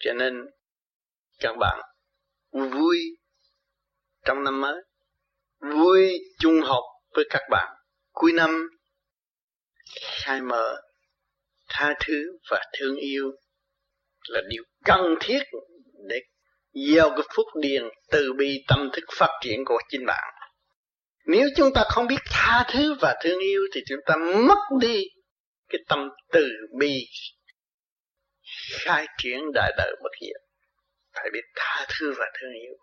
Cho 0.00 0.12
nên 0.18 0.34
các 1.40 1.56
bạn 1.60 1.78
vui 2.52 2.96
trong 4.24 4.44
năm 4.44 4.60
mới 4.60 4.82
vui 5.60 6.18
chung 6.38 6.60
học 6.60 6.84
với 7.14 7.24
các 7.30 7.42
bạn. 7.50 7.76
Cuối 8.12 8.32
năm, 8.32 8.68
khai 10.00 10.40
mở, 10.40 10.80
tha 11.68 11.94
thứ 12.00 12.38
và 12.50 12.64
thương 12.78 12.96
yêu 12.96 13.32
là 14.28 14.40
điều 14.48 14.62
cần 14.84 15.14
thiết 15.20 15.42
để 16.08 16.20
gieo 16.72 17.10
cái 17.10 17.26
phúc 17.36 17.46
điền 17.62 17.82
từ 18.10 18.32
bi 18.32 18.64
tâm 18.68 18.90
thức 18.92 19.04
phát 19.16 19.40
triển 19.42 19.64
của 19.64 19.78
chính 19.88 20.06
bạn. 20.06 20.34
Nếu 21.26 21.48
chúng 21.56 21.72
ta 21.74 21.84
không 21.88 22.06
biết 22.06 22.20
tha 22.30 22.64
thứ 22.72 22.94
và 23.00 23.16
thương 23.22 23.38
yêu 23.38 23.62
thì 23.74 23.80
chúng 23.86 24.00
ta 24.06 24.16
mất 24.48 24.58
đi 24.80 25.02
cái 25.68 25.80
tâm 25.88 26.08
từ 26.32 26.48
bi 26.78 27.06
khai 28.84 29.06
triển 29.18 29.40
đại 29.54 29.72
đời 29.76 29.92
bất 30.02 30.10
diệt. 30.20 30.40
Phải 31.14 31.30
biết 31.32 31.42
tha 31.56 31.86
thứ 31.88 32.14
và 32.18 32.26
thương 32.40 32.52
yêu 32.52 32.74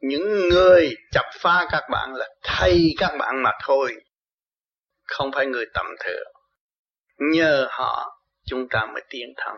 những 0.00 0.48
người 0.50 0.94
chập 1.12 1.24
phá 1.40 1.66
các 1.70 1.82
bạn 1.90 2.14
là 2.14 2.28
thay 2.42 2.94
các 2.98 3.16
bạn 3.18 3.42
mà 3.42 3.50
thôi, 3.64 3.94
không 5.06 5.32
phải 5.32 5.46
người 5.46 5.66
tầm 5.74 5.86
thường 6.04 6.32
nhờ 7.18 7.66
họ, 7.70 8.20
chúng 8.46 8.68
ta 8.68 8.86
mới 8.86 9.02
tiến 9.10 9.28
thân 9.36 9.56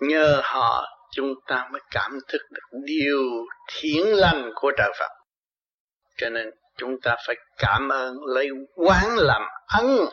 nhờ 0.00 0.40
họ, 0.44 0.84
chúng 1.12 1.34
ta 1.46 1.68
mới 1.72 1.80
cảm 1.90 2.18
thức 2.28 2.40
được 2.50 2.78
điều 2.84 3.46
thiện 3.72 4.06
lành 4.06 4.50
của 4.54 4.72
trời 4.78 4.92
Phật. 4.98 5.10
Cho 6.16 6.30
nên, 6.30 6.50
chúng 6.76 7.00
ta 7.02 7.16
phải 7.26 7.36
cảm 7.58 7.88
ơn 7.88 8.16
lấy 8.26 8.48
quán 8.76 9.16
làm 9.16 9.42
ân. 9.66 10.06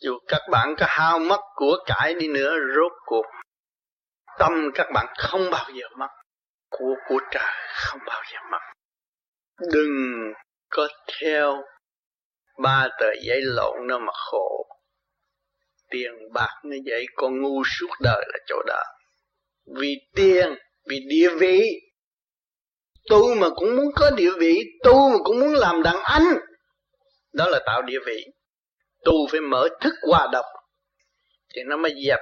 Dù 0.00 0.18
các 0.28 0.40
bạn 0.50 0.74
có 0.78 0.86
hao 0.88 1.18
mất 1.18 1.40
của 1.54 1.76
cải 1.86 2.14
đi 2.14 2.28
nữa, 2.28 2.56
rốt 2.76 2.92
cuộc, 3.06 3.26
tâm 4.38 4.52
các 4.74 4.86
bạn 4.94 5.06
không 5.18 5.50
bao 5.50 5.70
giờ 5.74 5.86
mất 5.98 6.08
của 6.72 6.94
của 7.08 7.18
trời 7.30 7.52
không 7.74 8.00
bao 8.06 8.22
giờ 8.32 8.38
mất. 8.50 8.58
Đừng 9.72 10.32
có 10.68 10.88
theo 11.20 11.62
ba 12.62 12.88
tờ 13.00 13.06
giấy 13.22 13.40
lộn 13.42 13.86
nó 13.86 13.98
mà 13.98 14.12
khổ. 14.12 14.66
Tiền 15.90 16.12
bạc 16.32 16.60
như 16.64 16.78
vậy 16.86 17.06
con 17.14 17.40
ngu 17.40 17.62
suốt 17.64 17.94
đời 18.00 18.24
là 18.32 18.38
chỗ 18.46 18.62
đó. 18.66 18.82
Vì 19.76 19.94
tiền, 20.14 20.54
vì 20.88 21.00
địa 21.08 21.28
vị. 21.38 21.62
Tu 23.10 23.34
mà 23.34 23.48
cũng 23.56 23.76
muốn 23.76 23.86
có 23.94 24.10
địa 24.10 24.30
vị, 24.38 24.62
tu 24.84 25.10
mà 25.10 25.16
cũng 25.24 25.40
muốn 25.40 25.54
làm 25.54 25.82
đàn 25.82 25.96
anh. 26.02 26.24
Đó 27.32 27.48
là 27.48 27.60
tạo 27.66 27.82
địa 27.82 27.98
vị. 28.06 28.24
Tu 29.04 29.12
phải 29.30 29.40
mở 29.40 29.68
thức 29.80 29.94
hòa 30.10 30.28
độc 30.32 30.44
thì 31.54 31.62
nó 31.66 31.76
mới 31.76 31.94
dẹp 32.06 32.18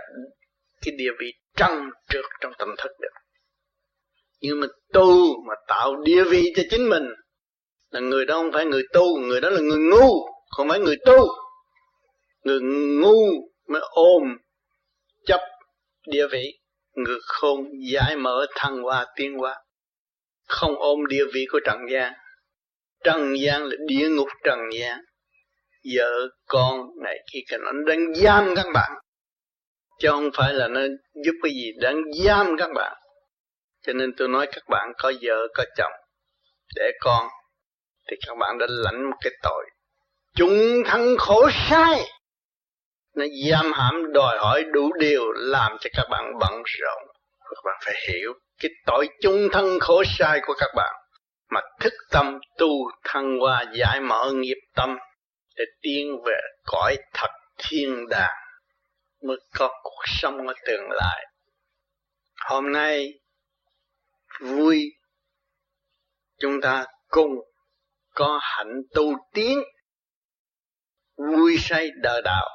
cái 0.82 0.94
địa 0.98 1.10
vị 1.20 1.32
trăng 1.56 1.90
trượt 2.08 2.24
trong 2.40 2.52
tâm 2.58 2.68
thức 2.78 2.90
được 3.00 3.19
nhưng 4.40 4.60
mà 4.60 4.66
tu 4.92 5.42
mà 5.48 5.54
tạo 5.68 5.96
địa 5.96 6.24
vị 6.24 6.52
cho 6.56 6.62
chính 6.70 6.88
mình 6.88 7.08
là 7.90 8.00
người 8.00 8.26
đó 8.26 8.34
không 8.34 8.52
phải 8.52 8.64
người 8.64 8.82
tu, 8.92 9.18
người 9.18 9.40
đó 9.40 9.50
là 9.50 9.60
người 9.60 9.78
ngu, 9.78 10.26
không 10.50 10.68
phải 10.68 10.78
người 10.80 10.96
tu. 11.06 11.26
Người 12.44 12.60
ngu 13.00 13.24
mới 13.68 13.82
ôm 13.90 14.22
chấp 15.26 15.40
địa 16.06 16.26
vị, 16.26 16.58
người 16.94 17.18
khôn 17.22 17.64
giải 17.92 18.16
mở 18.16 18.46
thăng 18.54 18.82
hoa 18.82 19.06
tiến 19.16 19.38
hóa. 19.38 19.56
Không 20.46 20.74
ôm 20.78 21.06
địa 21.06 21.24
vị 21.34 21.46
của 21.52 21.60
trần 21.64 21.78
gian. 21.90 22.12
Trần 23.04 23.34
gian 23.40 23.64
là 23.64 23.76
địa 23.88 24.08
ngục 24.08 24.28
trần 24.44 24.58
gian. 24.72 25.00
Vợ 25.94 26.28
con 26.46 26.80
này 27.02 27.18
kia 27.32 27.40
cái 27.48 27.58
nó 27.58 27.72
đang 27.86 28.14
giam 28.14 28.54
các 28.56 28.66
bạn, 28.74 28.92
chứ 29.98 30.08
không 30.10 30.30
phải 30.34 30.54
là 30.54 30.68
nó 30.68 30.80
giúp 31.24 31.32
cái 31.42 31.52
gì, 31.52 31.72
đang 31.80 32.02
giam 32.24 32.56
các 32.58 32.70
bạn 32.74 32.99
cho 33.82 33.92
nên 33.92 34.12
tôi 34.16 34.28
nói 34.28 34.46
các 34.52 34.62
bạn 34.68 34.92
có 34.98 35.12
vợ, 35.22 35.46
có 35.54 35.64
chồng. 35.76 35.92
Để 36.76 36.90
con, 37.00 37.28
thì 38.10 38.16
các 38.26 38.34
bạn 38.38 38.58
đã 38.58 38.66
lãnh 38.68 39.10
một 39.10 39.16
cái 39.20 39.32
tội. 39.42 39.64
Chúng 40.36 40.82
thân 40.86 41.16
khổ 41.18 41.50
sai. 41.68 42.00
Nó 43.16 43.24
giam 43.50 43.72
hãm, 43.72 44.12
đòi 44.12 44.38
hỏi 44.38 44.64
đủ 44.72 44.92
điều, 44.98 45.32
làm 45.32 45.76
cho 45.80 45.90
các 45.92 46.06
bạn 46.10 46.38
bận 46.40 46.62
rộn. 46.64 47.02
Các 47.40 47.62
bạn 47.64 47.80
phải 47.84 47.94
hiểu 48.08 48.32
cái 48.60 48.70
tội 48.86 49.08
chung 49.22 49.48
thân 49.52 49.80
khổ 49.80 50.02
sai 50.18 50.40
của 50.46 50.54
các 50.58 50.70
bạn. 50.76 50.94
Mà 51.50 51.60
thức 51.80 51.92
tâm 52.10 52.38
tu 52.58 52.68
thăng 53.04 53.38
hoa, 53.40 53.64
giải 53.72 54.00
mở 54.00 54.32
nghiệp 54.34 54.58
tâm, 54.74 54.96
để 55.56 55.64
tiến 55.82 56.22
về 56.26 56.40
cõi 56.64 56.96
thật 57.14 57.30
thiên 57.58 58.08
đàng, 58.08 58.36
mới 59.22 59.36
có 59.58 59.68
cuộc 59.82 60.02
sống 60.06 60.46
ở 60.48 60.54
tương 60.66 60.90
lai. 60.90 61.26
Hôm 62.46 62.72
nay 62.72 63.12
vui. 64.40 64.84
Chúng 66.38 66.60
ta 66.62 66.86
cùng 67.08 67.30
có 68.14 68.38
hạnh 68.42 68.82
tu 68.94 69.12
tiến, 69.32 69.58
vui 71.16 71.56
say 71.58 71.88
đời 72.02 72.22
đạo, 72.24 72.48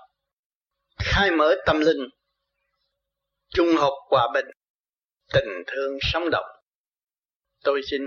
khai 0.97 1.31
mở 1.31 1.55
tâm 1.65 1.79
linh 1.79 2.09
trung 3.49 3.75
học 3.77 3.93
hòa 4.09 4.27
bình, 4.33 4.45
tình 5.33 5.63
thương 5.67 5.97
sống 6.01 6.29
động. 6.31 6.45
Tôi 7.63 7.81
xin 7.91 8.01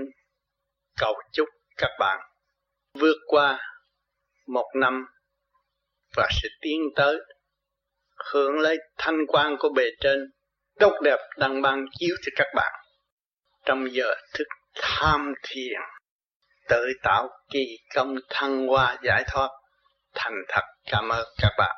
cầu 0.97 1.15
chúc 1.33 1.49
các 1.77 1.91
bạn 1.99 2.21
vượt 2.93 3.17
qua 3.27 3.59
một 4.47 4.67
năm 4.75 5.07
và 6.17 6.29
sẽ 6.43 6.49
tiến 6.61 6.81
tới 6.97 7.19
hưởng 8.33 8.59
lấy 8.59 8.77
thanh 8.99 9.27
quan 9.29 9.57
của 9.59 9.69
bề 9.77 9.85
trên 10.01 10.31
tốt 10.79 10.93
đẹp 11.03 11.19
đang 11.39 11.63
ban 11.63 11.85
chiếu 11.99 12.17
cho 12.23 12.31
các 12.37 12.47
bạn 12.55 12.78
trong 13.69 13.85
giờ 13.93 14.15
thức 14.39 14.45
tham 14.83 15.33
thiền. 15.49 15.81
Tự 16.69 16.87
tạo 17.03 17.29
kỳ 17.53 17.65
công 17.95 18.15
thăng 18.31 18.67
hoa 18.67 18.97
giải 19.03 19.25
thoát. 19.33 19.49
Thành 20.15 20.35
thật, 20.49 20.63
cảm 20.93 21.09
ơn 21.09 21.27
các 21.43 21.51
bạn. 21.59 21.77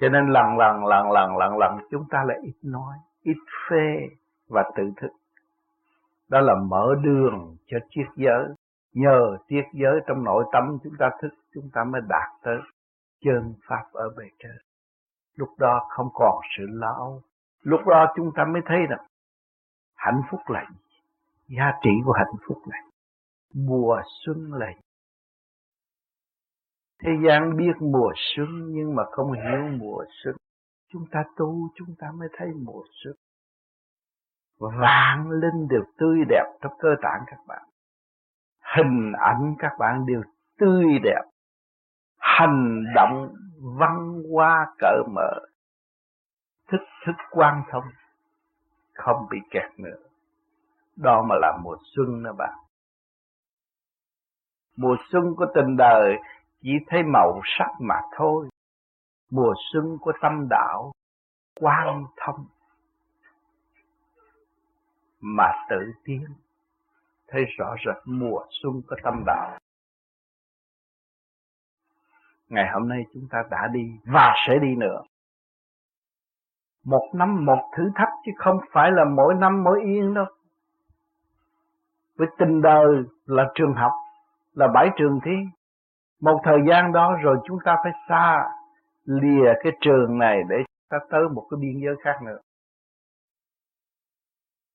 Cho 0.00 0.08
nên 0.08 0.32
lần 0.32 0.58
lần 0.58 0.84
lần 0.84 1.12
lần 1.12 1.36
lần 1.36 1.58
lần 1.58 1.72
chúng 1.90 2.02
ta 2.10 2.18
lại 2.26 2.36
ít 2.42 2.58
nói, 2.62 2.96
ít 3.22 3.36
phê 3.70 4.16
và 4.48 4.62
tự 4.76 4.82
thức. 5.00 5.10
Đó 6.28 6.40
là 6.40 6.54
mở 6.70 6.94
đường 7.04 7.56
cho 7.66 7.78
triết 7.90 8.06
giới. 8.16 8.44
Nhờ 8.92 9.36
triết 9.48 9.64
giới 9.72 10.00
trong 10.06 10.24
nội 10.24 10.44
tâm 10.52 10.78
chúng 10.84 10.94
ta 10.98 11.10
thức, 11.22 11.28
chúng 11.54 11.70
ta 11.74 11.84
mới 11.92 12.00
đạt 12.08 12.30
tới 12.42 12.56
chân 13.24 13.54
pháp 13.68 13.82
ở 13.92 14.08
bề 14.16 14.24
trên. 14.38 14.56
Lúc 15.34 15.48
đó 15.58 15.86
không 15.96 16.08
còn 16.14 16.40
sự 16.58 16.64
lo 16.68 17.20
lúc 17.62 17.80
đó 17.86 18.06
chúng 18.16 18.30
ta 18.36 18.44
mới 18.44 18.62
thấy 18.66 18.78
rằng, 18.88 19.06
hạnh 19.96 20.22
phúc 20.30 20.40
là 20.46 20.64
gì? 20.70 20.76
Giá 21.56 21.72
trị 21.82 21.90
của 22.04 22.12
hạnh 22.12 22.34
phúc 22.48 22.58
này 22.68 22.80
mùa 23.54 24.02
xuân 24.24 24.52
là 24.52 24.66
gì? 24.66 24.86
thế 27.02 27.10
gian 27.26 27.56
biết 27.56 27.72
mùa 27.80 28.12
xuân 28.16 28.48
nhưng 28.68 28.94
mà 28.94 29.02
không 29.10 29.32
hiểu 29.32 29.78
mùa 29.78 30.04
xuân. 30.22 30.36
Chúng 30.92 31.04
ta 31.10 31.24
tu 31.36 31.68
chúng 31.74 31.94
ta 31.98 32.06
mới 32.18 32.28
thấy 32.38 32.48
mùa 32.64 32.82
xuân. 33.04 33.14
Vạn 34.60 35.30
linh 35.30 35.68
đều 35.70 35.82
tươi 35.98 36.18
đẹp 36.28 36.44
trong 36.60 36.72
cơ 36.78 36.88
tạng 37.02 37.20
các 37.26 37.38
bạn. 37.46 37.62
Hình 38.76 39.12
ảnh 39.12 39.54
các 39.58 39.72
bạn 39.78 40.06
đều 40.06 40.22
tươi 40.58 40.84
đẹp. 41.02 41.22
Hành 42.18 42.84
động 42.94 43.34
văn 43.78 44.22
hoa 44.32 44.66
cỡ 44.78 45.02
mở 45.14 45.40
thức 46.68 46.80
thức 47.06 47.16
quan 47.30 47.62
thông. 47.70 47.84
Không 48.94 49.26
bị 49.30 49.38
kẹt 49.50 49.78
nữa. 49.78 49.96
Đó 50.96 51.22
mà 51.28 51.34
là 51.40 51.58
mùa 51.62 51.76
xuân 51.96 52.22
đó 52.22 52.32
bạn. 52.38 52.58
Mùa 54.76 54.96
xuân 55.10 55.34
của 55.36 55.46
tình 55.54 55.76
đời 55.76 56.16
chỉ 56.62 56.72
thấy 56.86 57.02
màu 57.02 57.40
sắc 57.44 57.70
mà 57.80 58.00
thôi. 58.16 58.48
Mùa 59.30 59.54
xuân 59.72 59.98
của 60.00 60.12
tâm 60.22 60.46
đạo 60.50 60.92
quan 61.60 62.04
thông. 62.16 62.46
Mà 65.20 65.52
tự 65.70 65.92
tiến. 66.04 66.26
Thấy 67.28 67.44
rõ 67.58 67.74
rệt 67.86 68.02
mùa 68.04 68.46
xuân 68.50 68.82
của 68.88 68.96
tâm 69.02 69.22
đạo. 69.26 69.58
Ngày 72.48 72.68
hôm 72.72 72.88
nay 72.88 73.04
chúng 73.14 73.28
ta 73.30 73.44
đã 73.50 73.68
đi 73.72 73.90
và 74.04 74.34
sẽ 74.46 74.58
đi 74.62 74.74
nữa 74.76 75.02
một 76.86 77.10
năm 77.14 77.44
một 77.44 77.70
thử 77.76 77.90
thách 77.94 78.12
chứ 78.24 78.32
không 78.36 78.58
phải 78.72 78.90
là 78.90 79.04
mỗi 79.04 79.34
năm 79.34 79.64
mỗi 79.64 79.82
yên 79.84 80.14
đâu. 80.14 80.24
Với 82.16 82.28
tình 82.38 82.62
đời 82.62 82.86
là 83.26 83.50
trường 83.54 83.74
học, 83.74 83.92
là 84.54 84.68
bãi 84.74 84.90
trường 84.96 85.20
thi. 85.24 85.36
Một 86.20 86.40
thời 86.44 86.58
gian 86.68 86.92
đó 86.92 87.16
rồi 87.22 87.36
chúng 87.44 87.58
ta 87.64 87.76
phải 87.84 87.92
xa 88.08 88.48
lìa 89.04 89.52
cái 89.62 89.72
trường 89.80 90.18
này 90.18 90.42
để 90.48 90.56
ta 90.88 90.98
tới 91.10 91.28
một 91.28 91.46
cái 91.50 91.58
biên 91.60 91.80
giới 91.84 91.94
khác 92.04 92.22
nữa. 92.22 92.38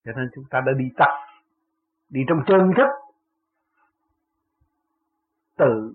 Cho 0.05 0.11
nên 0.15 0.29
chúng 0.35 0.43
ta 0.49 0.61
đã 0.65 0.71
đi 0.77 0.85
tập, 0.97 1.09
đi 2.09 2.21
trong 2.27 2.43
chân 2.47 2.71
thức. 2.77 2.87
Tự 5.57 5.93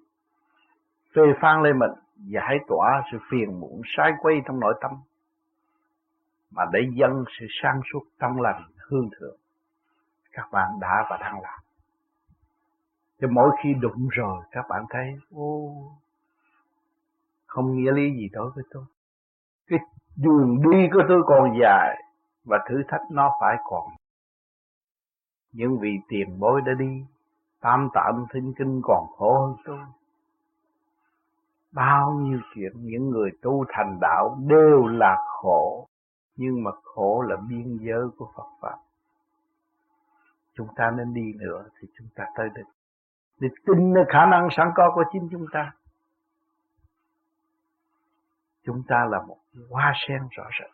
phê 1.14 1.22
phan 1.40 1.62
lên 1.62 1.78
mình 1.78 1.90
giải 2.16 2.58
tỏa 2.68 3.02
sự 3.12 3.18
phiền 3.30 3.60
muộn, 3.60 3.80
sai 3.96 4.12
quay 4.20 4.42
trong 4.46 4.60
nội 4.60 4.74
tâm 4.80 4.90
mà 6.50 6.64
để 6.72 6.80
dân 6.94 7.24
sự 7.38 7.46
sang 7.62 7.80
suốt 7.92 8.02
trong 8.20 8.40
lành 8.40 8.62
hương 8.76 9.10
thượng. 9.18 9.36
Các 10.32 10.48
bạn 10.52 10.80
đã 10.80 11.06
và 11.10 11.16
đang 11.20 11.40
làm. 11.42 11.60
Cho 13.20 13.28
mỗi 13.30 13.50
khi 13.62 13.74
đụng 13.74 14.08
rồi, 14.10 14.44
các 14.50 14.66
bạn 14.68 14.84
thấy, 14.90 15.18
ô, 15.34 15.72
không 17.46 17.76
nghĩa 17.76 17.92
lý 17.92 18.10
gì 18.16 18.28
đối 18.32 18.50
với 18.50 18.64
tôi. 18.70 18.84
Cái 19.66 19.78
đường 20.16 20.62
đi 20.62 20.88
của 20.92 21.02
tôi 21.08 21.22
còn 21.26 21.58
dài 21.62 22.02
và 22.44 22.58
thử 22.68 22.82
thách 22.88 23.02
nó 23.10 23.30
phải 23.40 23.56
còn. 23.64 23.88
Những 25.52 25.78
vị 25.78 25.98
tiền 26.08 26.40
bối 26.40 26.60
đã 26.66 26.72
đi, 26.72 27.04
tam 27.60 27.88
tạm 27.94 28.26
thinh 28.32 28.52
kinh 28.58 28.80
còn 28.84 29.06
khổ 29.16 29.40
hơn 29.40 29.56
tôi. 29.64 29.78
Bao 31.72 32.12
nhiêu 32.12 32.40
chuyện 32.54 32.72
những 32.76 33.10
người 33.10 33.30
tu 33.42 33.64
thành 33.68 33.98
đạo 34.00 34.38
đều 34.46 34.86
là 34.86 35.16
khổ 35.26 35.88
nhưng 36.36 36.64
mà 36.64 36.70
khổ 36.82 37.22
là 37.28 37.36
biên 37.48 37.76
giới 37.80 38.08
của 38.16 38.32
Phật 38.36 38.48
pháp. 38.60 38.76
Chúng 40.54 40.68
ta 40.76 40.90
nên 40.90 41.14
đi 41.14 41.32
nữa 41.36 41.64
thì 41.80 41.88
chúng 41.98 42.08
ta 42.14 42.24
tới 42.36 42.48
được. 42.54 42.62
Để 43.38 43.48
tin 43.66 43.92
nơi 43.92 44.04
khả 44.08 44.26
năng 44.26 44.48
sẵn 44.56 44.68
có 44.74 44.92
của 44.94 45.04
chính 45.12 45.28
chúng 45.32 45.46
ta. 45.52 45.72
Chúng 48.64 48.82
ta 48.88 49.06
là 49.10 49.22
một 49.22 49.38
hoa 49.70 49.92
sen 50.08 50.28
rõ 50.30 50.44
rệt. 50.60 50.70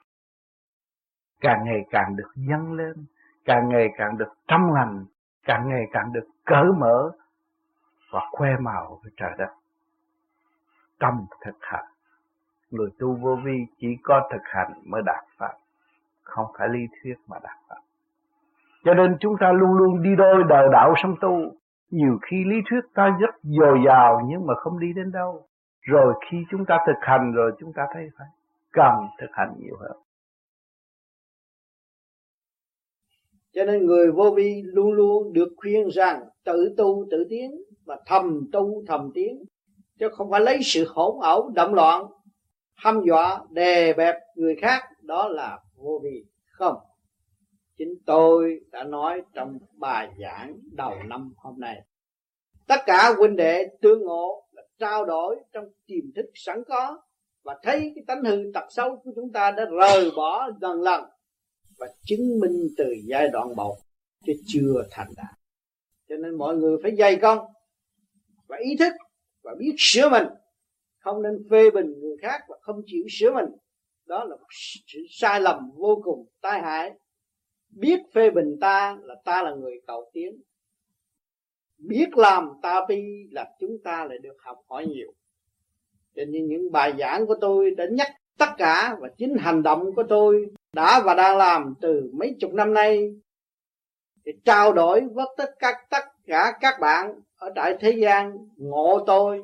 Càng 1.41 1.65
ngày 1.65 1.87
càng 1.91 2.17
được 2.17 2.31
dâng 2.37 2.73
lên, 2.73 3.07
càng 3.45 3.69
ngày 3.69 3.89
càng 3.97 4.19
được 4.19 4.33
trong 4.49 4.73
lành, 4.75 5.05
càng 5.45 5.69
ngày 5.69 5.85
càng 5.93 6.13
được 6.13 6.29
cởi 6.45 6.67
mở 6.79 7.11
và 8.11 8.21
khoe 8.33 8.51
màu 8.61 9.01
với 9.03 9.13
trời 9.17 9.31
đất. 9.39 9.55
Trong 10.99 11.27
thực 11.41 11.57
hành 11.61 11.92
người 12.73 12.89
tu 12.99 13.15
vô 13.15 13.37
vi 13.45 13.67
chỉ 13.79 13.89
có 14.03 14.29
thực 14.33 14.43
hành 14.45 14.73
mới 14.85 15.03
đạt 15.07 15.25
pháp 15.37 15.53
không 16.23 16.47
phải 16.59 16.69
lý 16.69 16.81
thuyết 17.03 17.15
mà 17.27 17.39
đạt 17.43 17.57
pháp 17.69 17.83
cho 18.85 18.95
nên 18.95 19.17
chúng 19.21 19.35
ta 19.41 19.53
luôn 19.53 19.73
luôn 19.73 20.03
đi 20.03 20.11
đôi 20.19 20.45
đời 20.49 20.69
đạo 20.73 20.95
sống 21.03 21.15
tu. 21.21 21.53
Nhiều 21.91 22.19
khi 22.23 22.37
lý 22.45 22.57
thuyết 22.71 22.81
ta 22.95 23.17
rất 23.21 23.35
dồi 23.43 23.79
dào 23.87 24.21
nhưng 24.29 24.47
mà 24.47 24.55
không 24.55 24.81
đi 24.81 24.93
đến 24.97 25.13
đâu. 25.13 25.47
Rồi 25.81 26.15
khi 26.31 26.37
chúng 26.51 26.65
ta 26.65 26.79
thực 26.87 26.99
hành 27.01 27.33
rồi 27.33 27.53
chúng 27.61 27.73
ta 27.73 27.83
thấy 27.95 28.09
phải 28.19 28.27
cần 28.73 28.95
thực 29.21 29.31
hành 29.33 29.55
nhiều 29.59 29.77
hơn. 29.81 29.97
Cho 33.55 33.65
nên 33.65 33.87
người 33.87 34.13
vô 34.13 34.31
vi 34.37 34.63
luôn 34.65 34.93
luôn 34.93 35.33
được 35.33 35.49
khuyên 35.57 35.89
rằng 35.89 36.23
tự 36.45 36.75
tu 36.77 37.05
tự 37.11 37.27
tiến 37.31 37.51
và 37.85 37.99
thầm 38.07 38.41
tu 38.53 38.83
thầm 38.87 39.11
tiến, 39.15 39.45
chứ 39.99 40.09
không 40.13 40.31
phải 40.31 40.41
lấy 40.41 40.59
sự 40.63 40.85
hỗn 40.95 41.15
ẩu 41.23 41.51
động 41.55 41.75
loạn 41.75 42.05
hăm 42.83 43.01
dọa, 43.09 43.41
đè 43.51 43.93
bẹp 43.93 44.17
người 44.35 44.57
khác, 44.63 44.83
đó 45.03 45.29
là 45.29 45.59
vô 45.75 46.01
vi. 46.05 46.25
Không. 46.45 46.77
Chính 47.79 47.95
tôi 48.07 48.61
đã 48.71 48.85
nói 48.85 49.23
trong 49.35 49.59
bài 49.79 50.09
giảng 50.21 50.57
đầu 50.73 50.95
năm 51.09 51.33
hôm 51.37 51.61
nay. 51.61 51.77
Tất 52.67 52.81
cả 52.87 53.15
huynh 53.19 53.37
đệ 53.37 53.67
tương 53.81 54.03
ngộ 54.03 54.47
là 54.53 54.63
trao 54.79 55.05
đổi 55.05 55.37
trong 55.53 55.65
tiềm 55.87 56.13
thức 56.17 56.27
sẵn 56.35 56.63
có 56.69 57.03
và 57.45 57.59
thấy 57.63 57.93
cái 57.95 58.05
tánh 58.07 58.25
hư 58.25 58.51
tật 58.55 58.65
xấu 58.71 58.97
của 59.05 59.13
chúng 59.15 59.33
ta 59.33 59.51
đã 59.51 59.65
rời 59.65 60.11
bỏ 60.17 60.51
dần 60.61 60.83
lần 60.83 61.05
và 61.79 61.87
chứng 62.05 62.41
minh 62.41 62.69
từ 62.77 62.85
giai 63.05 63.29
đoạn 63.29 63.57
một 63.57 63.77
chứ 64.27 64.33
chưa 64.47 64.85
thành 64.91 65.09
đạt. 65.17 65.35
Cho 66.09 66.17
nên 66.17 66.39
mọi 66.39 66.57
người 66.57 66.77
phải 66.83 66.97
dày 66.97 67.17
công 67.17 67.39
và 68.47 68.57
ý 68.57 68.77
thức 68.79 68.93
và 69.43 69.55
biết 69.59 69.75
sửa 69.79 70.09
mình 70.09 70.27
không 71.03 71.23
nên 71.23 71.47
phê 71.51 71.71
bình 71.71 71.93
người 72.01 72.17
khác 72.23 72.41
và 72.49 72.57
không 72.61 72.83
chịu 72.87 73.03
sửa 73.11 73.33
mình. 73.33 73.51
Đó 74.07 74.25
là 74.25 74.37
một 74.37 74.47
sự 74.87 74.99
sai 75.11 75.41
lầm 75.41 75.71
vô 75.77 76.01
cùng, 76.05 76.27
tai 76.41 76.61
hại. 76.61 76.93
Biết 77.71 78.01
phê 78.15 78.31
bình 78.31 78.57
ta 78.61 78.99
là 79.03 79.15
ta 79.25 79.43
là 79.43 79.55
người 79.55 79.81
cầu 79.87 80.11
tiến. 80.13 80.43
Biết 81.79 82.17
làm 82.17 82.49
ta 82.63 82.81
bi 82.89 83.03
là 83.31 83.51
chúng 83.61 83.79
ta 83.85 84.05
lại 84.05 84.19
được 84.19 84.37
học 84.39 84.57
hỏi 84.69 84.87
nhiều. 84.87 85.13
Cho 86.17 86.25
nên 86.25 86.49
những 86.49 86.73
bài 86.73 86.95
giảng 86.99 87.27
của 87.27 87.37
tôi 87.41 87.71
đã 87.71 87.87
nhắc 87.91 88.09
tất 88.39 88.51
cả 88.59 88.97
và 89.01 89.09
chính 89.17 89.37
hành 89.37 89.63
động 89.63 89.95
của 89.97 90.05
tôi 90.09 90.47
đã 90.73 91.03
và 91.05 91.15
đang 91.15 91.37
làm 91.37 91.75
từ 91.81 92.11
mấy 92.13 92.37
chục 92.41 92.53
năm 92.53 92.75
nay 92.75 93.15
để 94.25 94.33
trao 94.45 94.73
đổi 94.73 95.01
với 95.01 95.27
tất 95.37 95.51
cả 95.59 95.87
tất 95.91 96.05
cả 96.27 96.59
các 96.61 96.75
bạn 96.81 97.21
ở 97.37 97.53
tại 97.57 97.77
thế 97.81 97.91
gian, 97.91 98.33
ngộ 98.57 99.05
tôi 99.07 99.43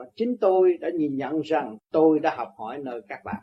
và 0.00 0.06
chính 0.16 0.36
tôi 0.40 0.76
đã 0.80 0.90
nhìn 0.94 1.16
nhận 1.16 1.40
rằng 1.40 1.76
tôi 1.92 2.18
đã 2.18 2.34
học 2.36 2.48
hỏi 2.58 2.78
nơi 2.78 3.00
các 3.08 3.20
bạn. 3.24 3.42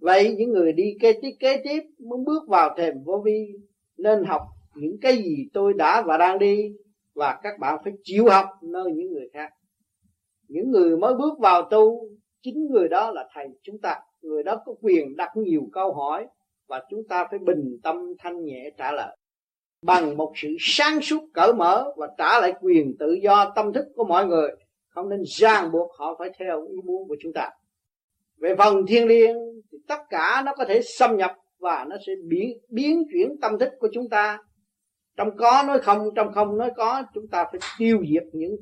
Vậy 0.00 0.34
những 0.38 0.50
người 0.50 0.72
đi 0.72 0.96
kế 1.00 1.12
tiếp 1.22 1.30
kế 1.40 1.60
tiếp 1.64 1.82
muốn 1.98 2.24
bước 2.24 2.48
vào 2.48 2.74
thềm 2.76 2.94
vô 3.04 3.22
vi 3.24 3.46
nên 3.98 4.24
học 4.24 4.42
những 4.74 4.96
cái 5.00 5.16
gì 5.16 5.48
tôi 5.52 5.74
đã 5.74 6.02
và 6.02 6.16
đang 6.18 6.38
đi 6.38 6.72
và 7.14 7.40
các 7.42 7.58
bạn 7.58 7.78
phải 7.84 7.92
chịu 8.02 8.28
học 8.28 8.46
nơi 8.62 8.92
những 8.92 9.12
người 9.12 9.28
khác. 9.32 9.52
Những 10.48 10.70
người 10.70 10.96
mới 10.96 11.14
bước 11.14 11.38
vào 11.38 11.62
tu, 11.70 12.08
chính 12.42 12.66
người 12.70 12.88
đó 12.88 13.10
là 13.10 13.28
thầy 13.34 13.46
chúng 13.62 13.78
ta. 13.78 14.00
Người 14.22 14.42
đó 14.42 14.62
có 14.66 14.74
quyền 14.80 15.16
đặt 15.16 15.30
nhiều 15.36 15.68
câu 15.72 15.94
hỏi 15.94 16.26
và 16.68 16.82
chúng 16.90 17.08
ta 17.08 17.26
phải 17.30 17.38
bình 17.38 17.78
tâm 17.82 17.96
thanh 18.18 18.44
nhẹ 18.44 18.70
trả 18.78 18.92
lời. 18.92 19.16
Bằng 19.82 20.16
một 20.16 20.32
sự 20.36 20.48
sáng 20.60 21.00
suốt 21.00 21.22
cởi 21.34 21.52
mở 21.54 21.92
và 21.96 22.08
trả 22.18 22.40
lại 22.40 22.52
quyền 22.60 22.96
tự 22.98 23.12
do 23.22 23.52
tâm 23.56 23.72
thức 23.72 23.86
của 23.96 24.04
mọi 24.04 24.26
người 24.26 24.50
không 24.98 25.08
nên 25.08 25.22
ràng 25.24 25.72
buộc 25.72 25.90
họ 25.98 26.16
phải 26.18 26.30
theo 26.38 26.66
ý 26.66 26.76
muốn 26.84 27.08
của 27.08 27.16
chúng 27.20 27.32
ta. 27.32 27.50
Về 28.36 28.54
phần 28.58 28.86
thiên 28.86 29.08
liêng 29.08 29.36
thì 29.72 29.78
tất 29.88 29.98
cả 30.10 30.42
nó 30.46 30.54
có 30.56 30.64
thể 30.64 30.80
xâm 30.82 31.16
nhập 31.16 31.32
và 31.58 31.86
nó 31.88 31.96
sẽ 32.06 32.12
biến 32.28 32.58
biến 32.68 33.04
chuyển 33.12 33.28
tâm 33.40 33.58
thức 33.58 33.72
của 33.78 33.88
chúng 33.92 34.08
ta. 34.08 34.38
Trong 35.16 35.36
có 35.36 35.64
nói 35.66 35.78
không, 35.80 35.98
trong 36.16 36.32
không 36.32 36.56
nói 36.58 36.70
có, 36.76 37.02
chúng 37.14 37.28
ta 37.28 37.44
phải 37.44 37.60
tiêu 37.78 38.02
diệt 38.12 38.24
những 38.32 38.56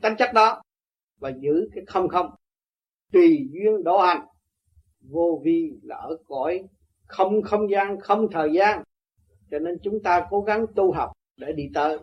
tánh 0.00 0.16
chất 0.16 0.30
đó 0.34 0.62
và 1.20 1.32
giữ 1.40 1.68
cái 1.74 1.84
không 1.86 2.08
không. 2.08 2.26
Tùy 3.12 3.48
duyên 3.52 3.84
độ 3.84 3.98
hành, 3.98 4.26
vô 5.10 5.42
vi 5.44 5.70
là 5.82 5.96
ở 5.96 6.16
cõi 6.26 6.60
không 7.06 7.42
không 7.42 7.70
gian, 7.70 8.00
không 8.00 8.26
thời 8.32 8.52
gian. 8.52 8.82
Cho 9.50 9.58
nên 9.58 9.78
chúng 9.82 10.02
ta 10.02 10.26
cố 10.30 10.40
gắng 10.40 10.66
tu 10.74 10.92
học 10.92 11.12
để 11.36 11.52
đi 11.52 11.64
tới 11.74 11.98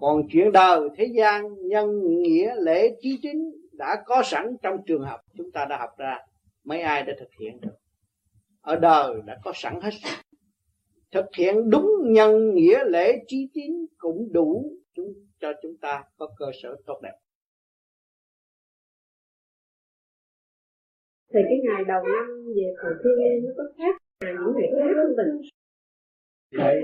còn 0.00 0.22
chuyện 0.32 0.52
đời 0.52 0.80
thế 0.96 1.04
gian 1.04 1.68
nhân 1.68 2.22
nghĩa 2.22 2.54
lễ 2.58 2.96
trí 3.00 3.18
chính 3.22 3.50
đã 3.72 4.02
có 4.06 4.22
sẵn 4.24 4.56
trong 4.62 4.76
trường 4.86 5.02
học 5.02 5.20
chúng 5.36 5.50
ta 5.50 5.64
đã 5.64 5.78
học 5.78 5.90
ra 5.98 6.18
mấy 6.64 6.80
ai 6.80 7.02
đã 7.02 7.12
thực 7.18 7.28
hiện 7.40 7.60
được. 7.60 7.76
Ở 8.60 8.76
đời 8.76 9.14
đã 9.26 9.38
có 9.44 9.52
sẵn 9.54 9.80
hết. 9.80 9.90
Thực 11.10 11.26
hiện 11.38 11.70
đúng 11.70 11.90
nhân 12.02 12.54
nghĩa 12.54 12.84
lễ 12.84 13.12
trí 13.26 13.48
tín 13.54 13.86
cũng 13.98 14.32
đủ 14.32 14.76
chúng 14.94 15.12
cho 15.40 15.52
chúng 15.62 15.76
ta 15.76 16.04
có 16.16 16.28
cơ 16.38 16.46
sở 16.62 16.76
tốt 16.86 17.00
đẹp. 17.02 17.12
Thì 21.34 21.40
cái 21.48 21.58
ngày 21.64 21.84
đầu 21.88 22.02
năm 22.04 22.44
về 22.56 22.74
phần 22.82 22.92
thiên 23.04 23.44
nó 23.44 23.50
có 23.56 23.64
khác. 23.78 23.96
Là 24.20 24.32
những 24.32 24.54
ngày 24.56 24.68
khác 24.78 24.94
không 24.96 25.16
bình? 25.16 25.40
Vậy 26.58 26.80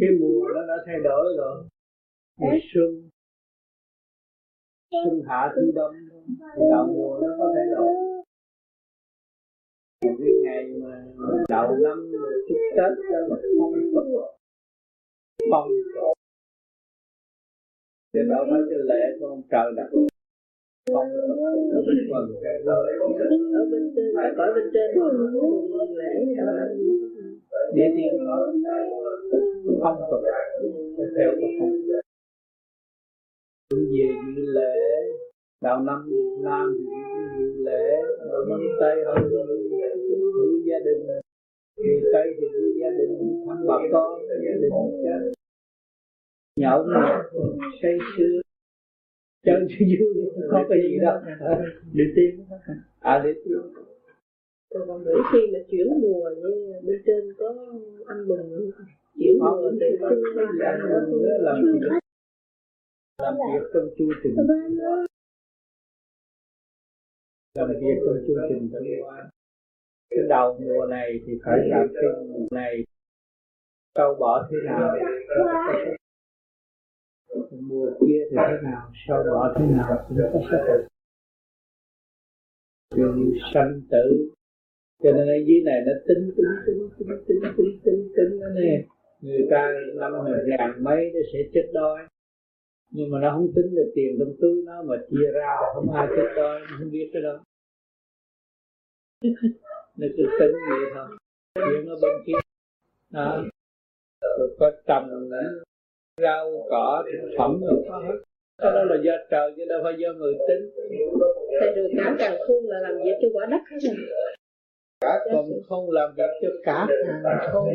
cái 0.00 0.10
mùa 0.20 0.48
nó 0.54 0.60
đã 0.68 0.76
thay 0.86 0.96
đổi 1.04 1.34
rồi. 1.38 1.64
Mùa 2.40 2.52
xuân. 2.74 3.08
Xuân 4.90 5.22
hạ 5.28 5.52
thu 5.56 5.72
đông. 5.74 5.94
Đầu 6.70 6.86
mùa 6.86 7.18
nó 7.22 7.28
có 7.38 7.52
thay 7.54 7.66
đổi. 7.74 7.94
Cái 10.00 10.32
ngày 10.44 10.64
mà 10.82 11.04
đầu 11.48 11.76
năm 11.84 12.12
chúc 12.48 12.58
tết 12.76 12.92
cho 13.10 13.18
là 13.28 13.36
phong 13.60 13.74
tục. 13.94 14.06
Phong 15.50 15.68
tục. 15.94 16.16
Thì 18.14 18.20
đâu 18.30 18.44
phải 18.50 18.60
cái 18.70 18.78
lễ 18.90 19.02
của 19.20 19.26
ông 19.26 19.42
trời 19.50 19.72
đặt 19.76 19.88
phong 19.92 21.08
tục. 21.14 21.38
Ở 21.76 21.80
bên 21.86 21.98
phần 22.10 22.24
ở 23.54 23.62
bên 23.70 23.82
trên. 23.96 24.08
Cõi 24.36 24.48
bên 24.54 24.66
trên. 24.74 24.88
lễ 26.00 26.10
địa 27.74 27.88
tiên 27.96 28.12
nó 28.26 28.36
phong 29.80 30.00
tục. 30.10 30.20
Theo 31.16 31.30
tục 31.40 31.50
phong 31.60 31.70
tục. 31.70 32.00
Về 33.70 34.08
dự 34.36 34.42
lễ. 34.56 34.76
Đầu 35.62 35.78
năm 35.80 35.98
Việt 36.08 36.42
Nam 36.42 36.76
thì 36.78 36.84
cũng 36.84 37.24
dự 37.38 37.64
lễ. 37.64 37.86
Đầu 38.30 38.44
năm 38.48 38.60
Tây 38.80 38.96
hơn 39.06 39.30
vui 40.38 40.62
gia 40.66 40.78
đình. 40.84 41.06
Người 41.76 42.00
Tây 42.12 42.26
thì 42.40 42.46
vui 42.58 42.72
gia 42.80 42.90
đình. 42.98 43.44
Thăm 43.48 43.58
bà 43.66 43.76
con 43.92 44.20
gia 44.28 44.54
đình. 44.60 44.70
Chứ 45.02 45.32
nhậu 46.56 46.86
say 47.82 47.98
sưa 48.16 48.40
chơi 49.44 49.66
chưa 49.68 49.84
vui 50.00 50.30
không 50.50 50.64
có 50.68 50.74
gì 50.74 50.98
đâu. 51.02 51.16
Đi 51.92 52.04
tiên. 52.16 52.44
À 53.00 53.22
đi 53.24 53.30
tiên 53.44 53.58
rồi 54.74 54.84
còn 54.88 55.04
mỗi 55.04 55.22
khi 55.32 55.38
mà 55.52 55.58
chuyển 55.70 55.86
mùa 56.02 56.30
như 56.36 56.72
bên 56.86 57.02
trên 57.06 57.34
có 57.38 57.46
ăn 58.06 58.28
mừng 58.28 58.70
chuyển 59.18 59.38
mùa 59.38 59.70
thì 59.80 59.86
sinh 60.00 60.58
ra 60.58 60.78
làm 61.38 61.64
việc? 61.72 61.98
Làm 63.22 63.34
việc 63.34 63.66
trong 63.74 63.88
chu 63.98 64.12
trình. 64.22 64.36
Làm 67.54 67.68
việc 67.68 67.96
trong 68.04 68.16
chu 68.26 68.34
trình 68.48 68.70
tương 68.72 69.04
quan 69.04 69.28
cái 70.10 70.24
đầu 70.28 70.58
mùa 70.60 70.86
này 70.86 71.20
thì 71.26 71.32
phải 71.44 71.58
làm 71.68 71.88
cái 71.94 72.26
mùa 72.28 72.46
này. 72.50 72.84
Sâu 73.94 74.14
bỏ 74.20 74.48
thế 74.50 74.56
nào? 74.64 74.96
Mùa 77.50 77.90
kia 78.00 78.22
thì 78.30 78.36
thế 78.36 78.56
nào? 78.62 78.90
Sâu 79.08 79.22
bỏ 79.24 79.54
thế 79.58 79.66
nào? 79.66 80.08
Xác 80.50 80.64
định 80.68 80.88
chuyện 82.96 83.32
sanh 83.54 83.80
tử 83.90 84.33
cho 85.04 85.12
nên 85.12 85.28
ở 85.28 85.38
dưới 85.46 85.60
này 85.64 85.80
nó 85.86 85.92
tính 86.08 86.32
tính 86.36 86.46
tính 86.66 86.88
tính 86.98 87.08
tính 87.26 87.40
tính 87.56 87.78
tính 87.84 88.08
tính 88.16 88.40
nó 88.40 88.48
nè. 88.48 88.84
Người 89.20 89.46
ta 89.50 89.72
năm 89.94 90.12
ngàn 90.46 90.84
mấy 90.84 91.10
nó 91.14 91.20
sẽ 91.32 91.38
chết 91.54 91.70
đói. 91.72 91.98
Nhưng 92.90 93.10
mà 93.10 93.18
nó 93.20 93.30
không 93.30 93.52
tính 93.56 93.74
được 93.74 93.92
tiền 93.94 94.16
trong 94.18 94.32
túi 94.40 94.62
nó 94.66 94.82
mà 94.82 94.96
chia 95.10 95.30
ra 95.32 95.40
là 95.40 95.72
không 95.74 95.92
ai 95.92 96.06
chết 96.16 96.28
đói, 96.36 96.60
nó 96.60 96.76
không 96.78 96.90
biết 96.90 97.10
cái 97.12 97.22
đó. 97.22 97.44
Nó 99.98 100.06
cứ 100.16 100.24
tính 100.40 100.52
vậy 100.70 100.90
thôi. 100.94 101.06
Chuyện 101.54 101.86
ở 101.86 101.96
bên 102.02 102.12
kia. 102.26 102.32
Đó. 103.12 103.44
Rồi 104.38 104.56
có 104.58 104.72
trồng 104.86 105.30
rau, 106.20 106.66
cỏ 106.70 107.04
thực 107.22 107.30
phẩm 107.38 107.60
rồi 107.60 107.84
có 107.88 107.98
hết. 107.98 108.18
Cái 108.58 108.72
đó 108.72 108.84
là 108.84 108.96
do 109.04 109.12
trời 109.30 109.52
chứ 109.56 109.64
đâu 109.68 109.80
phải 109.84 109.94
do 109.98 110.12
người 110.12 110.34
tính. 110.48 110.70
Thì 110.90 111.66
được 111.76 111.88
cả 111.96 112.16
càng 112.18 112.36
khôn 112.46 112.64
là 112.64 112.80
làm 112.80 112.94
việc 113.04 113.16
cho 113.22 113.28
quả 113.32 113.46
đất 113.46 113.60
hết 113.70 113.78
rồi 113.82 113.96
cả 115.04 115.12
còn 115.32 115.44
không 115.68 115.90
làm 115.90 116.10
việc 116.16 116.32
cho 116.42 116.48
cả 116.64 116.86
càng 117.22 117.52
không 117.52 117.68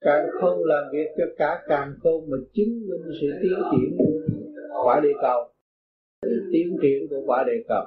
càng 0.00 0.26
không 0.40 0.64
làm 0.64 0.84
việc 0.92 1.08
cho 1.18 1.24
cả 1.36 1.62
càng 1.68 1.94
không 2.02 2.30
mà 2.30 2.36
chứng 2.54 2.72
minh 2.88 3.02
sự 3.20 3.26
tiến 3.42 3.58
triển 3.72 3.96
của 3.98 4.20
quả 4.84 5.00
địa 5.02 5.16
cầu 5.22 5.40
sự 6.22 6.48
tiến 6.52 6.76
triển 6.82 7.08
của 7.10 7.22
quả 7.26 7.44
địa 7.46 7.62
cầu 7.68 7.84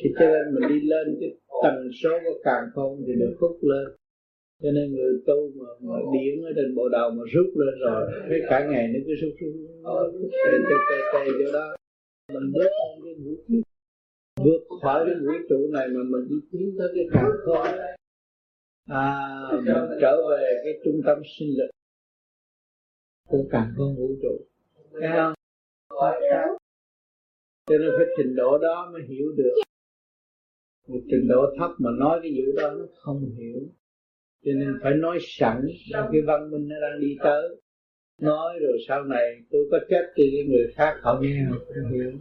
thì 0.00 0.10
cho 0.18 0.26
nên 0.26 0.54
mình 0.54 0.68
đi 0.68 0.88
lên 0.88 1.16
cái 1.20 1.30
tần 1.62 1.90
số 2.02 2.10
của 2.24 2.40
càng 2.44 2.64
không 2.74 3.02
thì 3.06 3.12
được 3.20 3.36
phúc 3.40 3.58
lên 3.62 3.86
cho 4.62 4.70
nên 4.70 4.94
người 4.94 5.12
tu 5.26 5.50
mà, 5.56 5.66
mà 5.80 5.96
điện 6.12 6.44
ở 6.44 6.52
trên 6.56 6.74
bộ 6.74 6.88
đầu 6.88 7.10
mà 7.10 7.22
rút 7.32 7.46
lên 7.56 7.74
rồi 7.80 8.12
cái 8.30 8.40
cả 8.48 8.66
ngày 8.70 8.88
nó 8.88 8.98
cứ 9.06 9.14
rút 9.20 9.34
rút 9.40 10.30
tê 10.32 10.58
tê 10.68 10.76
tê 11.12 11.32
tê 11.38 11.52
đó 11.52 11.76
mình 12.32 12.52
bước 12.54 12.70
lên 12.80 13.04
cái 13.04 13.14
vũ 13.24 13.34
khí 13.48 13.62
vượt 14.44 14.78
khỏi 14.82 15.04
cái 15.06 15.14
vũ 15.20 15.32
trụ 15.48 15.70
này 15.72 15.88
mà 15.88 16.00
mình 16.10 16.28
đi 16.28 16.36
tiến 16.52 16.74
tới 16.78 16.88
cái 16.94 17.04
càng 17.12 17.30
không 17.44 17.78
à 18.88 19.30
mình 19.52 19.74
trở 20.00 20.16
về 20.30 20.60
cái 20.64 20.72
trung 20.84 21.00
tâm 21.06 21.18
sinh 21.38 21.48
lực 21.58 21.70
của 23.28 23.44
càng 23.50 23.72
khôn 23.76 23.96
vũ 23.96 24.08
trụ. 24.22 24.46
Thấy 25.00 25.10
không? 25.16 25.34
Cho 27.66 27.78
nên 27.78 27.90
phải 27.96 28.06
trình 28.16 28.36
độ 28.36 28.58
đó 28.58 28.90
mới 28.92 29.02
hiểu 29.08 29.32
được. 29.36 29.54
Một 30.88 31.00
trình 31.10 31.28
độ 31.28 31.54
thấp 31.58 31.70
mà 31.78 31.90
nói 31.98 32.20
cái 32.22 32.32
vụ 32.36 32.52
đó 32.62 32.70
nó 32.70 32.84
không 32.94 33.20
hiểu. 33.38 33.60
Cho 34.44 34.52
nên 34.52 34.78
phải 34.82 34.94
nói 34.94 35.18
sẵn 35.20 35.66
trong 35.92 36.08
cái 36.12 36.22
văn 36.26 36.50
minh 36.50 36.68
nó 36.68 36.76
đang 36.80 37.00
đi 37.00 37.16
tới. 37.24 37.60
Nói 38.20 38.58
rồi 38.60 38.78
sau 38.88 39.04
này 39.04 39.40
tôi 39.50 39.68
có 39.70 39.78
chết 39.88 40.12
thì 40.16 40.30
cái 40.36 40.44
người 40.48 40.72
khác 40.76 41.00
họ 41.02 41.18
nghe 41.22 41.44
họ 41.50 41.56
không 41.58 41.92
hiểu. 41.92 42.12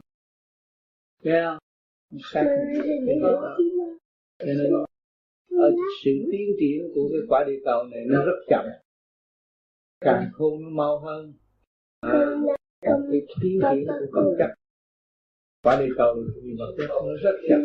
Nghe 1.24 1.43
không? 1.45 1.57
Khác 2.32 2.45
cho 4.39 4.45
nên 4.45 4.74
ở 5.49 5.72
sự 6.03 6.11
tiến 6.32 6.47
triển 6.59 6.91
của 6.95 7.09
cái 7.11 7.22
quả 7.28 7.43
địa 7.47 7.59
cầu 7.66 7.84
này 7.84 7.99
nó 8.07 8.26
rất 8.26 8.39
chậm. 8.49 8.66
Càng 10.01 10.30
khôn 10.34 10.64
nó 10.64 10.70
mau 10.70 10.99
hơn. 10.99 11.34
À, 11.99 12.41
còn 12.82 13.07
cái 13.11 13.22
tiến 13.41 13.59
triển 13.72 13.86
của 13.88 14.07
con 14.11 14.26
chất 14.39 14.53
quả 15.64 15.80
địa 15.80 15.93
cầu 15.97 16.16
thì 16.43 16.55
chất 16.78 16.88
nó 16.89 17.14
rất 17.24 17.38
chậm. 17.49 17.64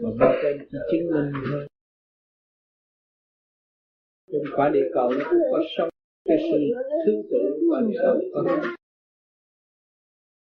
Mà 0.00 0.10
bên 0.20 0.38
trên 0.42 0.68
chỉ 0.70 0.78
chứng 0.90 1.10
minh 1.14 1.32
thôi 1.50 1.66
trên 4.32 4.42
quả 4.56 4.70
địa 4.74 4.90
cầu 4.94 5.12
nó 5.18 5.24
cũng 5.30 5.42
có 5.52 5.62
sống 5.76 5.88
cái 6.24 6.38
sự 6.52 6.58
thứ 7.06 7.12
tự 7.30 7.68
quả 7.70 7.80
địa 7.88 7.98
cầu. 8.02 8.20
Có 8.34 8.72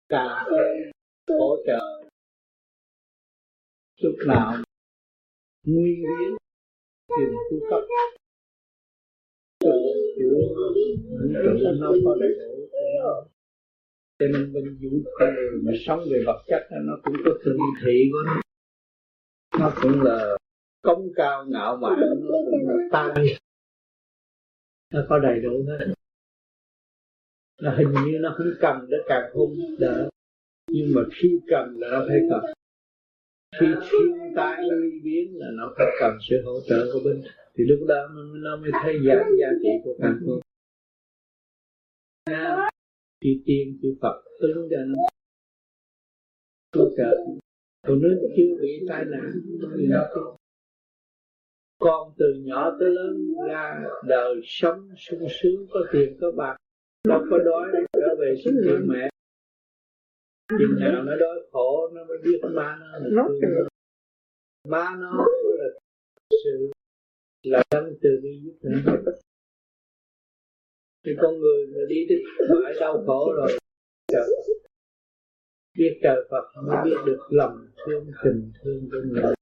cả 0.08 0.44
hỗ 1.38 1.56
trợ 1.66 2.10
lúc 4.02 4.14
nào 4.26 4.62
nguy 5.66 5.96
hiểm 5.96 6.36
tìm 7.16 7.28
cung 7.50 7.60
cấp. 7.70 7.80
Tự 9.60 9.70
của 10.18 10.74
những 11.14 11.32
tự 11.34 11.72
nó 11.80 11.92
có 12.04 12.16
đầy 12.20 12.30
đủ. 12.38 12.68
Cho 14.18 14.26
nên 14.26 14.52
bên 14.52 14.78
vũ 14.82 14.88
con 15.18 15.34
người 15.34 15.60
mà 15.62 15.72
sống 15.86 16.00
về 16.10 16.22
vật 16.26 16.44
chất 16.46 16.68
nó 16.70 16.92
cũng 17.04 17.14
có 17.24 17.30
thương 17.44 17.58
thị 17.84 18.10
của 18.12 18.22
nó. 18.26 18.40
Nó 19.58 19.72
cũng 19.82 20.02
là 20.02 20.36
công 20.82 21.08
cao 21.16 21.44
ngạo 21.48 21.76
mạn, 21.76 21.98
nó 22.20 22.38
cũng 22.50 22.68
là 22.68 22.74
tai. 22.92 23.38
Nó 24.92 25.06
có 25.08 25.18
đầy 25.18 25.40
đủ 25.40 25.64
hết. 25.68 25.94
Là 27.56 27.76
hình 27.78 27.88
như 27.88 28.18
nó 28.20 28.34
không 28.38 28.52
cần 28.60 28.86
để 28.88 28.96
càng 29.08 29.30
không 29.32 29.56
đỡ 29.78 30.08
nhưng 30.78 30.94
mà 30.94 31.02
khi 31.14 31.40
cần 31.48 31.76
là 31.78 31.88
nó 31.90 32.04
phải 32.08 32.18
cần. 32.30 32.44
Khi 33.60 33.66
thiên 33.90 34.32
tai 34.36 34.64
nguy 34.80 35.00
biến 35.04 35.38
là 35.38 35.46
nó 35.56 35.74
phải 35.78 35.86
cần 36.00 36.18
sự 36.28 36.36
hỗ 36.44 36.60
trợ 36.68 36.90
của 36.92 37.00
bên. 37.04 37.22
Thì 37.54 37.64
lúc 37.64 37.88
đó 37.88 38.08
nó 38.34 38.56
mới 38.56 38.70
thấy 38.82 38.94
giá 39.06 39.14
giá 39.40 39.48
trị 39.62 39.68
của 39.84 39.94
căn 40.02 40.20
không 40.26 40.40
khi 43.20 43.42
tiên 43.46 43.78
chư 43.82 43.96
Phật 44.00 44.22
ứng 44.38 44.68
cho 44.70 44.76
nó. 44.86 45.02
Hỗ 46.76 46.90
trợ 46.96 47.16
còn 47.86 48.02
nó 48.02 48.08
chưa 48.36 48.62
bị 48.62 48.86
tai 48.88 49.04
nạn, 49.04 49.30
thì 49.76 49.86
nó 49.88 50.06
không 50.14 50.36
con 51.78 52.12
từ 52.18 52.26
nhỏ 52.44 52.76
tới 52.80 52.90
lớn 52.90 53.34
ra 53.48 53.84
đời 54.06 54.40
sống 54.44 54.88
sung 54.96 55.28
sướng, 55.30 55.66
có 55.70 55.80
tiền, 55.92 56.16
có 56.20 56.30
bạc. 56.36 56.56
Nó 57.08 57.22
có 57.30 57.38
đói, 57.38 57.66
trở 57.92 58.16
về 58.20 58.34
sinh 58.44 58.54
thương 58.64 58.86
mẹ 58.88 59.08
chừng 60.48 60.80
nào 60.80 61.02
nó 61.02 61.16
đói 61.16 61.46
khổ 61.52 61.90
nó 61.92 62.04
mới 62.04 62.18
biết 62.24 62.40
ba 62.42 62.78
nó 62.80 62.86
là 62.98 63.28
thương 63.40 63.68
ba 64.68 64.96
nó 64.98 65.26
là 65.58 65.66
sự 66.44 66.70
là 67.42 67.62
đấng 67.70 67.94
từ 68.02 68.20
bi 68.22 68.40
giúp 68.44 68.54
đỡ 68.62 69.12
thì 71.06 71.12
con 71.22 71.38
người 71.38 71.66
mà 71.66 71.80
đi 71.88 72.06
tới 72.08 72.18
bãi 72.64 72.74
đau 72.80 73.04
khổ 73.06 73.32
rồi 73.36 73.58
trời. 74.12 74.28
Biết 75.78 76.00
trời 76.02 76.26
Phật 76.30 76.62
mới 76.66 76.76
biết 76.84 76.96
được 77.06 77.18
lòng 77.30 77.68
thương 77.86 78.06
tình 78.24 78.52
thương 78.62 78.88
của 78.92 78.98
người 79.04 79.34